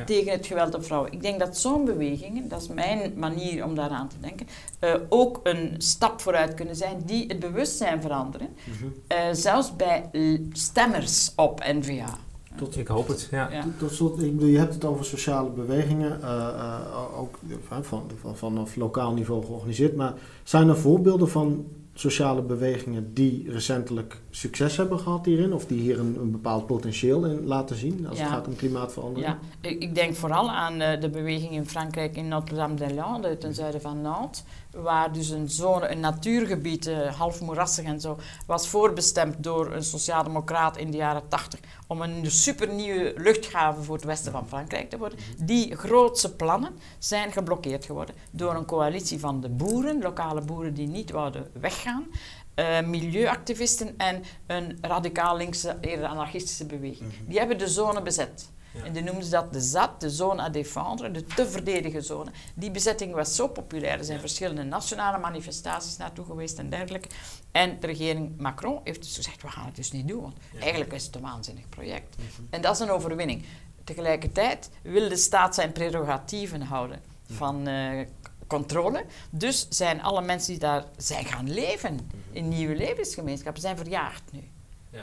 Tegen 0.06 0.32
het 0.32 0.46
geweld 0.46 0.74
op 0.74 0.84
vrouwen. 0.84 1.12
Ik 1.12 1.22
denk 1.22 1.38
dat 1.38 1.58
zo'n 1.58 1.84
bewegingen, 1.84 2.48
dat 2.48 2.62
is 2.62 2.68
mijn 2.68 3.12
manier 3.16 3.64
om 3.64 3.74
daaraan 3.74 4.08
te 4.08 4.20
denken, 4.20 4.46
uh, 4.80 4.94
ook 5.08 5.40
een 5.42 5.74
stap 5.78 6.20
vooruit 6.20 6.54
kunnen 6.54 6.76
zijn 6.76 7.02
die 7.04 7.26
het 7.26 7.38
bewustzijn 7.38 8.00
veranderen. 8.00 8.48
Mhm. 8.64 8.84
uh, 9.08 9.18
zelfs 9.32 9.76
bij 9.76 10.10
stemmers 10.52 11.32
op 11.36 11.60
NVA. 11.60 12.18
Tot, 12.56 12.76
ik 12.76 12.86
hoop 12.86 13.08
het, 13.08 13.28
ja. 13.30 13.50
Tot, 13.78 13.92
slot, 13.92 14.22
ik 14.22 14.32
bedoel, 14.32 14.48
je 14.48 14.58
hebt 14.58 14.74
het 14.74 14.84
over 14.84 15.04
sociale 15.04 15.50
bewegingen, 15.50 16.18
uh, 16.20 16.28
uh, 16.28 17.20
ook 17.20 17.38
van, 17.68 17.84
van, 17.84 18.10
van, 18.20 18.36
vanaf 18.36 18.76
lokaal 18.76 19.12
niveau 19.12 19.44
georganiseerd. 19.44 19.96
Maar 19.96 20.14
zijn 20.42 20.68
er 20.68 20.76
voorbeelden 20.76 21.28
van 21.28 21.64
sociale 21.94 22.42
bewegingen 22.42 23.14
die 23.14 23.50
recentelijk 23.50 24.20
succes 24.30 24.76
hebben 24.76 24.98
gehad 24.98 25.24
hierin? 25.24 25.52
Of 25.52 25.66
die 25.66 25.80
hier 25.80 25.98
een, 25.98 26.16
een 26.20 26.30
bepaald 26.30 26.66
potentieel 26.66 27.24
in 27.24 27.46
laten 27.46 27.76
zien 27.76 28.06
als 28.08 28.18
het 28.18 28.28
gaat 28.28 28.46
om 28.46 28.56
klimaatverandering? 28.56 29.26
Ja, 29.28 29.38
ik, 29.68 29.82
ik 29.82 29.94
denk 29.94 30.14
vooral 30.14 30.50
aan 30.50 30.80
uh, 30.80 31.00
de 31.00 31.10
beweging 31.10 31.52
in 31.52 31.66
Frankrijk 31.66 32.16
in 32.16 32.28
Notre-Dame-des-Landes, 32.28 33.36
ten 33.38 33.54
zuiden 33.54 33.80
van 33.80 34.00
Nantes 34.00 34.44
waar 34.74 35.12
dus 35.12 35.28
een 35.28 35.50
zone, 35.50 35.88
een 35.88 36.00
natuurgebied, 36.00 36.86
uh, 36.86 37.14
half 37.14 37.40
moerassig 37.40 37.84
en 37.84 38.00
zo, 38.00 38.18
was 38.46 38.68
voorbestemd 38.68 39.42
door 39.42 39.72
een 39.72 39.84
sociaaldemocraat 39.84 40.76
in 40.76 40.90
de 40.90 40.96
jaren 40.96 41.28
80 41.28 41.60
om 41.86 42.02
een 42.02 42.30
supernieuwe 42.30 43.12
luchthaven 43.16 43.84
voor 43.84 43.94
het 43.94 44.04
westen 44.04 44.32
van 44.32 44.48
Frankrijk 44.48 44.90
te 44.90 44.98
worden. 44.98 45.18
Die 45.38 45.76
grootse 45.76 46.34
plannen 46.36 46.78
zijn 46.98 47.32
geblokkeerd 47.32 47.84
geworden 47.84 48.14
door 48.30 48.54
een 48.54 48.64
coalitie 48.64 49.20
van 49.20 49.40
de 49.40 49.48
boeren, 49.48 50.02
lokale 50.02 50.40
boeren 50.40 50.74
die 50.74 50.88
niet 50.88 51.10
wouden 51.10 51.50
weggaan, 51.60 52.06
uh, 52.54 52.80
milieuactivisten 52.80 53.94
en 53.96 54.22
een 54.46 54.78
radicaal 54.80 55.36
linkse, 55.36 55.76
eerder 55.80 56.06
anarchistische 56.06 56.66
beweging. 56.66 57.12
Mhm. 57.12 57.28
Die 57.28 57.38
hebben 57.38 57.58
de 57.58 57.68
zone 57.68 58.02
bezet. 58.02 58.52
En 58.82 58.92
die 58.92 59.02
noemden 59.02 59.24
ze 59.24 59.30
dat 59.30 59.52
de 59.52 59.60
ZAT, 59.60 60.00
de 60.00 60.10
zone 60.10 60.42
à 60.42 60.48
défendre, 60.48 61.10
de 61.10 61.24
te 61.24 61.48
verdedigen 61.48 62.04
zone. 62.04 62.30
Die 62.54 62.70
bezetting 62.70 63.14
was 63.14 63.34
zo 63.34 63.48
populair. 63.48 63.98
Er 63.98 64.04
zijn 64.04 64.20
verschillende 64.20 64.62
nationale 64.62 65.18
manifestaties 65.18 65.96
naartoe 65.96 66.24
geweest 66.24 66.58
en 66.58 66.70
dergelijke. 66.70 67.08
En 67.52 67.80
de 67.80 67.86
regering 67.86 68.38
Macron 68.38 68.80
heeft 68.84 69.02
dus 69.02 69.16
gezegd, 69.16 69.42
we 69.42 69.50
gaan 69.50 69.66
het 69.66 69.76
dus 69.76 69.92
niet 69.92 70.08
doen. 70.08 70.20
Want 70.20 70.36
eigenlijk 70.60 70.92
is 70.92 71.06
het 71.06 71.14
een 71.14 71.20
waanzinnig 71.20 71.68
project. 71.68 72.16
Mhm. 72.16 72.42
En 72.50 72.60
dat 72.60 72.74
is 72.74 72.80
een 72.80 72.90
overwinning. 72.90 73.44
Tegelijkertijd 73.84 74.70
wil 74.82 75.08
de 75.08 75.16
staat 75.16 75.54
zijn 75.54 75.72
prerogatieven 75.72 76.62
houden 76.62 77.00
van 77.30 77.68
uh, 77.68 78.06
controle. 78.46 79.04
Dus 79.30 79.66
zijn 79.68 80.02
alle 80.02 80.22
mensen 80.22 80.50
die 80.50 80.60
daar 80.60 80.84
zijn 80.96 81.24
gaan 81.24 81.52
leven 81.52 81.94
mhm. 81.94 82.02
in 82.30 82.48
nieuwe 82.48 82.74
levensgemeenschappen, 82.74 83.62
zijn 83.62 83.76
verjaagd 83.76 84.22
nu 84.32 84.52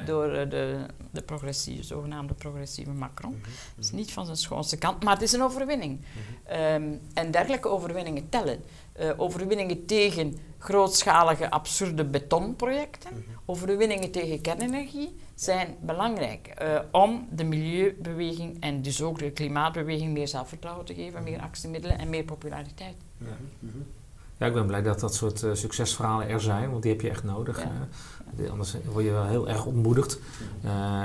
door 0.05 0.25
eh, 0.33 0.49
de, 0.49 0.85
de 1.11 1.21
progressieve, 1.21 1.83
zogenaamde 1.83 2.33
progressieve 2.33 2.91
Macron. 2.91 3.31
Mm 3.31 3.41
is 3.79 3.91
niet 3.91 4.11
van 4.13 4.25
zijn 4.25 4.37
schoonste 4.37 4.77
kant, 4.77 5.03
maar 5.03 5.13
het 5.13 5.21
is 5.21 5.31
een 5.31 5.41
overwinning. 5.43 5.99
Mhm. 5.99 6.53
Ehm, 6.57 6.83
en 7.13 7.31
dergelijke 7.31 7.67
overwinningen 7.67 8.29
tellen. 8.29 8.59
Uh, 8.99 9.09
overwinningen 9.17 9.85
tegen 9.85 10.37
grootschalige, 10.57 11.49
absurde 11.49 12.05
betonprojecten, 12.05 13.09
Mhm. 13.13 13.21
overwinningen 13.45 14.11
tegen 14.11 14.41
kernenergie 14.41 15.15
zijn 15.35 15.75
belangrijk 15.81 16.53
uh, 16.61 16.79
om 16.91 17.27
de 17.31 17.43
milieubeweging 17.43 18.57
en 18.61 18.81
dus 18.81 19.01
ook 19.01 19.19
de 19.19 19.31
klimaatbeweging 19.31 20.13
meer 20.13 20.27
zelfvertrouwen 20.27 20.85
te 20.85 20.93
geven, 20.93 21.23
meer 21.23 21.39
actiemiddelen 21.39 21.97
en 21.99 22.09
meer 22.09 22.23
populariteit. 22.23 22.95
Ja. 23.17 23.27
Ja, 24.37 24.47
ik 24.47 24.53
ben 24.53 24.65
blij 24.67 24.81
dat 24.81 24.99
dat 24.99 25.15
soort 25.15 25.41
uh, 25.41 25.53
succesverhalen 25.53 26.27
er 26.29 26.41
zijn, 26.41 26.69
want 26.71 26.83
die 26.83 26.91
heb 26.91 27.01
je 27.01 27.09
echt 27.09 27.23
nodig. 27.23 27.63
Ja. 27.63 27.87
Uh, 28.35 28.49
anders 28.49 28.75
word 28.91 29.05
je 29.05 29.11
wel 29.11 29.25
heel 29.25 29.49
erg 29.49 29.65
ontmoedigd. 29.65 30.19
Uh, 30.65 31.03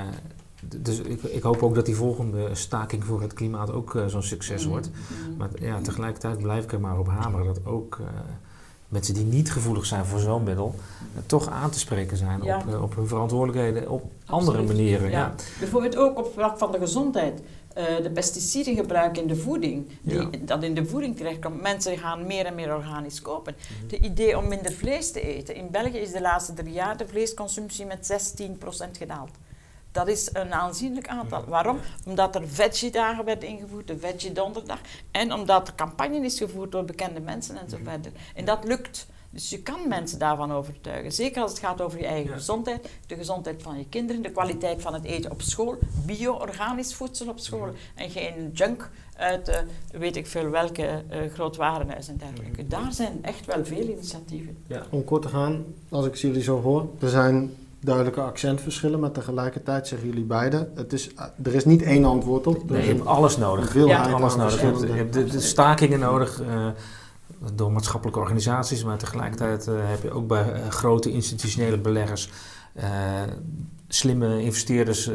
dus 0.81 0.99
ik, 0.99 1.23
ik, 1.23 1.43
hoop 1.43 1.63
ook 1.63 1.75
dat 1.75 1.85
die 1.85 1.95
volgende 1.95 2.55
staking 2.55 3.03
voor 3.03 3.21
het 3.21 3.33
klimaat 3.33 3.71
ook 3.71 3.99
zo'n 4.07 4.23
succes 4.23 4.61
Mhm. 4.61 4.69
wordt. 4.69 4.89
Maar 5.37 5.49
ja, 5.59 5.81
tegelijkertijd 5.81 6.37
blijf 6.37 6.63
ik 6.63 6.71
er 6.71 6.79
maar 6.79 6.99
op 6.99 7.07
hameren 7.07 7.45
dat 7.45 7.65
ook 7.65 7.99
mensen 8.87 9.13
die 9.13 9.23
niet 9.25 9.51
gevoelig 9.51 9.85
zijn 9.85 10.05
voor 10.05 10.19
zo'n 10.19 10.43
middel, 10.43 10.75
toch 11.25 11.49
aan 11.49 11.69
te 11.69 11.79
spreken 11.79 12.17
zijn 12.17 12.43
Ja. 12.43 12.57
op, 12.67 12.81
op 12.81 12.95
hun 12.95 13.07
verantwoordelijkheden 13.07 13.89
op 13.89 14.01
Absoluut. 14.25 14.57
andere 14.57 14.73
manieren. 14.73 15.09
Ja. 15.09 15.17
Ja. 15.19 15.33
Bijvoorbeeld 15.59 15.95
ook 15.95 16.17
op 16.17 16.33
vlak 16.33 16.57
van 16.57 16.71
de 16.71 16.77
gezondheid. 16.77 17.41
Uh, 17.77 17.83
de 18.03 18.09
pesticidengebruik 18.11 19.17
in 19.17 19.27
de 19.27 19.35
voeding, 19.35 19.87
die, 20.01 20.15
Ja. 20.17 20.29
dat 20.45 20.63
in 20.63 20.73
de 20.73 20.85
voeding 20.85 21.17
terechtkomt. 21.17 21.61
Mensen 21.61 21.97
gaan 21.97 22.25
meer 22.27 22.45
en 22.45 22.55
meer 22.55 22.75
organisch 22.75 23.21
kopen. 23.21 23.55
Mhm. 23.79 23.87
De 23.87 23.97
idee 23.99 24.37
om 24.37 24.47
minder 24.47 24.71
vlees 24.71 25.11
te 25.11 25.21
eten. 25.21 25.55
In 25.55 25.67
België 25.71 25.97
is 25.97 26.11
de 26.11 26.21
laatste 26.21 26.53
drie 26.53 26.73
jaar 26.73 26.97
de 26.97 27.07
vleesconsumptie 27.07 27.85
met 27.85 28.05
16% 28.05 28.97
gedaald. 28.97 29.29
Dat 29.97 30.07
is 30.07 30.29
een 30.33 30.53
aanzienlijk 30.53 31.07
aantal. 31.07 31.43
Waarom? 31.47 31.79
Omdat 32.05 32.35
er 32.35 32.47
veggie-dagen 32.47 33.25
werden 33.25 33.49
ingevoerd, 33.49 33.87
de 33.87 33.97
veggie-donderdag. 33.97 34.79
En 35.11 35.33
omdat 35.33 35.67
er 35.67 35.75
campagne 35.75 36.19
is 36.25 36.37
gevoerd 36.37 36.71
door 36.71 36.85
bekende 36.85 37.19
mensen 37.19 37.57
en 37.57 37.69
zo 37.69 37.77
verder. 37.83 38.11
En 38.35 38.45
dat 38.45 38.63
lukt. 38.63 39.07
Dus 39.29 39.49
je 39.49 39.61
kan 39.61 39.87
mensen 39.87 40.19
daarvan 40.19 40.51
overtuigen. 40.51 41.11
Zeker 41.11 41.41
als 41.41 41.51
het 41.51 41.59
gaat 41.59 41.81
over 41.81 41.99
je 41.99 42.05
eigen 42.05 42.29
Ja. 42.29 42.35
gezondheid, 42.35 42.89
de 43.07 43.15
gezondheid 43.15 43.61
van 43.61 43.77
je 43.77 43.85
kinderen, 43.89 44.21
de 44.21 44.31
kwaliteit 44.31 44.81
van 44.81 44.93
het 44.93 45.03
eten 45.03 45.31
op 45.31 45.41
school, 45.41 45.77
bio-organisch 46.05 46.93
voedsel 46.95 47.27
op 47.27 47.39
school. 47.39 47.69
En 47.95 48.09
geen 48.09 48.51
junk 48.53 48.89
uit 49.15 49.49
uh, 49.49 49.55
weet 49.91 50.15
ik 50.15 50.27
veel 50.27 50.49
welke 50.49 51.03
uh, 51.11 51.31
groot 51.33 51.55
warenhuis 51.55 52.07
en 52.07 52.17
dergelijke. 52.17 52.67
Daar 52.67 52.93
zijn 52.93 53.19
echt 53.21 53.45
wel 53.45 53.65
veel 53.65 53.87
initiatieven. 53.87 54.57
Ja. 54.67 54.83
Om 54.89 55.03
kort 55.03 55.21
te 55.21 55.27
gaan, 55.29 55.65
als 55.89 56.05
ik 56.05 56.15
jullie 56.15 56.43
zo 56.43 56.61
hoor, 56.61 56.87
er 56.99 57.09
zijn 57.09 57.51
duidelijke 57.87 58.21
accentverschillen, 58.21 58.99
maar 58.99 59.11
tegelijkertijd 59.11 59.87
zeggen 59.87 60.07
jullie 60.07 60.23
beiden, 60.23 60.71
het 60.75 60.93
is, 60.93 61.09
er 61.43 61.55
is 61.55 61.65
niet 61.65 61.81
één 61.81 62.05
antwoord 62.05 62.47
op. 62.47 62.55
Er 62.55 62.65
Nee, 62.71 62.79
is 62.81 62.87
je 62.87 62.93
hebt 62.93 63.05
alles 63.05 63.37
nodig. 63.37 63.73
Je 63.73 63.79
hebt 63.93 64.13
alles 64.13 64.35
nodig. 64.35 64.59
Je 64.59 64.65
hebt, 64.65 64.79
je 64.79 64.85
verschillende- 64.87 65.17
hebt 65.17 65.31
de, 65.31 65.37
de 65.37 65.39
stakingen 65.43 65.99
nodig 65.99 66.41
uh, 66.41 66.67
door 67.53 67.71
maatschappelijke 67.71 68.19
organisaties, 68.19 68.83
maar 68.83 68.97
tegelijkertijd 68.97 69.67
uh, 69.67 69.75
heb 69.79 70.03
je 70.03 70.11
ook 70.11 70.27
bij 70.27 70.53
uh, 70.53 70.67
grote 70.69 71.11
institutionele 71.11 71.77
beleggers 71.77 72.29
slimme 73.89 74.41
investeerders 74.41 75.09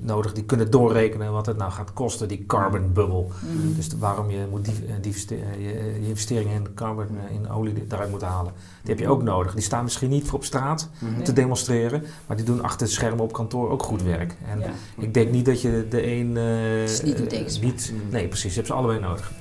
nodig 0.00 0.32
die 0.32 0.44
kunnen 0.44 0.70
doorrekenen 0.70 1.32
wat 1.32 1.46
het 1.46 1.56
nou 1.56 1.72
gaat 1.72 1.92
kosten, 1.92 2.28
die 2.28 2.44
carbon 2.46 2.92
bubble. 2.92 3.24
Mhm. 3.24 3.74
Dus 3.76 3.88
de- 3.88 3.98
waarom 3.98 4.30
je 4.30 4.46
moet 4.50 4.64
die, 4.64 4.74
die 4.74 4.94
investe- 5.02 5.34
je, 5.58 5.98
je 6.00 6.08
investeringen 6.08 6.54
in 6.54 6.74
carbon, 6.74 7.06
in 7.32 7.50
olie 7.50 7.86
daaruit 7.86 8.10
moet 8.10 8.22
halen. 8.22 8.52
Die 8.82 8.90
heb 8.94 8.98
je 8.98 9.08
ook 9.08 9.22
nodig. 9.22 9.54
Die 9.54 9.62
staan 9.62 9.84
misschien 9.84 10.10
niet 10.10 10.24
voor 10.26 10.38
op 10.38 10.44
straat 10.44 10.88
Mhm. 10.98 11.22
te 11.22 11.32
demonstreren, 11.32 12.02
maar 12.26 12.36
die 12.36 12.46
doen 12.46 12.62
achter 12.62 12.80
het 12.86 12.90
scherm 12.94 13.20
op 13.20 13.32
kantoor 13.32 13.70
ook 13.70 13.82
goed 13.82 14.02
werk. 14.02 14.36
En 14.50 14.58
Ja. 14.60 14.70
ik 14.98 15.14
denk 15.14 15.30
niet 15.30 15.44
dat 15.44 15.60
je 15.60 15.86
de 15.90 16.06
een 16.06 16.36
eh, 16.36 16.82
is 16.82 17.02
niet 17.02 17.20
eh, 17.32 17.94
Nee, 18.10 18.28
precies. 18.28 18.50
Je 18.50 18.54
hebt 18.56 18.66
ze 18.66 18.72
allebei 18.72 19.00
nodig. 19.00 19.32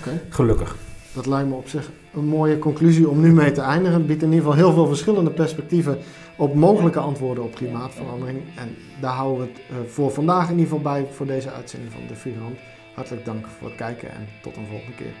Oké. 0.00 0.20
Gelukkig. 0.28 0.76
Dat 1.18 1.26
lijkt 1.26 1.48
me 1.48 1.54
op 1.54 1.68
zich 1.68 1.90
een 2.14 2.24
mooie 2.24 2.58
conclusie 2.58 3.08
om 3.08 3.20
nu 3.20 3.32
mee 3.32 3.52
te 3.52 3.60
eindigen. 3.60 3.98
Het 3.98 4.06
biedt 4.06 4.22
in 4.22 4.32
ieder 4.32 4.44
geval 4.44 4.58
heel 4.58 4.72
veel 4.72 4.86
verschillende 4.86 5.30
perspectieven 5.30 5.98
op 6.36 6.54
mogelijke 6.54 6.98
antwoorden 6.98 7.44
op 7.44 7.54
klimaatverandering. 7.54 8.38
En 8.56 8.76
daar 9.00 9.14
houden 9.14 9.46
we 9.46 9.52
het 9.52 9.60
eh, 9.70 9.90
voor 9.90 10.10
vandaag 10.10 10.44
in 10.50 10.58
ieder 10.58 10.64
geval 10.64 10.92
bij 10.92 11.06
voor 11.12 11.26
deze 11.26 11.50
uitzending 11.50 11.92
van 11.92 12.02
De 12.08 12.14
Vierhand. 12.14 12.56
Hartelijk 12.94 13.24
dank 13.24 13.46
voor 13.46 13.68
het 13.68 13.76
kijken 13.76 14.10
en 14.10 14.26
tot 14.42 14.56
een 14.56 14.66
volgende 14.66 14.94
keer. 14.96 15.12